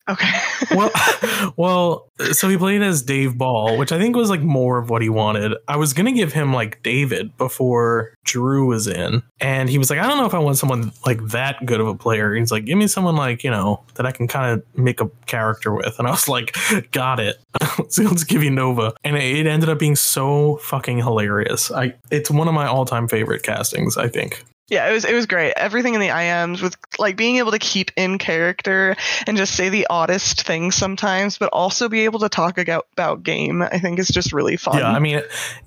okay. 0.09 0.31
well, 0.75 0.91
well, 1.57 2.09
so 2.31 2.49
he 2.49 2.57
played 2.57 2.81
as 2.81 3.01
Dave 3.01 3.37
Ball, 3.37 3.77
which 3.77 3.91
I 3.91 3.99
think 3.99 4.15
was 4.15 4.29
like 4.29 4.41
more 4.41 4.77
of 4.77 4.89
what 4.89 5.01
he 5.01 5.09
wanted. 5.09 5.53
I 5.67 5.77
was 5.77 5.93
gonna 5.93 6.11
give 6.11 6.33
him 6.33 6.53
like 6.53 6.81
David 6.83 7.35
before 7.37 8.13
Drew 8.23 8.67
was 8.67 8.87
in, 8.87 9.23
and 9.39 9.69
he 9.69 9.77
was 9.77 9.89
like, 9.89 9.99
I 9.99 10.07
don't 10.07 10.17
know 10.17 10.25
if 10.25 10.33
I 10.33 10.39
want 10.39 10.57
someone 10.57 10.91
like 11.05 11.21
that 11.27 11.65
good 11.65 11.79
of 11.79 11.87
a 11.87 11.95
player. 11.95 12.33
He's 12.35 12.51
like, 12.51 12.65
give 12.65 12.77
me 12.77 12.87
someone 12.87 13.15
like 13.15 13.43
you 13.43 13.51
know 13.51 13.83
that 13.95 14.05
I 14.05 14.11
can 14.11 14.27
kind 14.27 14.53
of 14.53 14.77
make 14.77 15.01
a 15.01 15.09
character 15.25 15.73
with, 15.73 15.97
and 15.99 16.07
I 16.07 16.11
was 16.11 16.27
like, 16.27 16.55
got 16.91 17.19
it. 17.19 17.37
so 17.89 18.03
let's 18.03 18.23
give 18.23 18.43
you 18.43 18.51
Nova, 18.51 18.93
and 19.03 19.15
it 19.17 19.47
ended 19.47 19.69
up 19.69 19.79
being 19.79 19.95
so 19.95 20.57
fucking 20.57 20.97
hilarious. 20.97 21.71
I 21.71 21.95
it's 22.11 22.31
one 22.31 22.47
of 22.47 22.53
my 22.53 22.67
all 22.67 22.85
time 22.85 23.07
favorite 23.07 23.43
castings. 23.43 23.97
I 23.97 24.07
think. 24.07 24.43
Yeah, 24.67 24.89
it 24.89 24.93
was 24.93 25.05
it 25.05 25.13
was 25.13 25.27
great. 25.27 25.53
Everything 25.55 25.93
in 25.93 26.01
the 26.01 26.07
IMs 26.07 26.61
with 26.61 26.75
like 26.97 27.15
being 27.15 27.37
able 27.37 27.51
to 27.51 27.59
keep 27.59 27.91
in 27.95 28.17
character 28.17 28.95
and 29.27 29.37
just 29.37 29.55
say 29.55 29.69
the 29.69 29.85
oddest 29.89 30.41
things 30.41 30.73
sometimes, 30.73 31.37
but 31.37 31.49
also 31.53 31.87
be 31.87 32.01
able 32.05 32.19
to 32.19 32.29
talk 32.29 32.57
about, 32.57 33.23
game. 33.23 33.61
I 33.61 33.77
think 33.79 33.99
is 33.99 34.07
just 34.07 34.33
really 34.33 34.57
fun. 34.57 34.79
Yeah, 34.79 34.89
I 34.89 34.99
mean, 34.99 35.21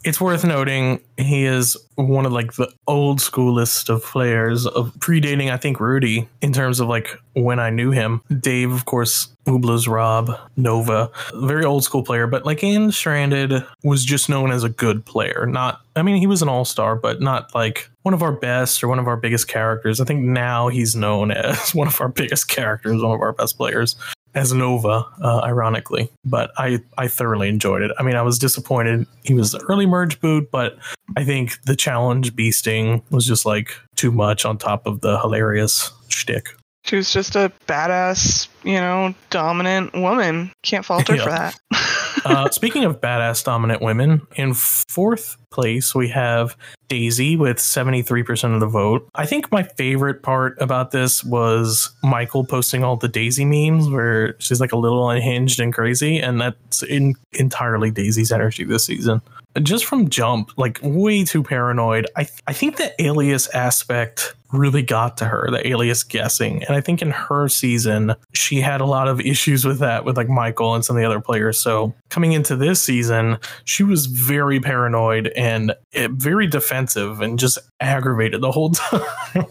it's 0.04 0.20
worth 0.20 0.44
noting 0.44 1.00
he 1.16 1.44
is 1.44 1.76
one 1.94 2.26
of 2.26 2.32
like 2.32 2.54
the 2.54 2.72
old 2.86 3.20
schoolest 3.20 3.88
of 3.88 4.02
players 4.02 4.66
of 4.66 4.92
predating, 4.98 5.50
I 5.50 5.56
think, 5.56 5.80
Rudy 5.80 6.28
in 6.40 6.52
terms 6.52 6.80
of 6.80 6.88
like 6.88 7.16
when 7.34 7.58
I 7.60 7.70
knew 7.70 7.90
him. 7.90 8.22
Dave, 8.40 8.72
of 8.72 8.84
course, 8.84 9.28
Ubla's 9.46 9.88
Rob, 9.88 10.30
Nova, 10.56 11.10
very 11.34 11.64
old 11.64 11.84
school 11.84 12.02
player, 12.02 12.26
but 12.26 12.44
like 12.44 12.62
in 12.62 12.92
Stranded 12.92 13.64
was 13.82 14.04
just 14.04 14.28
known 14.28 14.50
as 14.50 14.64
a 14.64 14.68
good 14.68 15.04
player. 15.04 15.46
Not, 15.46 15.80
I 15.96 16.02
mean, 16.02 16.16
he 16.16 16.26
was 16.26 16.42
an 16.42 16.48
all 16.48 16.64
star, 16.64 16.94
but 16.94 17.20
not 17.20 17.54
like 17.54 17.90
one 18.08 18.14
of 18.14 18.22
our 18.22 18.32
best 18.32 18.82
or 18.82 18.88
one 18.88 18.98
of 18.98 19.06
our 19.06 19.18
biggest 19.18 19.48
characters. 19.48 20.00
I 20.00 20.06
think 20.06 20.22
now 20.22 20.68
he's 20.68 20.96
known 20.96 21.30
as 21.30 21.74
one 21.74 21.88
of 21.88 22.00
our 22.00 22.08
biggest 22.08 22.48
characters, 22.48 23.02
one 23.02 23.14
of 23.14 23.20
our 23.20 23.34
best 23.34 23.58
players 23.58 23.96
as 24.34 24.50
Nova, 24.50 25.04
uh, 25.22 25.40
ironically. 25.44 26.08
But 26.24 26.50
I, 26.56 26.78
I 26.96 27.08
thoroughly 27.08 27.50
enjoyed 27.50 27.82
it. 27.82 27.90
I 27.98 28.02
mean, 28.02 28.16
I 28.16 28.22
was 28.22 28.38
disappointed 28.38 29.06
he 29.24 29.34
was 29.34 29.52
the 29.52 29.58
early 29.68 29.84
merge 29.84 30.22
boot, 30.22 30.50
but 30.50 30.78
I 31.18 31.24
think 31.24 31.62
the 31.64 31.76
challenge 31.76 32.34
beasting 32.34 33.02
was 33.10 33.26
just 33.26 33.44
like 33.44 33.72
too 33.94 34.10
much 34.10 34.46
on 34.46 34.56
top 34.56 34.86
of 34.86 35.02
the 35.02 35.20
hilarious 35.20 35.92
shtick. 36.08 36.48
She 36.84 36.96
was 36.96 37.12
just 37.12 37.36
a 37.36 37.52
badass, 37.66 38.48
you 38.64 38.80
know, 38.80 39.14
dominant 39.28 39.92
woman. 39.92 40.50
Can't 40.62 40.82
fault 40.86 41.08
her 41.08 41.14
Yeah. 41.16 41.24
for 41.24 41.30
that. 41.30 41.60
uh, 42.28 42.50
speaking 42.50 42.84
of 42.84 43.00
badass 43.00 43.42
dominant 43.42 43.80
women, 43.80 44.26
in 44.36 44.52
fourth 44.52 45.36
place 45.50 45.94
we 45.94 46.08
have 46.08 46.56
Daisy 46.88 47.36
with 47.36 47.56
73% 47.56 48.54
of 48.54 48.60
the 48.60 48.66
vote. 48.66 49.08
I 49.14 49.24
think 49.24 49.50
my 49.50 49.62
favorite 49.62 50.22
part 50.22 50.60
about 50.60 50.90
this 50.90 51.24
was 51.24 51.90
Michael 52.02 52.44
posting 52.44 52.84
all 52.84 52.96
the 52.96 53.08
Daisy 53.08 53.46
memes 53.46 53.88
where 53.88 54.38
she's 54.40 54.60
like 54.60 54.72
a 54.72 54.76
little 54.76 55.08
unhinged 55.08 55.58
and 55.58 55.72
crazy, 55.72 56.18
and 56.18 56.40
that's 56.40 56.82
in, 56.82 57.14
entirely 57.32 57.90
Daisy's 57.90 58.30
energy 58.30 58.64
this 58.64 58.84
season. 58.84 59.22
Just 59.62 59.86
from 59.86 60.10
jump, 60.10 60.50
like 60.58 60.78
way 60.82 61.24
too 61.24 61.42
paranoid. 61.42 62.06
I 62.14 62.28
I 62.46 62.52
think 62.52 62.76
the 62.76 62.92
alias 63.02 63.48
aspect 63.48 64.34
really 64.52 64.82
got 64.82 65.16
to 65.18 65.26
her, 65.26 65.48
the 65.50 65.66
alias 65.66 66.02
guessing. 66.02 66.62
And 66.64 66.76
I 66.76 66.80
think 66.80 67.02
in 67.02 67.10
her 67.10 67.48
season, 67.48 68.14
she 68.32 68.60
had 68.60 68.80
a 68.80 68.86
lot 68.86 69.08
of 69.08 69.20
issues 69.20 69.64
with 69.64 69.78
that 69.80 70.04
with 70.04 70.16
like 70.16 70.28
Michael 70.28 70.74
and 70.74 70.84
some 70.84 70.96
of 70.96 71.00
the 71.00 71.06
other 71.06 71.20
players. 71.20 71.58
So 71.58 71.94
coming 72.08 72.32
into 72.32 72.56
this 72.56 72.82
season, 72.82 73.38
she 73.64 73.82
was 73.82 74.06
very 74.06 74.60
paranoid 74.60 75.28
and 75.36 75.74
eh, 75.92 76.08
very 76.10 76.46
defensive 76.46 77.20
and 77.20 77.38
just 77.38 77.58
aggravated 77.80 78.40
the 78.40 78.50
whole 78.50 78.70
time, 78.72 79.44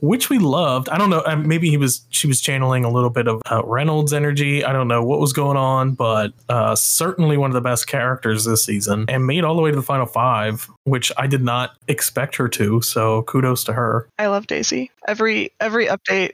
which 0.00 0.30
we 0.30 0.38
loved. 0.38 0.88
I 0.88 0.98
don't 0.98 1.10
know. 1.10 1.22
Maybe 1.36 1.70
he 1.70 1.76
was, 1.76 2.04
she 2.10 2.26
was 2.26 2.40
channeling 2.40 2.84
a 2.84 2.90
little 2.90 3.10
bit 3.10 3.28
of 3.28 3.40
uh, 3.50 3.62
Reynolds 3.64 4.12
energy. 4.12 4.64
I 4.64 4.72
don't 4.72 4.88
know 4.88 5.04
what 5.04 5.20
was 5.20 5.32
going 5.32 5.56
on, 5.56 5.92
but 5.92 6.32
uh, 6.48 6.74
certainly 6.74 7.36
one 7.36 7.50
of 7.50 7.54
the 7.54 7.60
best 7.60 7.86
characters 7.86 8.44
this 8.44 8.64
season 8.64 9.04
and 9.08 9.26
made 9.26 9.44
all 9.44 9.54
the 9.54 9.62
way 9.62 9.70
to 9.70 9.76
the 9.76 9.82
final 9.82 10.06
five, 10.06 10.68
which 10.84 11.12
I 11.16 11.26
did 11.26 11.42
not 11.42 11.76
expect 11.88 12.36
her 12.36 12.48
to. 12.48 12.82
So 12.82 13.22
kudos 13.22 13.64
to 13.64 13.72
her. 13.72 14.08
I 14.18 14.26
love 14.26 14.39
Daisy. 14.46 14.90
Every 15.06 15.52
every 15.60 15.86
update, 15.86 16.32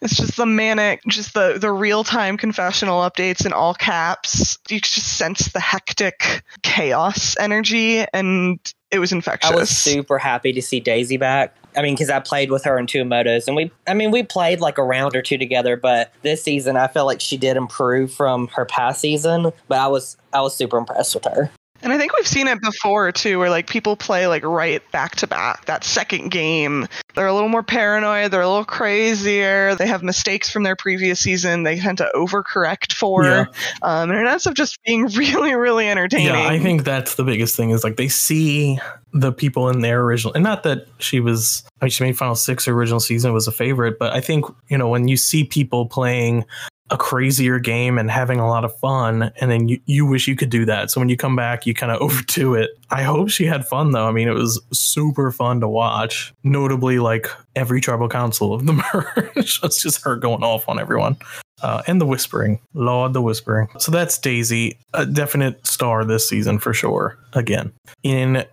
it's 0.00 0.16
just 0.16 0.36
the 0.36 0.46
manic, 0.46 1.02
just 1.08 1.34
the 1.34 1.58
the 1.58 1.70
real 1.70 2.04
time 2.04 2.36
confessional 2.36 3.00
updates 3.02 3.46
in 3.46 3.52
all 3.52 3.74
caps. 3.74 4.58
You 4.68 4.80
just 4.80 5.16
sense 5.16 5.52
the 5.52 5.60
hectic 5.60 6.42
chaos 6.62 7.36
energy, 7.38 8.04
and 8.12 8.58
it 8.90 8.98
was 8.98 9.12
infectious. 9.12 9.50
I 9.50 9.54
was 9.54 9.70
super 9.70 10.18
happy 10.18 10.52
to 10.52 10.62
see 10.62 10.80
Daisy 10.80 11.16
back. 11.16 11.56
I 11.76 11.82
mean, 11.82 11.94
because 11.94 12.10
I 12.10 12.20
played 12.20 12.50
with 12.50 12.64
her 12.64 12.78
in 12.78 12.86
two 12.86 13.02
motos, 13.02 13.46
and 13.48 13.56
we, 13.56 13.72
I 13.86 13.94
mean, 13.94 14.10
we 14.10 14.22
played 14.22 14.60
like 14.60 14.78
a 14.78 14.84
round 14.84 15.16
or 15.16 15.22
two 15.22 15.38
together. 15.38 15.76
But 15.76 16.12
this 16.22 16.42
season, 16.42 16.76
I 16.76 16.86
felt 16.86 17.06
like 17.06 17.20
she 17.20 17.36
did 17.36 17.56
improve 17.56 18.12
from 18.12 18.48
her 18.48 18.64
past 18.64 19.00
season. 19.00 19.52
But 19.68 19.78
I 19.78 19.88
was, 19.88 20.16
I 20.32 20.40
was 20.40 20.56
super 20.56 20.78
impressed 20.78 21.14
with 21.14 21.24
her. 21.24 21.50
And 21.84 21.92
I 21.92 21.98
think 21.98 22.16
we've 22.16 22.26
seen 22.26 22.48
it 22.48 22.60
before 22.62 23.12
too, 23.12 23.38
where 23.38 23.50
like 23.50 23.68
people 23.68 23.94
play 23.94 24.26
like 24.26 24.42
right 24.42 24.82
back 24.90 25.16
to 25.16 25.26
back. 25.26 25.66
That 25.66 25.84
second 25.84 26.30
game, 26.30 26.88
they're 27.14 27.26
a 27.26 27.34
little 27.34 27.50
more 27.50 27.62
paranoid. 27.62 28.30
They're 28.30 28.40
a 28.40 28.48
little 28.48 28.64
crazier. 28.64 29.74
They 29.74 29.86
have 29.86 30.02
mistakes 30.02 30.50
from 30.50 30.62
their 30.62 30.76
previous 30.76 31.20
season. 31.20 31.62
They 31.62 31.78
tend 31.78 31.98
to 31.98 32.10
overcorrect 32.14 32.94
for, 32.94 33.24
Yeah. 33.24 33.44
um, 33.82 34.10
and 34.10 34.18
it 34.18 34.26
ends 34.26 34.46
up 34.46 34.54
just 34.54 34.82
being 34.84 35.06
really, 35.14 35.54
really 35.54 35.86
entertaining. 35.88 36.28
Yeah, 36.28 36.48
I 36.48 36.58
think 36.58 36.84
that's 36.84 37.16
the 37.16 37.24
biggest 37.24 37.54
thing 37.54 37.70
is 37.70 37.84
like 37.84 37.96
they 37.96 38.08
see 38.08 38.78
the 39.12 39.30
people 39.30 39.68
in 39.68 39.80
their 39.80 40.00
original, 40.00 40.32
and 40.32 40.42
not 40.42 40.62
that 40.64 40.86
she 40.98 41.20
was, 41.20 41.62
I 41.80 41.84
mean, 41.84 41.90
she 41.90 42.02
made 42.02 42.16
Final 42.16 42.34
Six, 42.34 42.64
her 42.64 42.72
original 42.72 42.98
season 42.98 43.32
was 43.32 43.46
a 43.46 43.52
favorite, 43.52 43.98
but 43.98 44.12
I 44.12 44.20
think, 44.20 44.46
you 44.68 44.78
know, 44.78 44.88
when 44.88 45.06
you 45.06 45.16
see 45.16 45.44
people 45.44 45.86
playing 45.86 46.44
a 46.90 46.96
crazier 46.96 47.58
game 47.58 47.98
and 47.98 48.10
having 48.10 48.38
a 48.38 48.46
lot 48.46 48.64
of 48.64 48.76
fun, 48.78 49.32
and 49.40 49.50
then 49.50 49.68
you, 49.68 49.80
you 49.86 50.06
wish 50.06 50.28
you 50.28 50.36
could 50.36 50.50
do 50.50 50.64
that. 50.66 50.90
So 50.90 51.00
when 51.00 51.08
you 51.08 51.16
come 51.16 51.34
back, 51.34 51.66
you 51.66 51.74
kind 51.74 51.90
of 51.90 52.00
overdo 52.02 52.54
it. 52.54 52.70
I 52.90 53.02
hope 53.02 53.30
she 53.30 53.46
had 53.46 53.66
fun 53.66 53.92
though. 53.92 54.06
I 54.06 54.12
mean, 54.12 54.28
it 54.28 54.34
was 54.34 54.60
super 54.72 55.30
fun 55.32 55.60
to 55.60 55.68
watch, 55.68 56.34
notably 56.42 56.98
like 56.98 57.26
every 57.56 57.80
tribal 57.80 58.08
council 58.08 58.52
of 58.52 58.66
the 58.66 58.72
merge. 58.94 59.60
it's 59.62 59.82
just 59.82 60.02
her 60.02 60.16
going 60.16 60.42
off 60.42 60.68
on 60.68 60.78
everyone 60.78 61.16
uh, 61.62 61.82
and 61.86 62.00
the 62.00 62.06
whispering. 62.06 62.60
Lord, 62.74 63.12
the 63.12 63.22
whispering. 63.22 63.68
So 63.78 63.90
that's 63.92 64.18
Daisy, 64.18 64.78
a 64.92 65.06
definite 65.06 65.66
star 65.66 66.04
this 66.04 66.28
season 66.28 66.58
for 66.58 66.74
sure. 66.74 67.18
Again, 67.32 67.72
in 68.02 68.44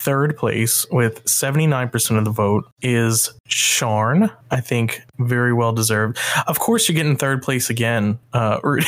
third 0.00 0.36
place 0.36 0.86
with 0.90 1.22
79% 1.24 2.18
of 2.18 2.24
the 2.24 2.30
vote 2.30 2.64
is 2.80 3.32
Sharn. 3.48 4.32
I 4.50 4.60
think 4.60 5.02
very 5.18 5.52
well 5.52 5.72
deserved. 5.72 6.18
Of 6.46 6.58
course, 6.58 6.88
you're 6.88 6.96
getting 6.96 7.16
third 7.16 7.42
place 7.42 7.70
again. 7.70 8.18
Uh, 8.32 8.60
Rudy. 8.64 8.86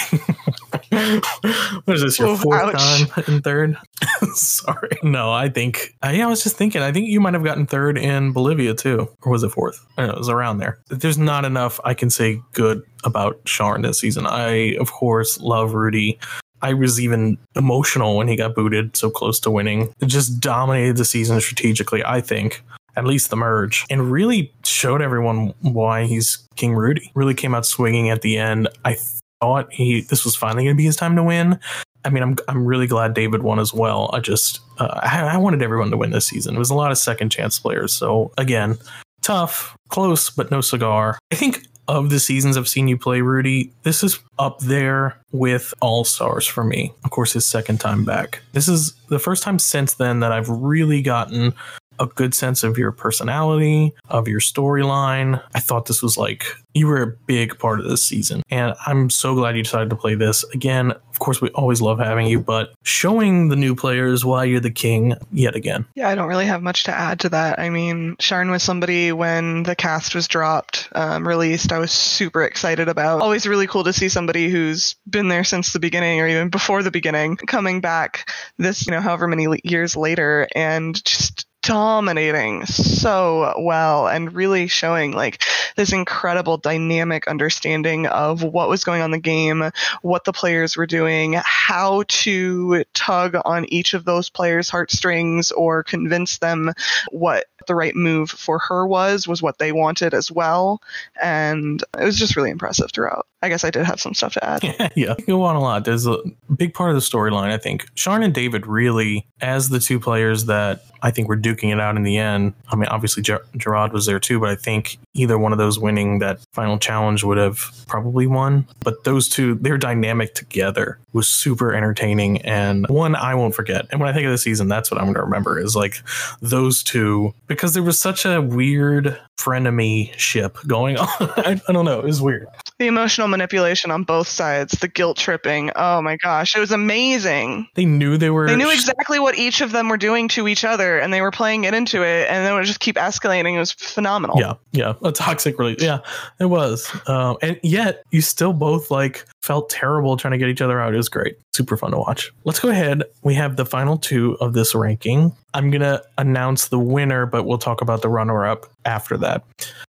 what 1.84 1.96
is 1.96 2.02
this, 2.02 2.18
your 2.18 2.28
Oh, 2.28 2.36
fourth 2.36 2.74
ouch. 2.74 3.08
time 3.10 3.24
in 3.26 3.42
third? 3.42 3.76
Sorry. 4.34 4.90
No, 5.02 5.32
I 5.32 5.48
think, 5.48 5.94
uh, 6.04 6.10
yeah, 6.14 6.26
I 6.26 6.28
was 6.28 6.42
just 6.42 6.56
thinking, 6.56 6.82
I 6.82 6.92
think 6.92 7.08
you 7.08 7.20
might 7.20 7.34
have 7.34 7.44
gotten 7.44 7.66
third 7.66 7.96
in 7.98 8.32
Bolivia 8.32 8.74
too. 8.74 9.08
Or 9.22 9.32
was 9.32 9.42
it 9.42 9.50
fourth? 9.50 9.84
I 9.96 10.02
don't 10.02 10.08
know, 10.08 10.14
it 10.14 10.18
was 10.18 10.28
around 10.28 10.58
there. 10.58 10.78
There's 10.88 11.18
not 11.18 11.44
enough 11.44 11.80
I 11.84 11.94
can 11.94 12.10
say 12.10 12.40
good 12.52 12.82
about 13.04 13.42
Sharn 13.44 13.82
this 13.82 13.98
season. 13.98 14.26
I, 14.26 14.76
of 14.76 14.92
course, 14.92 15.40
love 15.40 15.74
Rudy. 15.74 16.18
I 16.60 16.74
was 16.74 17.00
even 17.00 17.38
emotional 17.56 18.16
when 18.16 18.28
he 18.28 18.36
got 18.36 18.54
booted 18.54 18.96
so 18.96 19.10
close 19.10 19.40
to 19.40 19.50
winning. 19.50 19.92
It 20.00 20.06
just 20.06 20.38
dominated 20.40 20.96
the 20.96 21.04
season 21.04 21.40
strategically, 21.40 22.04
I 22.04 22.20
think. 22.20 22.62
At 22.94 23.06
least 23.06 23.30
the 23.30 23.36
merge, 23.36 23.86
and 23.88 24.12
really 24.12 24.52
showed 24.66 25.00
everyone 25.00 25.54
why 25.62 26.04
he's 26.04 26.46
King 26.56 26.74
Rudy. 26.74 27.10
Really 27.14 27.32
came 27.32 27.54
out 27.54 27.64
swinging 27.64 28.10
at 28.10 28.20
the 28.20 28.36
end. 28.36 28.68
I 28.84 28.98
thought 29.42 29.72
he 29.72 30.02
this 30.02 30.24
was 30.24 30.36
finally 30.36 30.62
going 30.62 30.76
to 30.76 30.78
be 30.78 30.84
his 30.84 30.94
time 30.94 31.16
to 31.16 31.22
win. 31.22 31.58
I 32.04 32.10
mean, 32.10 32.22
I'm 32.22 32.36
I'm 32.46 32.64
really 32.64 32.86
glad 32.86 33.12
David 33.12 33.42
won 33.42 33.58
as 33.58 33.74
well. 33.74 34.08
I 34.12 34.20
just 34.20 34.60
uh, 34.78 35.00
I, 35.02 35.34
I 35.34 35.36
wanted 35.36 35.62
everyone 35.62 35.90
to 35.90 35.96
win 35.96 36.12
this 36.12 36.28
season. 36.28 36.54
It 36.54 36.58
was 36.60 36.70
a 36.70 36.76
lot 36.76 36.92
of 36.92 36.98
second 36.98 37.30
chance 37.30 37.58
players. 37.58 37.92
So 37.92 38.32
again, 38.38 38.78
tough, 39.20 39.76
close, 39.88 40.30
but 40.30 40.52
no 40.52 40.60
cigar. 40.60 41.18
I 41.32 41.34
think 41.34 41.66
of 41.88 42.10
the 42.10 42.20
seasons 42.20 42.56
I've 42.56 42.68
seen 42.68 42.86
you 42.86 42.96
play, 42.96 43.20
Rudy, 43.20 43.72
this 43.82 44.04
is 44.04 44.20
up 44.38 44.60
there 44.60 45.20
with 45.32 45.74
All 45.80 46.04
Stars 46.04 46.46
for 46.46 46.62
me. 46.62 46.92
Of 47.04 47.10
course, 47.10 47.32
his 47.32 47.44
second 47.44 47.80
time 47.80 48.04
back. 48.04 48.40
This 48.52 48.68
is 48.68 48.94
the 49.08 49.18
first 49.18 49.42
time 49.42 49.58
since 49.58 49.94
then 49.94 50.20
that 50.20 50.30
I've 50.30 50.48
really 50.48 51.02
gotten 51.02 51.52
a 51.98 52.06
good 52.06 52.34
sense 52.34 52.62
of 52.62 52.78
your 52.78 52.92
personality, 52.92 53.92
of 54.08 54.28
your 54.28 54.40
storyline. 54.40 55.42
I 55.54 55.60
thought 55.60 55.86
this 55.86 56.02
was 56.02 56.16
like 56.16 56.44
you 56.74 56.86
were 56.86 57.02
a 57.02 57.06
big 57.06 57.58
part 57.58 57.80
of 57.80 57.88
this 57.88 58.06
season. 58.06 58.42
And 58.50 58.74
I'm 58.86 59.10
so 59.10 59.34
glad 59.34 59.56
you 59.56 59.62
decided 59.62 59.90
to 59.90 59.96
play 59.96 60.14
this. 60.14 60.44
Again, 60.54 60.92
of 60.92 61.18
course, 61.18 61.40
we 61.40 61.50
always 61.50 61.80
love 61.80 61.98
having 61.98 62.26
you, 62.26 62.40
but 62.40 62.72
showing 62.82 63.48
the 63.48 63.56
new 63.56 63.74
players 63.74 64.24
why 64.24 64.44
you're 64.44 64.60
the 64.60 64.70
king 64.70 65.14
yet 65.32 65.54
again. 65.54 65.84
Yeah, 65.94 66.08
I 66.08 66.14
don't 66.14 66.28
really 66.28 66.46
have 66.46 66.62
much 66.62 66.84
to 66.84 66.92
add 66.92 67.20
to 67.20 67.28
that. 67.30 67.58
I 67.58 67.68
mean, 67.68 68.16
Sharn 68.16 68.50
was 68.50 68.62
somebody 68.62 69.12
when 69.12 69.64
the 69.64 69.76
cast 69.76 70.14
was 70.14 70.28
dropped, 70.28 70.88
um, 70.94 71.28
released, 71.28 71.72
I 71.72 71.78
was 71.78 71.92
super 71.92 72.42
excited 72.42 72.88
about. 72.88 73.20
Always 73.20 73.46
really 73.46 73.66
cool 73.66 73.84
to 73.84 73.92
see 73.92 74.08
somebody 74.08 74.48
who's 74.48 74.96
been 75.08 75.28
there 75.28 75.44
since 75.44 75.72
the 75.72 75.80
beginning 75.80 76.20
or 76.20 76.28
even 76.28 76.48
before 76.48 76.82
the 76.82 76.90
beginning 76.90 77.36
coming 77.36 77.80
back 77.80 78.30
this, 78.58 78.86
you 78.86 78.92
know, 78.92 79.00
however 79.00 79.28
many 79.28 79.46
years 79.64 79.96
later 79.96 80.48
and 80.54 81.04
just 81.04 81.46
dominating 81.62 82.66
so 82.66 83.54
well 83.58 84.08
and 84.08 84.34
really 84.34 84.66
showing 84.66 85.12
like 85.12 85.42
this 85.76 85.92
incredible 85.92 86.56
dynamic 86.56 87.26
understanding 87.28 88.06
of 88.06 88.42
what 88.42 88.68
was 88.68 88.84
going 88.84 89.00
on 89.00 89.10
the 89.12 89.18
game, 89.18 89.70
what 90.02 90.24
the 90.24 90.32
players 90.32 90.76
were 90.76 90.86
doing, 90.86 91.36
how 91.44 92.02
to 92.08 92.84
tug 92.94 93.36
on 93.44 93.64
each 93.66 93.94
of 93.94 94.04
those 94.04 94.28
players' 94.28 94.68
heartstrings 94.68 95.52
or 95.52 95.82
convince 95.82 96.38
them 96.38 96.72
what 97.10 97.46
the 97.66 97.74
right 97.74 97.94
move 97.94 98.30
for 98.30 98.58
her 98.58 98.86
was 98.86 99.26
was 99.28 99.42
what 99.42 99.58
they 99.58 99.72
wanted 99.72 100.14
as 100.14 100.30
well. 100.30 100.80
And 101.22 101.82
it 101.98 102.04
was 102.04 102.18
just 102.18 102.36
really 102.36 102.50
impressive 102.50 102.90
throughout. 102.92 103.26
I 103.42 103.48
guess 103.48 103.64
i 103.64 103.70
did 103.70 103.84
have 103.84 104.00
some 104.00 104.14
stuff 104.14 104.34
to 104.34 104.44
add. 104.44 104.92
Yeah, 104.96 105.14
go 105.26 105.42
on 105.42 105.56
a 105.56 105.60
lot. 105.60 105.84
There's 105.84 106.06
a 106.06 106.18
big 106.54 106.74
part 106.74 106.90
of 106.90 106.96
the 106.96 107.00
storyline 107.00 107.50
i 107.50 107.58
think. 107.58 107.92
Sharn 107.94 108.24
and 108.24 108.32
david 108.34 108.66
really 108.66 109.26
as 109.40 109.68
the 109.68 109.80
two 109.80 109.98
players 109.98 110.44
that 110.44 110.84
i 111.02 111.10
think 111.10 111.28
were 111.28 111.36
duking 111.36 111.72
it 111.72 111.80
out 111.80 111.96
in 111.96 112.04
the 112.04 112.16
end 112.16 112.54
i 112.68 112.76
mean 112.76 112.86
obviously 112.88 113.22
Ger- 113.22 113.44
gerard 113.56 113.92
was 113.92 114.06
there 114.06 114.20
too 114.20 114.38
but 114.38 114.48
i 114.48 114.54
think 114.54 114.98
either 115.14 115.36
one 115.38 115.52
of 115.52 115.58
those 115.58 115.78
winning 115.78 116.20
that 116.20 116.40
final 116.52 116.78
challenge 116.78 117.24
would 117.24 117.38
have 117.38 117.58
probably 117.86 118.26
won. 118.26 118.66
But 118.80 119.04
those 119.04 119.28
two 119.28 119.56
their 119.56 119.76
dynamic 119.78 120.34
together 120.34 120.98
was 121.12 121.28
super 121.28 121.74
entertaining 121.74 122.40
and 122.42 122.86
one 122.88 123.14
i 123.16 123.34
won't 123.34 123.54
forget. 123.54 123.86
And 123.90 124.00
when 124.00 124.08
i 124.08 124.12
think 124.12 124.26
of 124.26 124.32
the 124.32 124.38
season 124.38 124.68
that's 124.68 124.90
what 124.90 124.98
i'm 124.98 125.06
going 125.06 125.14
to 125.14 125.22
remember 125.22 125.58
is 125.58 125.74
like 125.74 126.02
those 126.40 126.82
two 126.82 127.34
because 127.52 127.74
there 127.74 127.82
was 127.82 127.98
such 127.98 128.24
a 128.24 128.40
weird 128.40 129.18
frenemy 129.38 130.16
ship 130.18 130.58
going 130.66 130.96
on. 130.98 131.08
I, 131.20 131.60
I, 131.66 131.72
don't 131.72 131.84
know. 131.84 132.00
It 132.00 132.04
was 132.04 132.20
weird. 132.20 132.46
The 132.78 132.86
emotional 132.86 133.28
manipulation 133.28 133.90
on 133.90 134.04
both 134.04 134.28
sides, 134.28 134.72
the 134.80 134.88
guilt 134.88 135.16
tripping. 135.16 135.70
Oh 135.76 136.02
my 136.02 136.16
gosh, 136.16 136.56
it 136.56 136.60
was 136.60 136.72
amazing. 136.72 137.68
They 137.74 137.84
knew 137.84 138.16
they 138.16 138.30
were. 138.30 138.46
They 138.46 138.56
knew 138.56 138.70
exactly 138.70 139.18
what 139.18 139.36
each 139.36 139.60
of 139.60 139.72
them 139.72 139.88
were 139.88 139.96
doing 139.96 140.28
to 140.28 140.48
each 140.48 140.64
other, 140.64 140.98
and 140.98 141.12
they 141.12 141.20
were 141.20 141.30
playing 141.30 141.64
it 141.64 141.74
into 141.74 142.02
it, 142.02 142.28
and 142.28 142.44
then 142.44 142.52
it 142.52 142.56
would 142.56 142.64
just 142.64 142.80
keep 142.80 142.96
escalating. 142.96 143.54
It 143.54 143.58
was 143.58 143.72
phenomenal. 143.72 144.38
Yeah, 144.38 144.54
yeah, 144.72 144.94
a 145.02 145.12
toxic 145.12 145.58
relationship. 145.58 146.02
Yeah, 146.04 146.12
it 146.40 146.46
was. 146.46 146.90
Um, 147.06 147.36
and 147.42 147.58
yet, 147.62 148.02
you 148.10 148.20
still 148.20 148.52
both 148.52 148.90
like 148.90 149.26
felt 149.42 149.68
terrible 149.70 150.16
trying 150.16 150.32
to 150.32 150.38
get 150.38 150.48
each 150.48 150.60
other 150.60 150.80
out. 150.80 150.94
It 150.94 150.96
was 150.96 151.08
great. 151.08 151.36
Super 151.52 151.76
fun 151.76 151.90
to 151.90 151.98
watch. 151.98 152.32
Let's 152.44 152.60
go 152.60 152.68
ahead. 152.68 153.02
We 153.22 153.34
have 153.34 153.56
the 153.56 153.66
final 153.66 153.98
two 153.98 154.36
of 154.40 154.52
this 154.52 154.74
ranking. 154.74 155.32
I'm 155.52 155.70
going 155.70 155.82
to 155.82 156.02
announce 156.16 156.68
the 156.68 156.78
winner, 156.78 157.26
but 157.26 157.44
we'll 157.44 157.58
talk 157.58 157.80
about 157.80 158.02
the 158.02 158.08
runner 158.08 158.46
up 158.46 158.66
after 158.84 159.16
that. 159.18 159.44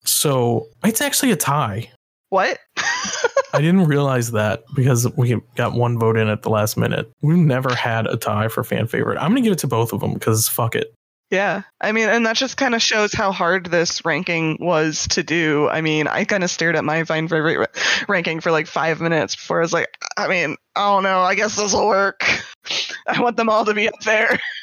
So 0.05 0.67
it's 0.83 1.01
actually 1.01 1.31
a 1.31 1.35
tie. 1.35 1.91
What? 2.29 2.59
I 3.53 3.61
didn't 3.61 3.85
realize 3.85 4.31
that 4.31 4.63
because 4.75 5.07
we 5.15 5.39
got 5.55 5.73
one 5.73 5.99
vote 5.99 6.17
in 6.17 6.27
at 6.27 6.41
the 6.41 6.49
last 6.49 6.77
minute. 6.77 7.11
We've 7.21 7.37
never 7.37 7.75
had 7.75 8.07
a 8.07 8.17
tie 8.17 8.47
for 8.47 8.63
fan 8.63 8.87
favorite. 8.87 9.17
I'm 9.17 9.31
going 9.31 9.43
to 9.43 9.49
give 9.49 9.53
it 9.53 9.59
to 9.59 9.67
both 9.67 9.93
of 9.93 9.99
them 9.99 10.13
because 10.13 10.47
fuck 10.47 10.75
it. 10.75 10.93
Yeah. 11.33 11.63
I 11.81 11.93
mean, 11.93 12.09
and 12.09 12.27
that 12.27 12.35
just 12.35 12.57
kind 12.57 12.75
of 12.75 12.81
shows 12.83 13.11
how 13.11 13.31
hard 13.31 13.65
this 13.65 14.05
ranking 14.05 14.55
was 14.59 15.07
to 15.09 15.23
do. 15.23 15.67
I 15.67 15.81
mean, 15.81 16.07
I 16.07 16.25
kind 16.25 16.43
of 16.43 16.51
stared 16.51 16.75
at 16.75 16.85
my 16.85 17.01
Vine 17.01 17.27
favorite 17.27 17.75
ranking 18.07 18.39
for 18.39 18.51
like 18.51 18.67
five 18.67 19.01
minutes 19.01 19.35
before 19.35 19.57
I 19.57 19.63
was 19.63 19.73
like, 19.73 19.87
I 20.15 20.27
mean, 20.27 20.57
I 20.75 20.91
don't 20.91 21.01
know. 21.01 21.21
I 21.21 21.33
guess 21.33 21.55
this 21.55 21.73
will 21.73 21.87
work. 21.87 22.23
I 23.07 23.19
want 23.19 23.35
them 23.35 23.49
all 23.49 23.65
to 23.65 23.73
be 23.73 23.87
up 23.87 23.99
there. 24.01 24.39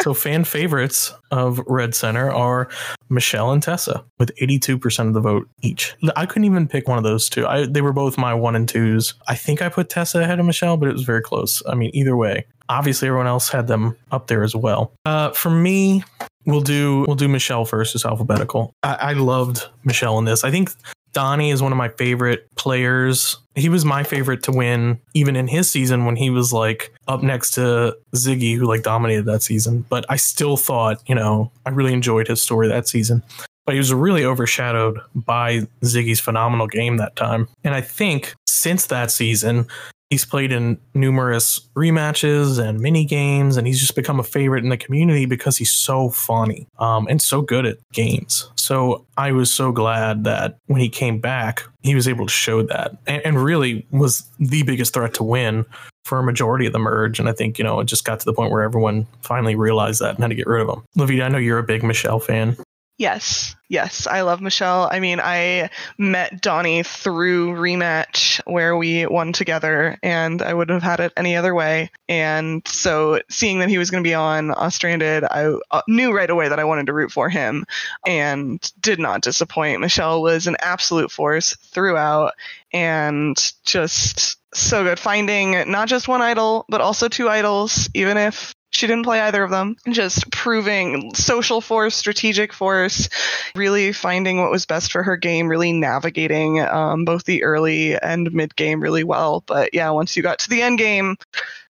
so 0.00 0.14
fan 0.14 0.44
favorites 0.44 1.12
of 1.30 1.60
Red 1.66 1.94
Center 1.94 2.30
are 2.30 2.68
Michelle 3.08 3.52
and 3.52 3.62
Tessa 3.62 4.04
with 4.18 4.34
82% 4.40 5.08
of 5.08 5.14
the 5.14 5.20
vote 5.20 5.48
each. 5.62 5.94
I 6.16 6.26
couldn't 6.26 6.44
even 6.44 6.68
pick 6.68 6.88
one 6.88 6.98
of 6.98 7.04
those 7.04 7.28
two. 7.28 7.46
I, 7.46 7.66
they 7.66 7.80
were 7.80 7.92
both 7.92 8.18
my 8.18 8.34
one 8.34 8.56
and 8.56 8.68
twos. 8.68 9.14
I 9.28 9.34
think 9.34 9.62
I 9.62 9.68
put 9.68 9.88
Tessa 9.88 10.20
ahead 10.20 10.40
of 10.40 10.46
Michelle, 10.46 10.76
but 10.76 10.88
it 10.88 10.92
was 10.92 11.04
very 11.04 11.22
close. 11.22 11.62
I 11.66 11.74
mean, 11.74 11.90
either 11.94 12.16
way, 12.16 12.46
obviously 12.68 13.08
everyone 13.08 13.26
else 13.26 13.48
had 13.48 13.66
them 13.66 13.96
up 14.10 14.26
there 14.26 14.42
as 14.42 14.54
well. 14.54 14.92
Uh, 15.04 15.30
for 15.30 15.50
me, 15.50 16.02
we'll 16.46 16.60
do 16.60 17.04
we'll 17.06 17.16
do 17.16 17.28
Michelle 17.28 17.64
first 17.64 17.94
as 17.94 18.04
alphabetical. 18.04 18.74
I, 18.82 18.94
I 18.94 19.12
loved 19.12 19.66
Michelle 19.84 20.18
in 20.18 20.24
this. 20.24 20.44
I 20.44 20.50
think 20.50 20.70
Donnie 21.14 21.50
is 21.50 21.62
one 21.62 21.72
of 21.72 21.78
my 21.78 21.88
favorite 21.88 22.46
players. 22.56 23.38
He 23.54 23.70
was 23.70 23.84
my 23.84 24.02
favorite 24.02 24.42
to 24.42 24.52
win, 24.52 25.00
even 25.14 25.36
in 25.36 25.48
his 25.48 25.70
season 25.70 26.04
when 26.04 26.16
he 26.16 26.28
was 26.28 26.52
like 26.52 26.92
up 27.08 27.22
next 27.22 27.52
to 27.52 27.96
Ziggy, 28.14 28.56
who 28.56 28.66
like 28.66 28.82
dominated 28.82 29.24
that 29.24 29.42
season. 29.42 29.86
But 29.88 30.04
I 30.10 30.16
still 30.16 30.56
thought, 30.58 31.00
you 31.06 31.14
know, 31.14 31.50
I 31.64 31.70
really 31.70 31.94
enjoyed 31.94 32.28
his 32.28 32.42
story 32.42 32.68
that 32.68 32.88
season. 32.88 33.22
But 33.64 33.74
he 33.74 33.78
was 33.78 33.94
really 33.94 34.24
overshadowed 34.26 35.00
by 35.14 35.60
Ziggy's 35.82 36.20
phenomenal 36.20 36.66
game 36.66 36.98
that 36.98 37.16
time. 37.16 37.48
And 37.62 37.74
I 37.74 37.80
think 37.80 38.34
since 38.46 38.86
that 38.86 39.10
season, 39.10 39.66
He's 40.14 40.24
played 40.24 40.52
in 40.52 40.78
numerous 40.94 41.58
rematches 41.74 42.64
and 42.64 42.78
mini 42.78 43.04
games, 43.04 43.56
and 43.56 43.66
he's 43.66 43.80
just 43.80 43.96
become 43.96 44.20
a 44.20 44.22
favorite 44.22 44.62
in 44.62 44.70
the 44.70 44.76
community 44.76 45.26
because 45.26 45.56
he's 45.56 45.72
so 45.72 46.08
funny 46.08 46.68
um, 46.78 47.08
and 47.10 47.20
so 47.20 47.42
good 47.42 47.66
at 47.66 47.78
games. 47.92 48.48
So 48.54 49.06
I 49.16 49.32
was 49.32 49.52
so 49.52 49.72
glad 49.72 50.22
that 50.22 50.56
when 50.66 50.80
he 50.80 50.88
came 50.88 51.18
back, 51.18 51.64
he 51.82 51.96
was 51.96 52.06
able 52.06 52.26
to 52.26 52.32
show 52.32 52.62
that 52.62 52.96
and, 53.08 53.22
and 53.26 53.42
really 53.42 53.84
was 53.90 54.22
the 54.38 54.62
biggest 54.62 54.94
threat 54.94 55.14
to 55.14 55.24
win 55.24 55.64
for 56.04 56.20
a 56.20 56.22
majority 56.22 56.66
of 56.66 56.72
the 56.72 56.78
merge. 56.78 57.18
And 57.18 57.28
I 57.28 57.32
think, 57.32 57.58
you 57.58 57.64
know, 57.64 57.80
it 57.80 57.86
just 57.86 58.04
got 58.04 58.20
to 58.20 58.24
the 58.24 58.32
point 58.32 58.52
where 58.52 58.62
everyone 58.62 59.08
finally 59.22 59.56
realized 59.56 60.00
that 60.00 60.14
and 60.14 60.20
had 60.20 60.28
to 60.28 60.36
get 60.36 60.46
rid 60.46 60.62
of 60.62 60.68
him. 60.68 60.84
Levita, 60.96 61.24
I 61.24 61.28
know 61.28 61.38
you're 61.38 61.58
a 61.58 61.64
big 61.64 61.82
Michelle 61.82 62.20
fan. 62.20 62.56
Yes, 62.96 63.56
yes, 63.68 64.06
I 64.06 64.20
love 64.20 64.40
Michelle. 64.40 64.88
I 64.88 65.00
mean, 65.00 65.18
I 65.18 65.70
met 65.98 66.40
Donnie 66.40 66.84
through 66.84 67.54
rematch 67.54 68.40
where 68.46 68.76
we 68.76 69.04
won 69.06 69.32
together, 69.32 69.98
and 70.00 70.40
I 70.40 70.54
wouldn't 70.54 70.80
have 70.80 70.88
had 70.88 71.04
it 71.04 71.12
any 71.16 71.34
other 71.34 71.56
way. 71.56 71.90
And 72.08 72.62
so, 72.68 73.20
seeing 73.28 73.58
that 73.58 73.68
he 73.68 73.78
was 73.78 73.90
going 73.90 74.04
to 74.04 74.08
be 74.08 74.14
on 74.14 74.52
Ostranded, 74.52 75.24
I 75.24 75.56
uh, 75.72 75.82
knew 75.88 76.12
right 76.12 76.30
away 76.30 76.48
that 76.48 76.60
I 76.60 76.64
wanted 76.64 76.86
to 76.86 76.92
root 76.92 77.10
for 77.10 77.28
him, 77.28 77.64
and 78.06 78.60
did 78.80 79.00
not 79.00 79.22
disappoint. 79.22 79.80
Michelle 79.80 80.22
was 80.22 80.46
an 80.46 80.56
absolute 80.60 81.10
force 81.10 81.56
throughout, 81.56 82.34
and 82.72 83.36
just 83.64 84.38
so 84.54 84.84
good. 84.84 85.00
Finding 85.00 85.68
not 85.68 85.88
just 85.88 86.06
one 86.06 86.22
idol, 86.22 86.64
but 86.68 86.80
also 86.80 87.08
two 87.08 87.28
idols, 87.28 87.90
even 87.92 88.16
if 88.18 88.53
she 88.74 88.86
didn't 88.86 89.04
play 89.04 89.20
either 89.20 89.42
of 89.42 89.50
them. 89.50 89.76
Just 89.88 90.30
proving 90.30 91.14
social 91.14 91.60
force, 91.60 91.94
strategic 91.94 92.52
force, 92.52 93.08
really 93.54 93.92
finding 93.92 94.40
what 94.40 94.50
was 94.50 94.66
best 94.66 94.92
for 94.92 95.02
her 95.02 95.16
game, 95.16 95.48
really 95.48 95.72
navigating 95.72 96.60
um, 96.60 97.04
both 97.04 97.24
the 97.24 97.44
early 97.44 97.96
and 97.98 98.32
mid 98.32 98.56
game 98.56 98.80
really 98.80 99.04
well. 99.04 99.42
But 99.46 99.74
yeah, 99.74 99.90
once 99.90 100.16
you 100.16 100.22
got 100.22 100.40
to 100.40 100.50
the 100.50 100.62
end 100.62 100.78
game, 100.78 101.16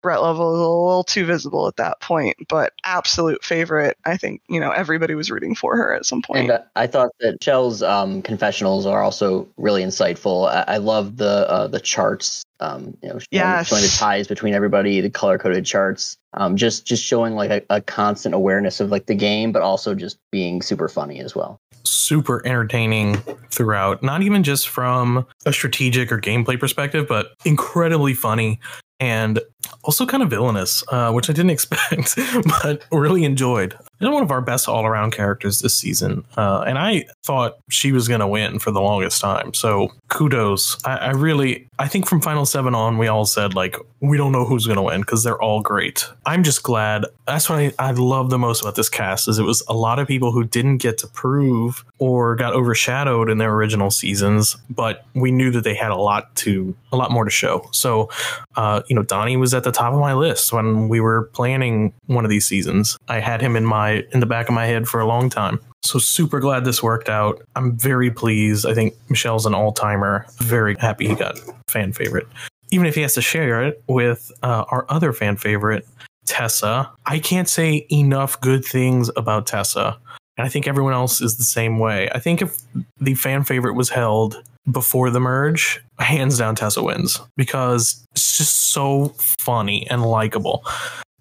Brett 0.02 0.22
level 0.22 0.54
is 0.54 0.60
a 0.60 0.64
little 0.64 1.04
too 1.04 1.26
visible 1.26 1.68
at 1.68 1.76
that 1.76 2.00
point, 2.00 2.36
but 2.50 2.74
absolute 2.84 3.44
favorite. 3.44 3.98
I 4.04 4.18
think 4.18 4.42
you 4.50 4.60
know 4.60 4.72
everybody 4.72 5.14
was 5.14 5.30
rooting 5.30 5.56
for 5.56 5.78
her 5.78 5.94
at 5.94 6.06
some 6.06 6.22
point. 6.22 6.40
And 6.40 6.52
uh, 6.52 6.62
I 6.76 6.88
thought 6.88 7.12
that 7.20 7.44
Shell's 7.44 7.84
um, 7.84 8.22
confessionals 8.22 8.86
are 8.86 9.02
also 9.02 9.48
really 9.58 9.84
insightful. 9.84 10.50
I, 10.50 10.76
I 10.76 10.78
love 10.78 11.18
the 11.18 11.50
uh, 11.50 11.68
the 11.68 11.80
charts. 11.80 12.44
Um, 12.62 12.96
you 13.02 13.10
know, 13.10 13.18
showing, 13.18 13.28
yes. 13.32 13.68
showing 13.68 13.82
the 13.82 13.96
ties 13.98 14.28
between 14.28 14.54
everybody, 14.54 15.02
the 15.02 15.10
color 15.10 15.38
coded 15.38 15.66
charts. 15.66 16.18
Um, 16.34 16.56
just 16.56 16.86
just 16.86 17.04
showing 17.04 17.36
like 17.36 17.50
a, 17.50 17.62
a 17.70 17.82
constant 17.82 18.36
awareness 18.36 18.80
of 18.80 18.90
like 18.90 19.08
the 19.08 19.16
game, 19.16 19.52
but 19.52 19.62
also 19.62 19.96
just 19.96 20.18
being 20.32 20.62
super 20.62 20.88
funny 20.88 21.20
as 21.20 21.36
well 21.36 21.60
super 21.84 22.46
entertaining 22.46 23.18
throughout, 23.50 24.04
not 24.04 24.22
even 24.22 24.44
just 24.44 24.70
from 24.70 25.26
a 25.46 25.54
strategic 25.54 26.12
or 26.12 26.20
gameplay 26.20 26.60
perspective, 26.60 27.08
but 27.08 27.34
incredibly 27.46 28.14
funny 28.14 28.60
and 29.00 29.40
also 29.84 30.06
kind 30.06 30.22
of 30.22 30.30
villainous, 30.30 30.84
uh, 30.90 31.12
which 31.12 31.30
I 31.30 31.34
didn't 31.34 31.50
expect, 31.52 32.16
but 32.64 32.84
really 32.92 33.24
enjoyed. 33.24 33.76
She's 34.02 34.10
one 34.10 34.24
of 34.24 34.32
our 34.32 34.42
best 34.42 34.68
all 34.68 34.86
around 34.86 35.12
characters 35.12 35.60
this 35.60 35.76
season, 35.76 36.26
uh, 36.36 36.64
and 36.68 36.78
I 36.78 37.06
thought 37.24 37.58
she 37.70 37.92
was 37.92 38.08
going 38.08 38.20
to 38.20 38.28
win 38.28 38.60
for 38.60 38.72
the 38.72 38.82
longest 38.82 39.22
time. 39.22 39.54
So 39.54 39.92
kudos. 40.08 40.78
I, 40.84 40.98
I 40.98 41.12
really, 41.12 41.68
I 41.80 41.88
think 41.88 42.08
from 42.08 42.22
Final 42.22 42.46
Seven 42.46 42.76
on, 42.76 42.98
we 42.98 43.08
all 43.08 43.26
said 43.26 43.54
like 43.54 43.78
we 44.02 44.18
don't 44.18 44.32
know 44.32 44.46
who's 44.46 44.66
going 44.66 44.78
to 44.78 44.82
win 44.82 45.02
because 45.02 45.24
they're 45.24 45.42
all 45.42 45.62
great. 45.62 46.08
I'm 46.26 46.44
just 46.44 46.64
glad. 46.64 47.06
That's 47.28 47.50
what 47.50 47.60
I, 47.60 47.74
I 47.80 47.92
love 47.92 48.30
the 48.30 48.40
most 48.40 48.62
about 48.62 48.76
this 48.76 48.90
cast 48.90 49.28
is 49.28 49.38
it 49.40 49.44
was 49.44 49.64
a 49.70 49.74
lot 49.74 50.00
of 50.00 50.08
people 50.08 50.32
who 50.32 50.44
didn't 50.44 50.78
get 50.78 50.98
to 51.00 51.08
prove 51.08 51.86
or 52.00 52.36
got 52.36 52.54
overshadowed 52.54 53.30
in 53.30 53.38
their 53.38 53.54
original 53.54 53.92
seasons, 53.92 54.58
but 54.70 55.06
we 55.14 55.32
knew 55.32 55.52
that 55.52 55.64
they 55.64 55.76
had 55.76 55.92
a 55.92 55.96
lot 55.96 56.36
to 56.38 56.76
a 56.92 56.98
lot 56.98 57.12
more 57.12 57.24
to 57.24 57.32
show. 57.32 57.70
So, 57.72 58.10
uh, 58.56 58.82
you 58.88 58.96
know, 58.96 59.04
Donnie 59.04 59.38
was 59.38 59.54
at 59.54 59.64
the 59.64 59.72
top 59.72 59.94
of 59.94 60.00
my 60.00 60.14
list 60.14 60.52
when 60.52 60.90
we 60.90 61.00
were 61.00 61.24
planning 61.34 61.94
one 62.08 62.26
of 62.26 62.30
these 62.30 62.46
seasons. 62.46 62.98
I 63.08 63.20
had 63.20 63.42
him 63.42 63.56
in 63.56 63.66
my 63.66 63.91
in 64.12 64.20
the 64.20 64.26
back 64.26 64.48
of 64.50 64.56
my 64.56 64.66
head 64.66 64.88
for 64.88 65.00
a 65.00 65.06
long 65.06 65.30
time. 65.30 65.60
So 65.84 66.00
super 66.00 66.40
glad 66.40 66.66
this 66.66 66.84
worked 66.84 67.10
out. 67.10 67.42
I'm 67.56 67.78
very 67.78 68.12
pleased. 68.12 68.66
I 68.66 68.74
think 68.74 68.94
Michelle's 69.10 69.46
an 69.46 69.54
all 69.54 69.72
timer. 69.72 70.26
Very 70.38 70.76
happy 70.76 71.08
he 71.08 71.16
got 71.16 71.40
fan 71.68 71.94
favorite. 71.94 72.28
Even 72.72 72.86
if 72.86 72.96
he 72.96 73.02
has 73.02 73.16
to 73.16 73.22
share 73.22 73.64
it 73.64 73.84
with 73.88 74.32
uh, 74.44 74.66
our 74.70 74.86
other 74.90 75.12
fan 75.12 75.38
favorite, 75.38 75.86
Tessa. 76.26 76.90
I 77.06 77.20
can't 77.20 77.50
say 77.50 77.86
enough 77.92 78.40
good 78.42 78.64
things 78.64 79.10
about 79.16 79.48
Tessa. 79.48 79.98
And 80.38 80.46
I 80.46 80.50
think 80.50 80.68
everyone 80.68 80.94
else 80.94 81.20
is 81.20 81.38
the 81.38 81.44
same 81.44 81.80
way. 81.80 82.10
I 82.14 82.20
think 82.20 82.42
if 82.42 82.58
the 83.00 83.16
fan 83.16 83.44
favorite 83.44 83.74
was 83.74 83.90
held 83.90 84.42
before 84.72 85.10
the 85.10 85.20
merge, 85.20 85.84
hands 86.00 86.38
down 86.38 86.56
Tessa 86.56 86.84
wins 86.84 87.20
because 87.36 88.06
it's 88.12 88.38
just 88.38 88.72
so 88.72 89.10
funny 89.18 89.88
and 89.90 90.04
likable 90.06 90.64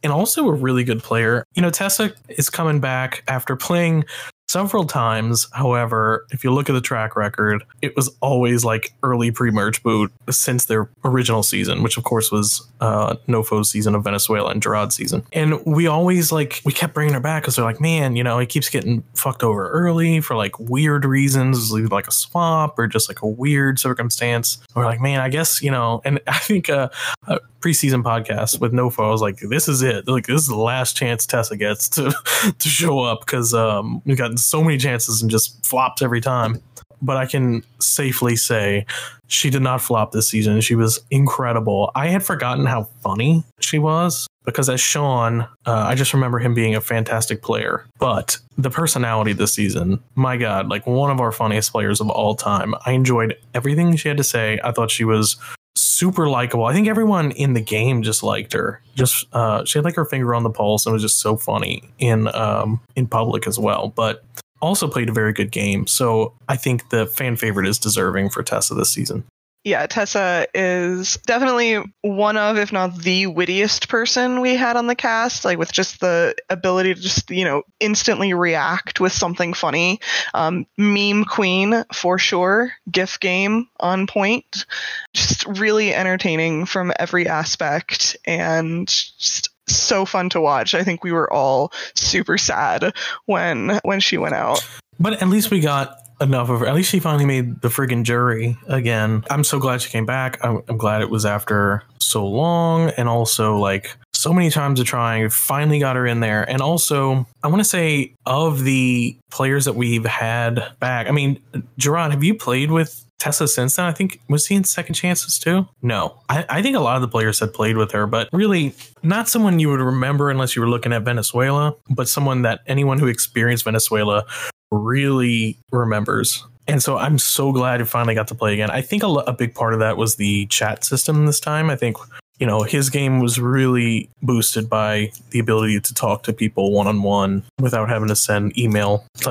and 0.02 0.12
also 0.12 0.48
a 0.48 0.52
really 0.52 0.84
good 0.84 1.02
player. 1.02 1.44
You 1.54 1.62
know, 1.62 1.70
Tessa 1.70 2.12
is 2.28 2.50
coming 2.50 2.80
back 2.80 3.22
after 3.28 3.56
playing 3.56 4.04
several 4.50 4.84
times. 4.84 5.46
However, 5.52 6.26
if 6.30 6.42
you 6.42 6.52
look 6.52 6.68
at 6.68 6.72
the 6.72 6.80
track 6.80 7.14
record, 7.14 7.62
it 7.82 7.94
was 7.94 8.10
always 8.20 8.64
like 8.64 8.92
early 9.02 9.30
pre-merge 9.30 9.82
boot 9.82 10.12
since 10.28 10.64
their 10.64 10.90
original 11.04 11.42
season, 11.42 11.82
which 11.82 11.96
of 11.96 12.04
course 12.04 12.32
was 12.32 12.66
uh, 12.80 13.14
Nofo's 13.28 13.70
season 13.70 13.94
of 13.94 14.04
Venezuela 14.04 14.50
and 14.50 14.62
Gerard 14.62 14.92
season. 14.92 15.22
And 15.32 15.64
we 15.64 15.86
always 15.86 16.32
like 16.32 16.60
we 16.64 16.72
kept 16.72 16.94
bringing 16.94 17.14
her 17.14 17.20
back 17.20 17.42
because 17.42 17.56
they're 17.56 17.64
like, 17.64 17.80
man, 17.80 18.16
you 18.16 18.24
know, 18.24 18.38
he 18.38 18.46
keeps 18.46 18.68
getting 18.68 19.02
fucked 19.14 19.42
over 19.42 19.70
early 19.70 20.20
for 20.20 20.34
like 20.34 20.58
weird 20.58 21.04
reasons, 21.04 21.72
like 21.72 22.08
a 22.08 22.12
swap 22.12 22.78
or 22.78 22.86
just 22.86 23.08
like 23.08 23.22
a 23.22 23.28
weird 23.28 23.78
circumstance. 23.78 24.58
We're 24.74 24.84
like, 24.84 25.00
man, 25.00 25.20
I 25.20 25.28
guess 25.28 25.62
you 25.62 25.70
know. 25.70 26.00
And 26.04 26.20
I 26.26 26.38
think 26.38 26.68
uh, 26.68 26.88
a 27.28 27.40
preseason 27.60 28.02
podcast 28.02 28.60
with 28.60 28.72
Nofo, 28.72 29.06
I 29.06 29.10
was 29.10 29.20
like, 29.20 29.38
this 29.38 29.68
is 29.68 29.82
it. 29.82 30.08
Like 30.08 30.26
this 30.26 30.42
is 30.42 30.48
the 30.48 30.56
last 30.56 30.96
chance 30.96 31.26
Tessa 31.26 31.56
gets 31.56 31.88
to 31.90 32.12
to 32.58 32.68
show 32.68 33.00
up 33.00 33.20
because 33.20 33.54
um, 33.54 34.02
we've 34.04 34.18
gotten 34.18 34.38
so 34.44 34.62
many 34.62 34.78
chances 34.78 35.22
and 35.22 35.30
just 35.30 35.64
flops 35.64 36.02
every 36.02 36.20
time. 36.20 36.62
But 37.02 37.16
I 37.16 37.24
can 37.24 37.62
safely 37.80 38.36
say 38.36 38.84
she 39.26 39.48
did 39.48 39.62
not 39.62 39.80
flop 39.80 40.12
this 40.12 40.28
season. 40.28 40.60
She 40.60 40.74
was 40.74 41.00
incredible. 41.10 41.90
I 41.94 42.08
had 42.08 42.22
forgotten 42.22 42.66
how 42.66 42.84
funny 43.02 43.42
she 43.60 43.78
was 43.78 44.26
because 44.44 44.68
as 44.68 44.80
Sean, 44.80 45.42
uh, 45.42 45.46
I 45.66 45.94
just 45.94 46.12
remember 46.12 46.38
him 46.38 46.52
being 46.54 46.74
a 46.74 46.80
fantastic 46.80 47.42
player. 47.42 47.86
But 47.98 48.38
the 48.58 48.70
personality 48.70 49.32
this 49.32 49.54
season, 49.54 50.02
my 50.14 50.36
God, 50.36 50.68
like 50.68 50.86
one 50.86 51.10
of 51.10 51.20
our 51.20 51.32
funniest 51.32 51.72
players 51.72 52.00
of 52.00 52.10
all 52.10 52.34
time. 52.34 52.74
I 52.84 52.92
enjoyed 52.92 53.36
everything 53.54 53.96
she 53.96 54.08
had 54.08 54.16
to 54.16 54.24
say. 54.24 54.58
I 54.62 54.72
thought 54.72 54.90
she 54.90 55.04
was 55.04 55.36
super 55.76 56.28
likable. 56.28 56.64
I 56.64 56.72
think 56.72 56.88
everyone 56.88 57.30
in 57.32 57.54
the 57.54 57.60
game 57.60 58.02
just 58.02 58.22
liked 58.22 58.52
her. 58.52 58.82
Just 58.94 59.26
uh, 59.32 59.64
she 59.64 59.78
had 59.78 59.84
like 59.84 59.96
her 59.96 60.04
finger 60.04 60.34
on 60.34 60.42
the 60.42 60.50
pulse 60.50 60.86
and 60.86 60.92
was 60.92 61.02
just 61.02 61.20
so 61.20 61.36
funny 61.36 61.82
in 61.98 62.28
um, 62.34 62.80
in 62.96 63.06
public 63.06 63.46
as 63.46 63.58
well. 63.58 63.88
But 63.88 64.24
also 64.60 64.88
played 64.88 65.08
a 65.08 65.12
very 65.12 65.32
good 65.32 65.50
game. 65.50 65.86
So 65.86 66.34
I 66.48 66.56
think 66.56 66.90
the 66.90 67.06
fan 67.06 67.36
favorite 67.36 67.66
is 67.66 67.78
deserving 67.78 68.30
for 68.30 68.42
Tessa 68.42 68.74
this 68.74 68.90
season. 68.90 69.24
Yeah, 69.62 69.86
Tessa 69.86 70.46
is 70.54 71.18
definitely 71.26 71.82
one 72.00 72.38
of, 72.38 72.56
if 72.56 72.72
not 72.72 72.96
the 72.96 73.26
wittiest 73.26 73.88
person 73.88 74.40
we 74.40 74.56
had 74.56 74.76
on 74.76 74.86
the 74.86 74.94
cast, 74.94 75.44
like 75.44 75.58
with 75.58 75.70
just 75.70 76.00
the 76.00 76.34
ability 76.48 76.94
to 76.94 77.00
just, 77.00 77.30
you 77.30 77.44
know, 77.44 77.64
instantly 77.78 78.32
react 78.32 79.00
with 79.00 79.12
something 79.12 79.52
funny. 79.52 80.00
Um, 80.32 80.66
meme 80.78 81.26
queen 81.26 81.84
for 81.92 82.18
sure. 82.18 82.72
GIF 82.90 83.20
game 83.20 83.68
on 83.78 84.06
point. 84.06 84.64
Just 85.12 85.44
really 85.46 85.94
entertaining 85.94 86.64
from 86.64 86.92
every 86.98 87.28
aspect 87.28 88.16
and 88.24 88.88
just 88.88 89.50
so 89.66 90.06
fun 90.06 90.30
to 90.30 90.40
watch. 90.40 90.74
I 90.74 90.84
think 90.84 91.04
we 91.04 91.12
were 91.12 91.30
all 91.30 91.72
super 91.94 92.38
sad 92.38 92.94
when 93.26 93.78
when 93.84 94.00
she 94.00 94.16
went 94.16 94.34
out. 94.34 94.66
But 94.98 95.22
at 95.22 95.28
least 95.28 95.50
we 95.50 95.60
got 95.60 95.98
enough 96.20 96.48
of 96.48 96.60
her. 96.60 96.66
At 96.66 96.74
least 96.74 96.90
she 96.90 97.00
finally 97.00 97.26
made 97.26 97.60
the 97.62 97.68
friggin' 97.68 98.04
jury 98.04 98.56
again. 98.68 99.24
I'm 99.30 99.44
so 99.44 99.58
glad 99.58 99.82
she 99.82 99.90
came 99.90 100.06
back. 100.06 100.38
I'm, 100.42 100.62
I'm 100.68 100.76
glad 100.76 101.02
it 101.02 101.10
was 101.10 101.24
after 101.24 101.82
so 101.98 102.26
long 102.26 102.90
and 102.90 103.08
also 103.08 103.56
like 103.56 103.96
so 104.12 104.32
many 104.32 104.50
times 104.50 104.78
of 104.80 104.86
trying, 104.86 105.30
finally 105.30 105.78
got 105.78 105.96
her 105.96 106.06
in 106.06 106.20
there. 106.20 106.48
And 106.48 106.60
also, 106.60 107.26
I 107.42 107.48
want 107.48 107.60
to 107.60 107.64
say 107.64 108.14
of 108.26 108.64
the 108.64 109.16
players 109.30 109.64
that 109.64 109.74
we've 109.74 110.04
had 110.04 110.62
back, 110.78 111.08
I 111.08 111.10
mean, 111.10 111.40
Gerard, 111.78 112.10
have 112.12 112.22
you 112.22 112.34
played 112.34 112.70
with 112.70 113.04
Tessa 113.18 113.48
since 113.48 113.76
then? 113.76 113.86
I 113.86 113.92
think 113.92 114.20
was 114.28 114.46
he 114.46 114.56
in 114.56 114.64
second 114.64 114.94
chances 114.94 115.38
too? 115.38 115.66
No. 115.82 116.20
I, 116.28 116.44
I, 116.48 116.62
think 116.62 116.76
a 116.76 116.80
lot 116.80 116.96
of 116.96 117.02
the 117.02 117.08
players 117.08 117.38
had 117.38 117.54
played 117.54 117.76
with 117.76 117.92
her, 117.92 118.06
but 118.06 118.28
really 118.32 118.74
not 119.02 119.28
someone 119.28 119.58
you 119.58 119.68
would 119.70 119.80
remember 119.80 120.30
unless 120.30 120.56
you 120.56 120.62
were 120.62 120.68
looking 120.68 120.92
at 120.92 121.02
Venezuela, 121.02 121.74
but 121.88 122.08
someone 122.08 122.42
that 122.42 122.60
anyone 122.66 122.98
who 122.98 123.06
experienced 123.06 123.64
Venezuela 123.64 124.24
really 124.70 125.58
remembers. 125.72 126.44
And 126.68 126.82
so 126.82 126.96
I'm 126.96 127.18
so 127.18 127.52
glad 127.52 127.80
it 127.80 127.86
finally 127.86 128.14
got 128.14 128.28
to 128.28 128.34
play 128.34 128.52
again. 128.54 128.70
I 128.70 128.80
think 128.80 129.02
a, 129.02 129.08
a 129.08 129.32
big 129.32 129.54
part 129.54 129.74
of 129.74 129.80
that 129.80 129.96
was 129.96 130.16
the 130.16 130.46
chat 130.46 130.84
system 130.84 131.26
this 131.26 131.40
time. 131.40 131.68
I 131.68 131.76
think 131.76 131.96
you 132.40 132.46
know, 132.46 132.62
his 132.62 132.88
game 132.88 133.20
was 133.20 133.38
really 133.38 134.08
boosted 134.22 134.68
by 134.68 135.12
the 135.28 135.38
ability 135.38 135.78
to 135.78 135.94
talk 135.94 136.22
to 136.22 136.32
people 136.32 136.72
one 136.72 136.86
on 136.86 137.02
one 137.02 137.44
without 137.60 137.90
having 137.90 138.08
to 138.08 138.16
send 138.16 138.58
email, 138.58 139.04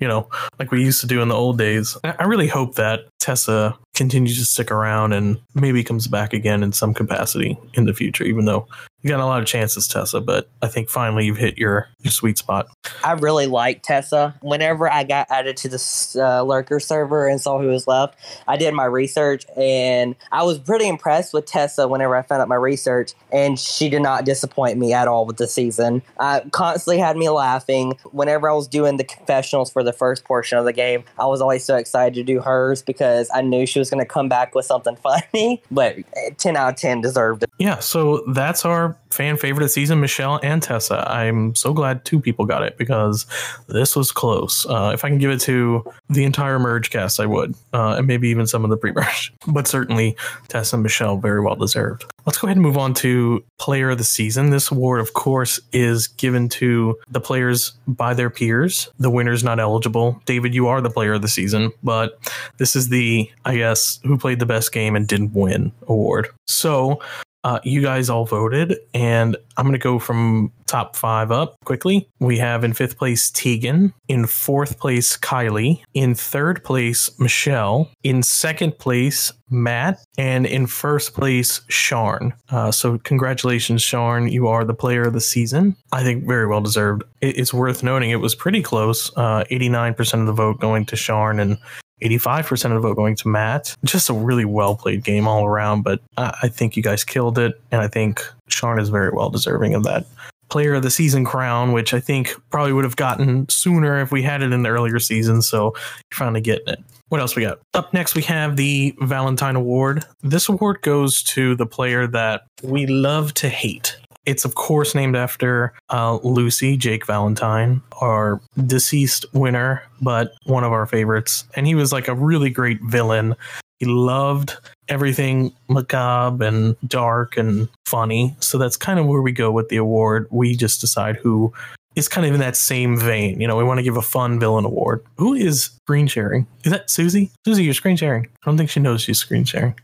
you 0.00 0.08
know, 0.08 0.26
like 0.58 0.70
we 0.70 0.82
used 0.82 1.02
to 1.02 1.06
do 1.06 1.20
in 1.20 1.28
the 1.28 1.34
old 1.34 1.58
days. 1.58 1.98
I 2.02 2.24
really 2.24 2.48
hope 2.48 2.76
that 2.76 3.00
Tessa 3.20 3.76
continues 3.94 4.38
to 4.38 4.46
stick 4.46 4.70
around 4.70 5.12
and 5.12 5.38
maybe 5.54 5.84
comes 5.84 6.06
back 6.06 6.32
again 6.32 6.62
in 6.62 6.72
some 6.72 6.94
capacity 6.94 7.58
in 7.74 7.84
the 7.84 7.92
future, 7.92 8.24
even 8.24 8.46
though 8.46 8.66
you 9.02 9.10
got 9.10 9.20
a 9.20 9.26
lot 9.26 9.40
of 9.40 9.46
chances, 9.46 9.86
Tessa, 9.86 10.20
but 10.20 10.50
I 10.60 10.66
think 10.66 10.88
finally 10.88 11.24
you've 11.24 11.36
hit 11.36 11.56
your, 11.56 11.88
your 12.00 12.10
sweet 12.10 12.36
spot. 12.36 12.66
I 13.04 13.12
really 13.12 13.46
like 13.46 13.82
Tessa. 13.84 14.34
Whenever 14.42 14.90
I 14.90 15.04
got 15.04 15.28
added 15.30 15.56
to 15.58 15.68
the 15.68 16.16
uh, 16.16 16.42
lurker 16.42 16.80
server 16.80 17.28
and 17.28 17.40
saw 17.40 17.60
who 17.60 17.68
was 17.68 17.86
left, 17.86 18.18
I 18.48 18.56
did 18.56 18.74
my 18.74 18.86
research 18.86 19.46
and 19.56 20.16
I 20.32 20.42
was 20.42 20.58
pretty 20.58 20.88
impressed 20.88 21.32
with 21.32 21.46
Tessa 21.46 21.86
whenever 21.86 22.16
I 22.16 22.22
found 22.22 22.42
out 22.42 22.48
my 22.48 22.56
research, 22.56 23.12
and 23.32 23.58
she 23.58 23.88
did 23.88 24.02
not 24.02 24.24
disappoint 24.24 24.78
me 24.78 24.92
at 24.92 25.06
all 25.06 25.26
with 25.26 25.36
the 25.36 25.46
season. 25.46 26.02
I 26.18 26.40
constantly 26.50 26.98
had 26.98 27.16
me 27.16 27.28
laughing. 27.28 27.96
Whenever 28.10 28.50
I 28.50 28.54
was 28.54 28.66
doing 28.66 28.96
the 28.96 29.04
confessionals 29.04 29.70
for 29.70 29.84
the 29.84 29.92
first 29.92 30.24
portion 30.24 30.58
of 30.58 30.64
the 30.64 30.72
game, 30.72 31.04
I 31.18 31.26
was 31.26 31.40
always 31.40 31.64
so 31.64 31.76
excited 31.76 32.14
to 32.14 32.24
do 32.24 32.40
hers 32.40 32.82
because 32.82 33.30
I 33.32 33.42
knew 33.42 33.64
she 33.64 33.78
was 33.78 33.90
going 33.90 34.02
to 34.02 34.08
come 34.08 34.28
back 34.28 34.56
with 34.56 34.64
something 34.64 34.96
funny, 35.32 35.62
but 35.70 35.96
10 36.38 36.56
out 36.56 36.70
of 36.70 36.76
10 36.76 37.00
deserved 37.00 37.44
it. 37.44 37.50
Yeah, 37.58 37.78
so 37.78 38.24
that's 38.32 38.64
our 38.64 38.87
fan 39.10 39.36
favorite 39.36 39.64
of 39.64 39.68
the 39.68 39.72
season, 39.72 40.00
Michelle 40.00 40.38
and 40.42 40.62
Tessa. 40.62 41.04
I'm 41.10 41.54
so 41.54 41.72
glad 41.72 42.04
two 42.04 42.20
people 42.20 42.44
got 42.44 42.62
it 42.62 42.78
because 42.78 43.26
this 43.68 43.96
was 43.96 44.12
close. 44.12 44.66
Uh, 44.66 44.92
if 44.94 45.04
I 45.04 45.08
can 45.08 45.18
give 45.18 45.30
it 45.30 45.40
to 45.42 45.84
the 46.08 46.24
entire 46.24 46.58
merge 46.58 46.90
cast, 46.90 47.20
I 47.20 47.26
would, 47.26 47.54
uh, 47.72 47.96
and 47.98 48.06
maybe 48.06 48.28
even 48.28 48.46
some 48.46 48.64
of 48.64 48.70
the 48.70 48.76
pre-merge. 48.76 49.32
But 49.48 49.66
certainly, 49.66 50.16
Tessa 50.48 50.76
and 50.76 50.82
Michelle 50.82 51.16
very 51.16 51.40
well 51.40 51.56
deserved. 51.56 52.04
Let's 52.26 52.38
go 52.38 52.46
ahead 52.46 52.58
and 52.58 52.62
move 52.62 52.76
on 52.76 52.92
to 52.94 53.42
player 53.58 53.90
of 53.90 53.98
the 53.98 54.04
season. 54.04 54.50
This 54.50 54.70
award, 54.70 55.00
of 55.00 55.14
course, 55.14 55.58
is 55.72 56.06
given 56.06 56.48
to 56.50 56.98
the 57.10 57.20
players 57.20 57.72
by 57.86 58.12
their 58.12 58.28
peers. 58.28 58.90
The 58.98 59.10
winner's 59.10 59.42
not 59.42 59.58
eligible. 59.58 60.20
David, 60.26 60.54
you 60.54 60.68
are 60.68 60.82
the 60.82 60.90
player 60.90 61.14
of 61.14 61.22
the 61.22 61.28
season, 61.28 61.72
but 61.82 62.18
this 62.58 62.76
is 62.76 62.90
the, 62.90 63.30
I 63.46 63.56
guess, 63.56 64.00
who 64.04 64.18
played 64.18 64.38
the 64.38 64.46
best 64.46 64.72
game 64.72 64.94
and 64.94 65.08
didn't 65.08 65.32
win 65.32 65.72
award. 65.86 66.28
So 66.46 67.00
uh, 67.44 67.60
you 67.62 67.82
guys 67.82 68.10
all 68.10 68.24
voted, 68.24 68.76
and 68.94 69.36
I'm 69.56 69.64
going 69.64 69.72
to 69.72 69.78
go 69.78 69.98
from 69.98 70.52
top 70.66 70.96
five 70.96 71.30
up 71.30 71.56
quickly. 71.64 72.08
We 72.20 72.38
have 72.38 72.64
in 72.64 72.74
fifth 72.74 72.98
place 72.98 73.30
Tegan, 73.30 73.94
in 74.08 74.26
fourth 74.26 74.78
place 74.78 75.16
Kylie, 75.16 75.82
in 75.94 76.14
third 76.14 76.62
place 76.64 77.10
Michelle, 77.18 77.90
in 78.02 78.22
second 78.22 78.78
place 78.78 79.32
Matt, 79.50 80.00
and 80.18 80.46
in 80.46 80.66
first 80.66 81.14
place 81.14 81.60
Sharn. 81.68 82.32
Uh, 82.50 82.70
so 82.70 82.98
congratulations, 82.98 83.82
Sharn! 83.82 84.30
You 84.30 84.48
are 84.48 84.64
the 84.64 84.74
player 84.74 85.02
of 85.02 85.12
the 85.12 85.20
season. 85.20 85.76
I 85.92 86.02
think 86.02 86.26
very 86.26 86.46
well 86.46 86.60
deserved. 86.60 87.04
It's 87.20 87.54
worth 87.54 87.82
noting 87.82 88.10
it 88.10 88.16
was 88.16 88.34
pretty 88.34 88.62
close. 88.62 89.10
Uh, 89.16 89.44
89% 89.50 90.20
of 90.20 90.26
the 90.26 90.32
vote 90.32 90.60
going 90.60 90.84
to 90.86 90.96
Sharn 90.96 91.40
and 91.40 91.58
85% 92.02 92.66
of 92.66 92.70
the 92.70 92.80
vote 92.80 92.96
going 92.96 93.16
to 93.16 93.28
Matt. 93.28 93.74
Just 93.84 94.08
a 94.08 94.14
really 94.14 94.44
well 94.44 94.76
played 94.76 95.04
game 95.04 95.26
all 95.26 95.44
around, 95.44 95.82
but 95.82 96.00
I, 96.16 96.36
I 96.44 96.48
think 96.48 96.76
you 96.76 96.82
guys 96.82 97.04
killed 97.04 97.38
it. 97.38 97.60
And 97.70 97.80
I 97.80 97.88
think 97.88 98.24
Sharn 98.48 98.80
is 98.80 98.88
very 98.88 99.10
well 99.10 99.30
deserving 99.30 99.74
of 99.74 99.84
that 99.84 100.06
player 100.48 100.74
of 100.74 100.82
the 100.82 100.90
season 100.90 101.24
crown, 101.24 101.72
which 101.72 101.92
I 101.92 102.00
think 102.00 102.34
probably 102.50 102.72
would 102.72 102.84
have 102.84 102.96
gotten 102.96 103.48
sooner 103.48 104.00
if 104.00 104.10
we 104.10 104.22
had 104.22 104.42
it 104.42 104.52
in 104.52 104.62
the 104.62 104.70
earlier 104.70 104.98
season. 104.98 105.42
So 105.42 105.74
you're 105.74 106.16
finally 106.16 106.40
getting 106.40 106.68
it. 106.68 106.82
What 107.08 107.20
else 107.20 107.36
we 107.36 107.42
got? 107.42 107.60
Up 107.74 107.92
next, 107.94 108.14
we 108.14 108.22
have 108.22 108.56
the 108.56 108.94
Valentine 109.00 109.56
Award. 109.56 110.04
This 110.22 110.48
award 110.48 110.82
goes 110.82 111.22
to 111.24 111.54
the 111.54 111.66
player 111.66 112.06
that 112.06 112.46
we 112.62 112.86
love 112.86 113.32
to 113.34 113.48
hate. 113.48 113.98
It's, 114.28 114.44
of 114.44 114.56
course, 114.56 114.94
named 114.94 115.16
after 115.16 115.72
uh, 115.88 116.18
Lucy, 116.22 116.76
Jake 116.76 117.06
Valentine, 117.06 117.80
our 118.02 118.42
deceased 118.66 119.24
winner, 119.32 119.82
but 120.02 120.34
one 120.44 120.64
of 120.64 120.72
our 120.72 120.84
favorites. 120.84 121.44
And 121.56 121.66
he 121.66 121.74
was 121.74 121.94
like 121.94 122.08
a 122.08 122.14
really 122.14 122.50
great 122.50 122.78
villain. 122.82 123.34
He 123.78 123.86
loved 123.86 124.54
everything 124.88 125.54
macabre 125.70 126.44
and 126.44 126.76
dark 126.86 127.38
and 127.38 127.70
funny. 127.86 128.36
So 128.40 128.58
that's 128.58 128.76
kind 128.76 128.98
of 129.00 129.06
where 129.06 129.22
we 129.22 129.32
go 129.32 129.50
with 129.50 129.70
the 129.70 129.78
award. 129.78 130.26
We 130.30 130.54
just 130.54 130.82
decide 130.82 131.16
who 131.16 131.50
is 131.96 132.06
kind 132.06 132.26
of 132.26 132.34
in 132.34 132.40
that 132.40 132.54
same 132.54 132.98
vein. 132.98 133.40
You 133.40 133.48
know, 133.48 133.56
we 133.56 133.64
want 133.64 133.78
to 133.78 133.82
give 133.82 133.96
a 133.96 134.02
fun 134.02 134.38
villain 134.38 134.66
award. 134.66 135.02
Who 135.16 135.32
is 135.32 135.70
screen 135.84 136.06
sharing? 136.06 136.46
Is 136.64 136.72
that 136.72 136.90
Susie? 136.90 137.30
Susie, 137.46 137.64
you're 137.64 137.72
screen 137.72 137.96
sharing. 137.96 138.26
I 138.26 138.44
don't 138.44 138.58
think 138.58 138.68
she 138.68 138.80
knows 138.80 139.00
she's 139.00 139.20
screen 139.20 139.46
sharing. 139.46 139.74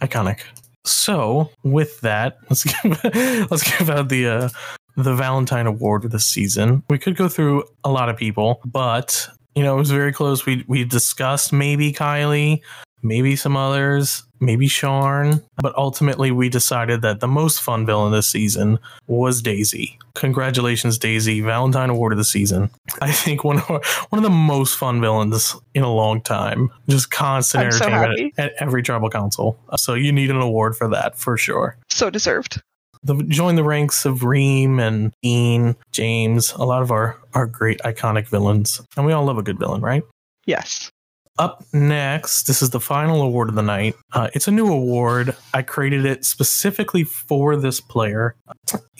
Iconic. 0.00 0.42
So 0.84 1.50
with 1.62 2.00
that, 2.00 2.38
let's 2.50 2.64
give 2.64 3.04
let's 3.50 3.78
give 3.78 3.90
out 3.90 4.08
the 4.08 4.26
uh, 4.26 4.48
the 4.96 5.14
Valentine 5.14 5.66
Award 5.66 6.04
of 6.04 6.10
the 6.10 6.20
season. 6.20 6.82
We 6.90 6.98
could 6.98 7.16
go 7.16 7.28
through 7.28 7.64
a 7.84 7.90
lot 7.90 8.08
of 8.08 8.16
people, 8.16 8.60
but 8.64 9.28
you 9.54 9.62
know 9.62 9.74
it 9.74 9.78
was 9.78 9.90
very 9.90 10.12
close. 10.12 10.44
We 10.46 10.64
we 10.66 10.84
discussed 10.84 11.52
maybe 11.52 11.92
Kylie, 11.92 12.60
maybe 13.02 13.36
some 13.36 13.56
others, 13.56 14.24
maybe 14.40 14.68
Sharn, 14.68 15.42
but 15.56 15.74
ultimately 15.76 16.30
we 16.30 16.48
decided 16.48 17.02
that 17.02 17.20
the 17.20 17.28
most 17.28 17.60
fun 17.60 17.86
villain 17.86 18.12
this 18.12 18.26
season 18.26 18.78
was 19.06 19.42
Daisy. 19.42 19.98
Congratulations, 20.14 20.98
Daisy! 20.98 21.40
Valentine 21.40 21.90
Award 21.90 22.12
of 22.12 22.18
the 22.18 22.24
season. 22.24 22.70
I 23.00 23.12
think 23.12 23.44
one 23.44 23.58
of 23.58 23.70
our, 23.70 23.80
one 24.10 24.18
of 24.18 24.22
the 24.22 24.30
most 24.30 24.76
fun 24.76 25.00
villains 25.00 25.56
in 25.74 25.82
a 25.82 25.92
long 25.92 26.20
time. 26.20 26.70
Just 26.88 27.10
constant 27.10 27.62
I'm 27.62 27.66
entertainment 27.68 28.10
happy. 28.10 28.34
at, 28.38 28.52
at 28.52 28.62
every 28.62 28.82
tribal 28.82 29.10
council. 29.10 29.58
So 29.76 29.94
you 29.94 30.12
need 30.12 30.30
an 30.30 30.36
award 30.36 30.76
for 30.76 30.88
that 30.88 31.16
for 31.18 31.36
sure. 31.36 31.76
So 31.90 32.10
deserved. 32.10 32.60
The, 33.04 33.16
join 33.24 33.56
the 33.56 33.64
ranks 33.64 34.04
of 34.04 34.22
Reem 34.22 34.78
and 34.78 35.12
Dean, 35.22 35.74
James, 35.90 36.52
a 36.52 36.64
lot 36.64 36.82
of 36.82 36.92
our 36.92 37.18
our 37.34 37.46
great 37.46 37.80
iconic 37.80 38.28
villains, 38.28 38.80
and 38.96 39.04
we 39.04 39.12
all 39.12 39.24
love 39.24 39.38
a 39.38 39.42
good 39.42 39.58
villain, 39.58 39.80
right? 39.80 40.04
Yes. 40.46 40.92
Up 41.38 41.64
next, 41.72 42.46
this 42.46 42.60
is 42.60 42.70
the 42.70 42.80
final 42.80 43.22
award 43.22 43.48
of 43.48 43.54
the 43.54 43.62
night. 43.62 43.94
Uh, 44.12 44.28
it's 44.34 44.48
a 44.48 44.50
new 44.50 44.70
award. 44.70 45.34
I 45.54 45.62
created 45.62 46.04
it 46.04 46.26
specifically 46.26 47.04
for 47.04 47.56
this 47.56 47.80
player. 47.80 48.36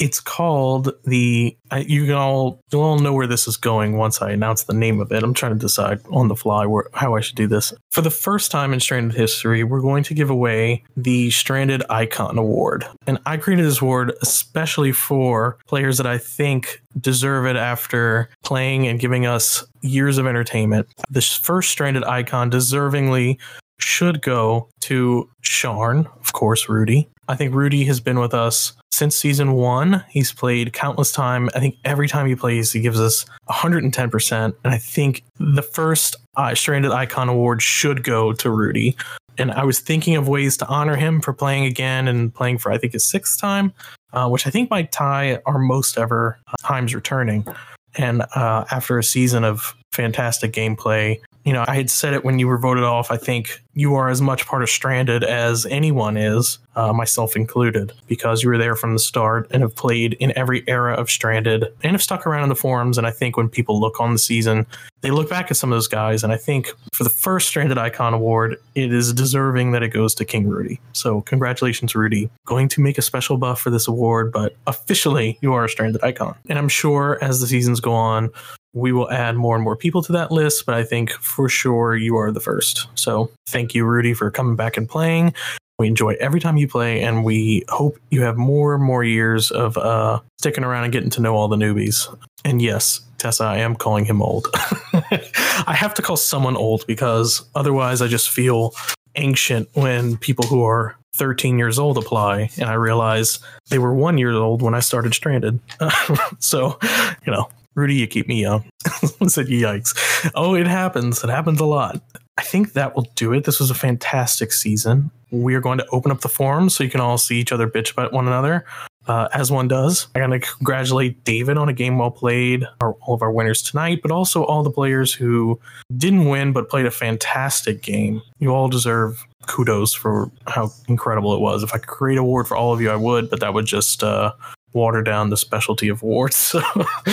It's 0.02 0.18
called 0.18 0.92
the. 1.04 1.56
I 1.70 1.78
you 1.78 2.12
all 2.12 2.60
you'll 2.72 2.82
all 2.82 2.98
know 2.98 3.12
where 3.12 3.28
this 3.28 3.46
is 3.46 3.56
going 3.56 3.96
once 3.96 4.20
I 4.20 4.32
announce 4.32 4.64
the 4.64 4.74
name 4.74 5.00
of 5.00 5.12
it. 5.12 5.22
I'm 5.22 5.32
trying 5.32 5.52
to 5.52 5.58
decide 5.58 6.00
on 6.10 6.26
the 6.26 6.34
fly 6.34 6.66
where 6.66 6.86
how 6.92 7.14
I 7.14 7.20
should 7.20 7.36
do 7.36 7.46
this. 7.46 7.72
For 7.92 8.00
the 8.00 8.10
first 8.10 8.50
time 8.50 8.72
in 8.72 8.80
Stranded 8.80 9.16
history, 9.16 9.62
we're 9.62 9.80
going 9.80 10.02
to 10.02 10.12
give 10.12 10.28
away 10.28 10.82
the 10.96 11.30
Stranded 11.30 11.84
Icon 11.88 12.36
Award, 12.36 12.84
and 13.06 13.20
I 13.26 13.36
created 13.36 13.64
this 13.64 13.80
award 13.80 14.12
especially 14.22 14.90
for 14.90 15.58
players 15.68 15.98
that 15.98 16.06
I 16.06 16.18
think 16.18 16.82
deserve 17.00 17.46
it 17.46 17.54
after 17.54 18.28
playing 18.42 18.88
and 18.88 18.98
giving 18.98 19.24
us 19.24 19.64
years 19.82 20.18
of 20.18 20.26
entertainment. 20.26 20.88
This 21.10 21.36
first 21.36 21.70
stranded 21.70 22.02
icon 22.02 22.50
deservingly 22.50 23.38
should 23.78 24.20
go 24.20 24.68
to 24.80 25.30
Sharn, 25.42 26.06
of 26.20 26.32
course, 26.32 26.68
Rudy. 26.68 27.08
I 27.32 27.34
think 27.34 27.54
Rudy 27.54 27.84
has 27.84 27.98
been 27.98 28.18
with 28.18 28.34
us 28.34 28.74
since 28.90 29.16
season 29.16 29.54
one. 29.54 30.04
He's 30.10 30.32
played 30.32 30.74
countless 30.74 31.12
time. 31.12 31.48
I 31.54 31.60
think 31.60 31.78
every 31.82 32.06
time 32.06 32.26
he 32.26 32.34
plays, 32.34 32.72
he 32.72 32.80
gives 32.80 33.00
us 33.00 33.24
110%. 33.48 34.32
And 34.44 34.54
I 34.64 34.76
think 34.76 35.24
the 35.38 35.62
first 35.62 36.16
uh, 36.36 36.54
Stranded 36.54 36.92
Icon 36.92 37.30
Award 37.30 37.62
should 37.62 38.04
go 38.04 38.34
to 38.34 38.50
Rudy. 38.50 38.94
And 39.38 39.50
I 39.50 39.64
was 39.64 39.80
thinking 39.80 40.14
of 40.16 40.28
ways 40.28 40.58
to 40.58 40.66
honor 40.66 40.94
him 40.94 41.22
for 41.22 41.32
playing 41.32 41.64
again 41.64 42.06
and 42.06 42.34
playing 42.34 42.58
for, 42.58 42.70
I 42.70 42.76
think, 42.76 42.92
his 42.92 43.06
sixth 43.06 43.40
time, 43.40 43.72
uh, 44.12 44.28
which 44.28 44.46
I 44.46 44.50
think 44.50 44.68
might 44.68 44.92
tie 44.92 45.40
our 45.46 45.58
most 45.58 45.96
ever 45.96 46.38
times 46.62 46.94
returning. 46.94 47.46
And 47.94 48.26
uh, 48.34 48.66
after 48.70 48.98
a 48.98 49.04
season 49.04 49.42
of 49.42 49.74
fantastic 49.90 50.52
gameplay, 50.52 51.18
you 51.44 51.52
know, 51.52 51.64
I 51.66 51.74
had 51.74 51.90
said 51.90 52.14
it 52.14 52.24
when 52.24 52.38
you 52.38 52.46
were 52.46 52.58
voted 52.58 52.84
off. 52.84 53.10
I 53.10 53.16
think 53.16 53.62
you 53.74 53.94
are 53.94 54.08
as 54.08 54.20
much 54.20 54.46
part 54.46 54.62
of 54.62 54.68
Stranded 54.68 55.24
as 55.24 55.66
anyone 55.66 56.16
is, 56.16 56.58
uh, 56.76 56.92
myself 56.92 57.34
included, 57.36 57.92
because 58.06 58.42
you 58.42 58.50
were 58.50 58.58
there 58.58 58.76
from 58.76 58.92
the 58.92 58.98
start 58.98 59.48
and 59.50 59.62
have 59.62 59.74
played 59.74 60.12
in 60.14 60.32
every 60.36 60.62
era 60.68 60.94
of 60.94 61.10
Stranded 61.10 61.64
and 61.82 61.92
have 61.92 62.02
stuck 62.02 62.26
around 62.26 62.42
in 62.44 62.48
the 62.48 62.54
forums. 62.54 62.98
And 62.98 63.06
I 63.06 63.10
think 63.10 63.36
when 63.36 63.48
people 63.48 63.80
look 63.80 63.98
on 63.98 64.12
the 64.12 64.18
season, 64.18 64.66
they 65.00 65.10
look 65.10 65.28
back 65.28 65.50
at 65.50 65.56
some 65.56 65.72
of 65.72 65.76
those 65.76 65.88
guys. 65.88 66.22
And 66.22 66.32
I 66.32 66.36
think 66.36 66.72
for 66.92 67.02
the 67.02 67.10
first 67.10 67.48
Stranded 67.48 67.78
Icon 67.78 68.14
Award, 68.14 68.56
it 68.74 68.92
is 68.92 69.12
deserving 69.12 69.72
that 69.72 69.82
it 69.82 69.88
goes 69.88 70.14
to 70.16 70.24
King 70.24 70.46
Rudy. 70.46 70.80
So 70.92 71.22
congratulations, 71.22 71.94
Rudy. 71.94 72.30
Going 72.46 72.68
to 72.68 72.80
make 72.80 72.98
a 72.98 73.02
special 73.02 73.36
buff 73.36 73.60
for 73.60 73.70
this 73.70 73.88
award, 73.88 74.32
but 74.32 74.54
officially 74.66 75.38
you 75.40 75.54
are 75.54 75.64
a 75.64 75.68
Stranded 75.68 76.04
Icon. 76.04 76.36
And 76.48 76.58
I'm 76.58 76.68
sure 76.68 77.18
as 77.20 77.40
the 77.40 77.46
seasons 77.46 77.80
go 77.80 77.92
on, 77.92 78.30
we 78.74 78.92
will 78.92 79.10
add 79.10 79.36
more 79.36 79.54
and 79.54 79.64
more 79.64 79.76
people 79.76 80.02
to 80.02 80.12
that 80.12 80.30
list, 80.30 80.66
but 80.66 80.74
I 80.74 80.84
think 80.84 81.10
for 81.12 81.48
sure 81.48 81.96
you 81.96 82.16
are 82.16 82.32
the 82.32 82.40
first. 82.40 82.88
So 82.94 83.30
thank 83.46 83.74
you, 83.74 83.84
Rudy, 83.84 84.14
for 84.14 84.30
coming 84.30 84.56
back 84.56 84.76
and 84.76 84.88
playing. 84.88 85.34
We 85.78 85.88
enjoy 85.88 86.14
every 86.20 86.40
time 86.40 86.56
you 86.56 86.68
play, 86.68 87.02
and 87.02 87.24
we 87.24 87.64
hope 87.68 87.98
you 88.10 88.22
have 88.22 88.36
more 88.36 88.74
and 88.74 88.84
more 88.84 89.02
years 89.02 89.50
of 89.50 89.76
uh, 89.76 90.20
sticking 90.38 90.64
around 90.64 90.84
and 90.84 90.92
getting 90.92 91.10
to 91.10 91.20
know 91.20 91.34
all 91.34 91.48
the 91.48 91.56
newbies. 91.56 92.06
And 92.44 92.62
yes, 92.62 93.00
Tessa, 93.18 93.44
I 93.44 93.58
am 93.58 93.74
calling 93.74 94.04
him 94.04 94.22
old. 94.22 94.48
I 94.54 95.74
have 95.74 95.94
to 95.94 96.02
call 96.02 96.16
someone 96.16 96.56
old 96.56 96.86
because 96.86 97.44
otherwise 97.54 98.00
I 98.00 98.06
just 98.06 98.30
feel 98.30 98.74
ancient 99.16 99.68
when 99.74 100.16
people 100.16 100.46
who 100.46 100.64
are 100.64 100.96
13 101.16 101.58
years 101.58 101.78
old 101.78 101.98
apply 101.98 102.50
and 102.58 102.70
I 102.70 102.74
realize 102.74 103.38
they 103.68 103.78
were 103.78 103.94
one 103.94 104.18
year 104.18 104.32
old 104.32 104.62
when 104.62 104.74
I 104.74 104.80
started 104.80 105.14
Stranded. 105.14 105.60
so, 106.38 106.78
you 107.26 107.32
know, 107.32 107.48
Rudy, 107.74 107.94
you 107.94 108.06
keep 108.06 108.28
me 108.28 108.40
young. 108.40 108.64
I 108.86 109.26
said, 109.26 109.46
yikes. 109.46 110.30
Oh, 110.34 110.54
it 110.54 110.66
happens. 110.66 111.24
It 111.24 111.30
happens 111.30 111.60
a 111.60 111.64
lot. 111.64 112.00
I 112.36 112.42
think 112.42 112.72
that 112.72 112.94
will 112.94 113.08
do 113.14 113.32
it. 113.32 113.44
This 113.44 113.60
was 113.60 113.70
a 113.70 113.74
fantastic 113.74 114.52
season. 114.52 115.10
We 115.30 115.54
are 115.54 115.60
going 115.60 115.78
to 115.78 115.86
open 115.92 116.12
up 116.12 116.20
the 116.20 116.28
forum 116.28 116.68
so 116.68 116.84
you 116.84 116.90
can 116.90 117.00
all 117.00 117.16
see 117.18 117.38
each 117.38 117.52
other 117.52 117.66
bitch 117.66 117.92
about 117.92 118.12
one 118.12 118.26
another, 118.26 118.66
uh, 119.06 119.28
as 119.32 119.50
one 119.50 119.68
does. 119.68 120.08
I 120.14 120.18
got 120.18 120.26
to 120.26 120.40
congratulate 120.40 121.24
David 121.24 121.56
on 121.56 121.68
a 121.68 121.72
game 121.72 121.98
well 121.98 122.10
played, 122.10 122.66
our, 122.80 122.92
all 123.02 123.14
of 123.14 123.22
our 123.22 123.32
winners 123.32 123.62
tonight, 123.62 124.00
but 124.02 124.10
also 124.10 124.44
all 124.44 124.62
the 124.62 124.70
players 124.70 125.14
who 125.14 125.58
didn't 125.96 126.26
win 126.26 126.52
but 126.52 126.68
played 126.68 126.84
a 126.86 126.90
fantastic 126.90 127.82
game. 127.82 128.20
You 128.38 128.54
all 128.54 128.68
deserve 128.68 129.24
kudos 129.46 129.94
for 129.94 130.30
how 130.46 130.70
incredible 130.88 131.34
it 131.34 131.40
was. 131.40 131.62
If 131.62 131.74
I 131.74 131.78
could 131.78 131.88
create 131.88 132.18
a 132.18 132.20
award 132.20 132.46
for 132.46 132.56
all 132.56 132.72
of 132.72 132.80
you, 132.80 132.90
I 132.90 132.96
would, 132.96 133.30
but 133.30 133.40
that 133.40 133.54
would 133.54 133.66
just 133.66 134.02
uh, 134.02 134.32
water 134.72 135.02
down 135.02 135.30
the 135.30 135.36
specialty 135.36 135.88
of 135.88 136.02
awards. 136.02 136.36
So 136.36 136.60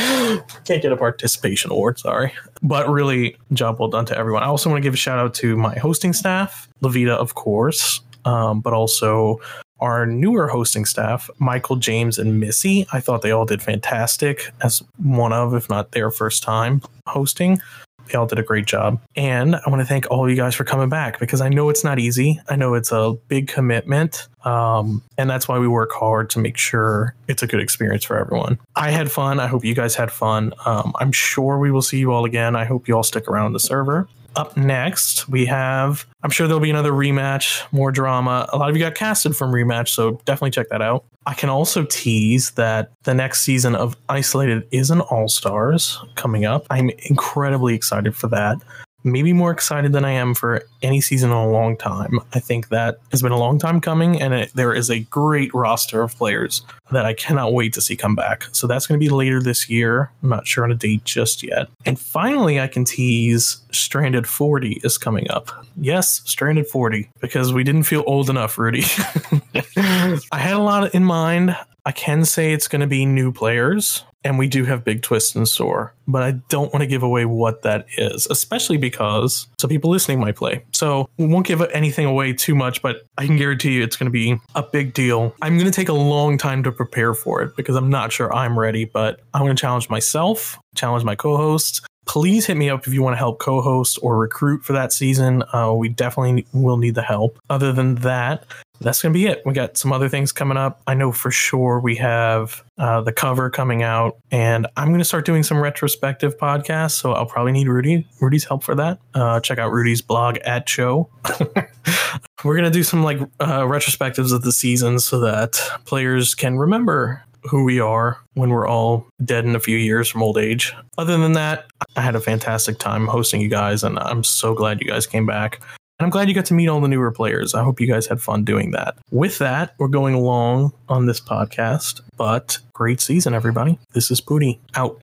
can't 0.65 0.81
get 0.81 0.91
a 0.91 0.97
participation 0.97 1.71
award, 1.71 1.99
sorry. 1.99 2.33
But 2.61 2.89
really, 2.89 3.37
job 3.53 3.79
well 3.79 3.89
done 3.89 4.05
to 4.05 4.17
everyone. 4.17 4.43
I 4.43 4.47
also 4.47 4.69
want 4.69 4.81
to 4.81 4.83
give 4.83 4.93
a 4.93 4.97
shout 4.97 5.19
out 5.19 5.33
to 5.35 5.55
my 5.55 5.77
hosting 5.77 6.13
staff, 6.13 6.67
Levita, 6.81 7.15
of 7.15 7.35
course, 7.35 8.01
um, 8.25 8.59
but 8.61 8.73
also 8.73 9.39
our 9.79 10.05
newer 10.05 10.47
hosting 10.47 10.85
staff, 10.85 11.29
Michael, 11.39 11.77
James, 11.77 12.19
and 12.19 12.39
Missy. 12.39 12.85
I 12.91 12.99
thought 12.99 13.21
they 13.21 13.31
all 13.31 13.45
did 13.45 13.61
fantastic 13.61 14.51
as 14.61 14.83
one 14.97 15.31
of, 15.31 15.53
if 15.53 15.69
not 15.69 15.91
their 15.91 16.11
first 16.11 16.43
time 16.43 16.81
hosting. 17.07 17.61
They 18.09 18.17
all 18.17 18.25
did 18.25 18.39
a 18.39 18.43
great 18.43 18.65
job. 18.65 19.01
And 19.15 19.55
I 19.55 19.61
want 19.67 19.81
to 19.81 19.85
thank 19.85 20.09
all 20.09 20.23
of 20.23 20.29
you 20.29 20.35
guys 20.35 20.55
for 20.55 20.63
coming 20.63 20.89
back 20.89 21.19
because 21.19 21.41
I 21.41 21.49
know 21.49 21.69
it's 21.69 21.83
not 21.83 21.99
easy. 21.99 22.39
I 22.49 22.55
know 22.55 22.73
it's 22.73 22.91
a 22.91 23.13
big 23.27 23.47
commitment. 23.47 24.27
Um, 24.43 25.03
and 25.17 25.29
that's 25.29 25.47
why 25.47 25.59
we 25.59 25.67
work 25.67 25.91
hard 25.91 26.29
to 26.31 26.39
make 26.39 26.57
sure 26.57 27.15
it's 27.27 27.43
a 27.43 27.47
good 27.47 27.59
experience 27.59 28.03
for 28.03 28.17
everyone. 28.17 28.57
I 28.75 28.91
had 28.91 29.11
fun. 29.11 29.39
I 29.39 29.47
hope 29.47 29.65
you 29.65 29.75
guys 29.75 29.95
had 29.95 30.11
fun. 30.11 30.53
Um, 30.65 30.93
I'm 30.99 31.11
sure 31.11 31.59
we 31.59 31.71
will 31.71 31.81
see 31.81 31.99
you 31.99 32.11
all 32.11 32.25
again. 32.25 32.55
I 32.55 32.65
hope 32.65 32.87
you 32.87 32.95
all 32.95 33.03
stick 33.03 33.27
around 33.27 33.53
the 33.53 33.59
server. 33.59 34.07
Up 34.35 34.55
next, 34.55 35.27
we 35.27 35.45
have, 35.47 36.05
I'm 36.23 36.29
sure 36.29 36.47
there'll 36.47 36.61
be 36.61 36.69
another 36.69 36.91
rematch, 36.91 37.65
more 37.71 37.91
drama. 37.91 38.47
A 38.53 38.57
lot 38.57 38.69
of 38.69 38.75
you 38.75 38.81
got 38.81 38.95
casted 38.95 39.35
from 39.35 39.51
rematch, 39.51 39.89
so 39.89 40.21
definitely 40.25 40.51
check 40.51 40.69
that 40.69 40.81
out. 40.81 41.03
I 41.25 41.33
can 41.33 41.49
also 41.49 41.83
tease 41.85 42.51
that 42.51 42.91
the 43.03 43.13
next 43.13 43.41
season 43.41 43.75
of 43.75 43.97
Isolated 44.07 44.67
is 44.71 44.91
an 44.91 45.01
All 45.01 45.27
Stars 45.27 45.99
coming 46.15 46.45
up. 46.45 46.65
I'm 46.69 46.89
incredibly 47.09 47.75
excited 47.75 48.15
for 48.15 48.27
that. 48.27 48.57
Maybe 49.03 49.33
more 49.33 49.51
excited 49.51 49.93
than 49.93 50.05
I 50.05 50.11
am 50.11 50.33
for 50.33 50.63
any 50.81 51.01
season 51.01 51.31
in 51.31 51.35
a 51.35 51.49
long 51.49 51.77
time. 51.77 52.19
I 52.33 52.39
think 52.39 52.69
that 52.69 52.99
has 53.11 53.21
been 53.21 53.31
a 53.31 53.37
long 53.37 53.59
time 53.59 53.81
coming, 53.81 54.21
and 54.21 54.33
it, 54.33 54.51
there 54.53 54.73
is 54.73 54.89
a 54.89 54.99
great 54.99 55.53
roster 55.53 56.01
of 56.01 56.15
players 56.15 56.61
that 56.91 57.05
I 57.05 57.13
cannot 57.13 57.53
wait 57.53 57.73
to 57.73 57.81
see 57.81 57.95
come 57.95 58.15
back. 58.15 58.47
So 58.51 58.67
that's 58.67 58.87
going 58.87 58.99
to 58.99 59.03
be 59.03 59.09
later 59.09 59.41
this 59.41 59.69
year. 59.69 60.11
I'm 60.23 60.29
not 60.29 60.47
sure 60.47 60.63
on 60.63 60.71
a 60.71 60.75
date 60.75 61.03
just 61.05 61.43
yet. 61.43 61.67
And 61.85 61.99
finally, 61.99 62.59
I 62.59 62.67
can 62.67 62.85
tease 62.85 63.61
Stranded 63.71 64.27
40 64.27 64.81
is 64.83 64.97
coming 64.97 65.29
up. 65.29 65.65
Yes, 65.77 66.21
Stranded 66.25 66.67
40, 66.67 67.09
because 67.19 67.53
we 67.53 67.63
didn't 67.63 67.83
feel 67.83 68.03
old 68.07 68.29
enough, 68.29 68.57
Rudy. 68.57 68.83
I 69.75 70.19
had 70.37 70.53
a 70.53 70.59
lot 70.59 70.93
in 70.93 71.03
mind. 71.03 71.55
I 71.89 71.91
can 71.91 72.23
say 72.23 72.53
it's 72.53 72.67
going 72.67 72.81
to 72.81 72.87
be 72.87 73.03
new 73.03 73.31
players, 73.31 74.03
and 74.23 74.37
we 74.37 74.47
do 74.47 74.63
have 74.63 74.83
big 74.83 75.01
twists 75.01 75.35
in 75.35 75.47
store, 75.47 75.95
but 76.07 76.21
I 76.21 76.33
don't 76.47 76.71
want 76.71 76.83
to 76.83 76.85
give 76.85 77.01
away 77.01 77.25
what 77.25 77.63
that 77.63 77.87
is, 77.97 78.27
especially 78.29 78.77
because 78.77 79.47
some 79.59 79.71
people 79.71 79.89
listening 79.89 80.19
might 80.19 80.35
play. 80.35 80.63
So 80.71 81.09
we 81.17 81.25
won't 81.25 81.47
give 81.47 81.63
anything 81.73 82.05
away 82.05 82.33
too 82.33 82.53
much, 82.53 82.83
but 82.83 83.07
I 83.17 83.25
can 83.25 83.37
guarantee 83.37 83.71
you 83.71 83.83
it's 83.83 83.95
going 83.95 84.05
to 84.05 84.11
be 84.11 84.37
a 84.53 84.61
big 84.61 84.93
deal. 84.93 85.33
I'm 85.41 85.55
going 85.57 85.65
to 85.65 85.75
take 85.75 85.89
a 85.89 85.93
long 85.93 86.37
time 86.37 86.61
to 86.61 86.71
prepare 86.71 87.15
for 87.15 87.41
it 87.41 87.55
because 87.55 87.75
I'm 87.75 87.89
not 87.89 88.11
sure 88.11 88.31
I'm 88.35 88.59
ready, 88.59 88.85
but 88.85 89.21
I'm 89.33 89.41
going 89.41 89.55
to 89.55 89.59
challenge 89.59 89.89
myself, 89.89 90.59
challenge 90.75 91.03
my 91.03 91.15
co 91.15 91.37
hosts, 91.37 91.81
please 92.09 92.47
hit 92.47 92.57
me 92.57 92.71
up 92.71 92.87
if 92.87 92.93
you 92.93 93.03
want 93.03 93.13
to 93.13 93.17
help 93.19 93.37
co-host 93.37 93.99
or 94.01 94.17
recruit 94.17 94.63
for 94.63 94.73
that 94.73 94.91
season. 94.91 95.43
Uh, 95.53 95.71
we 95.71 95.87
definitely 95.87 96.43
will 96.53 96.77
need 96.77 96.95
the 96.95 97.03
help. 97.03 97.37
Other 97.51 97.71
than 97.71 97.95
that, 97.95 98.45
that's 98.81 99.01
going 99.01 99.13
to 99.13 99.17
be 99.17 99.25
it. 99.25 99.41
We 99.45 99.53
got 99.53 99.77
some 99.77 99.91
other 99.91 100.09
things 100.09 100.31
coming 100.31 100.57
up. 100.57 100.81
I 100.87 100.93
know 100.93 101.11
for 101.11 101.31
sure 101.31 101.79
we 101.79 101.95
have 101.97 102.63
uh, 102.77 103.01
the 103.01 103.11
cover 103.11 103.49
coming 103.49 103.83
out, 103.83 104.17
and 104.31 104.67
I'm 104.77 104.87
going 104.87 104.99
to 104.99 105.05
start 105.05 105.25
doing 105.25 105.43
some 105.43 105.59
retrospective 105.59 106.37
podcasts. 106.37 106.91
So 106.91 107.13
I'll 107.13 107.25
probably 107.25 107.51
need 107.51 107.67
Rudy 107.67 108.07
Rudy's 108.21 108.45
help 108.45 108.63
for 108.63 108.75
that. 108.75 108.99
Uh, 109.13 109.39
check 109.39 109.57
out 109.57 109.71
Rudy's 109.71 110.01
blog 110.01 110.37
at 110.39 110.67
show. 110.67 111.09
We're 112.43 112.55
going 112.55 112.63
to 112.63 112.71
do 112.71 112.83
some 112.83 113.03
like 113.03 113.19
uh, 113.39 113.63
retrospectives 113.63 114.33
of 114.33 114.43
the 114.43 114.51
season 114.51 114.99
so 114.99 115.19
that 115.19 115.59
players 115.85 116.35
can 116.35 116.57
remember 116.57 117.23
who 117.43 117.63
we 117.63 117.79
are 117.79 118.17
when 118.33 118.49
we're 118.49 118.67
all 118.67 119.07
dead 119.23 119.45
in 119.45 119.55
a 119.55 119.59
few 119.59 119.77
years 119.77 120.09
from 120.09 120.21
old 120.21 120.37
age. 120.37 120.73
Other 120.97 121.17
than 121.17 121.33
that, 121.33 121.67
I 121.95 122.01
had 122.01 122.15
a 122.15 122.19
fantastic 122.19 122.79
time 122.79 123.07
hosting 123.07 123.41
you 123.41 123.47
guys, 123.47 123.83
and 123.83 123.97
I'm 123.99 124.23
so 124.23 124.53
glad 124.53 124.81
you 124.81 124.87
guys 124.87 125.07
came 125.07 125.25
back. 125.25 125.61
And 125.99 126.05
I'm 126.05 126.11
glad 126.11 126.29
you 126.29 126.33
got 126.33 126.45
to 126.45 126.53
meet 126.53 126.69
all 126.69 126.79
the 126.79 126.87
newer 126.87 127.11
players. 127.11 127.53
I 127.53 127.61
hope 127.61 127.81
you 127.81 127.87
guys 127.87 128.07
had 128.07 128.21
fun 128.21 128.45
doing 128.45 128.71
that. 128.71 128.95
With 129.11 129.37
that, 129.39 129.75
we're 129.77 129.89
going 129.89 130.13
along 130.13 130.71
on 130.87 131.07
this 131.07 131.19
podcast, 131.19 131.99
but 132.15 132.59
great 132.71 133.01
season, 133.01 133.33
everybody. 133.33 133.77
This 133.91 134.09
is 134.09 134.21
Pooty 134.21 134.61
out. 134.75 135.01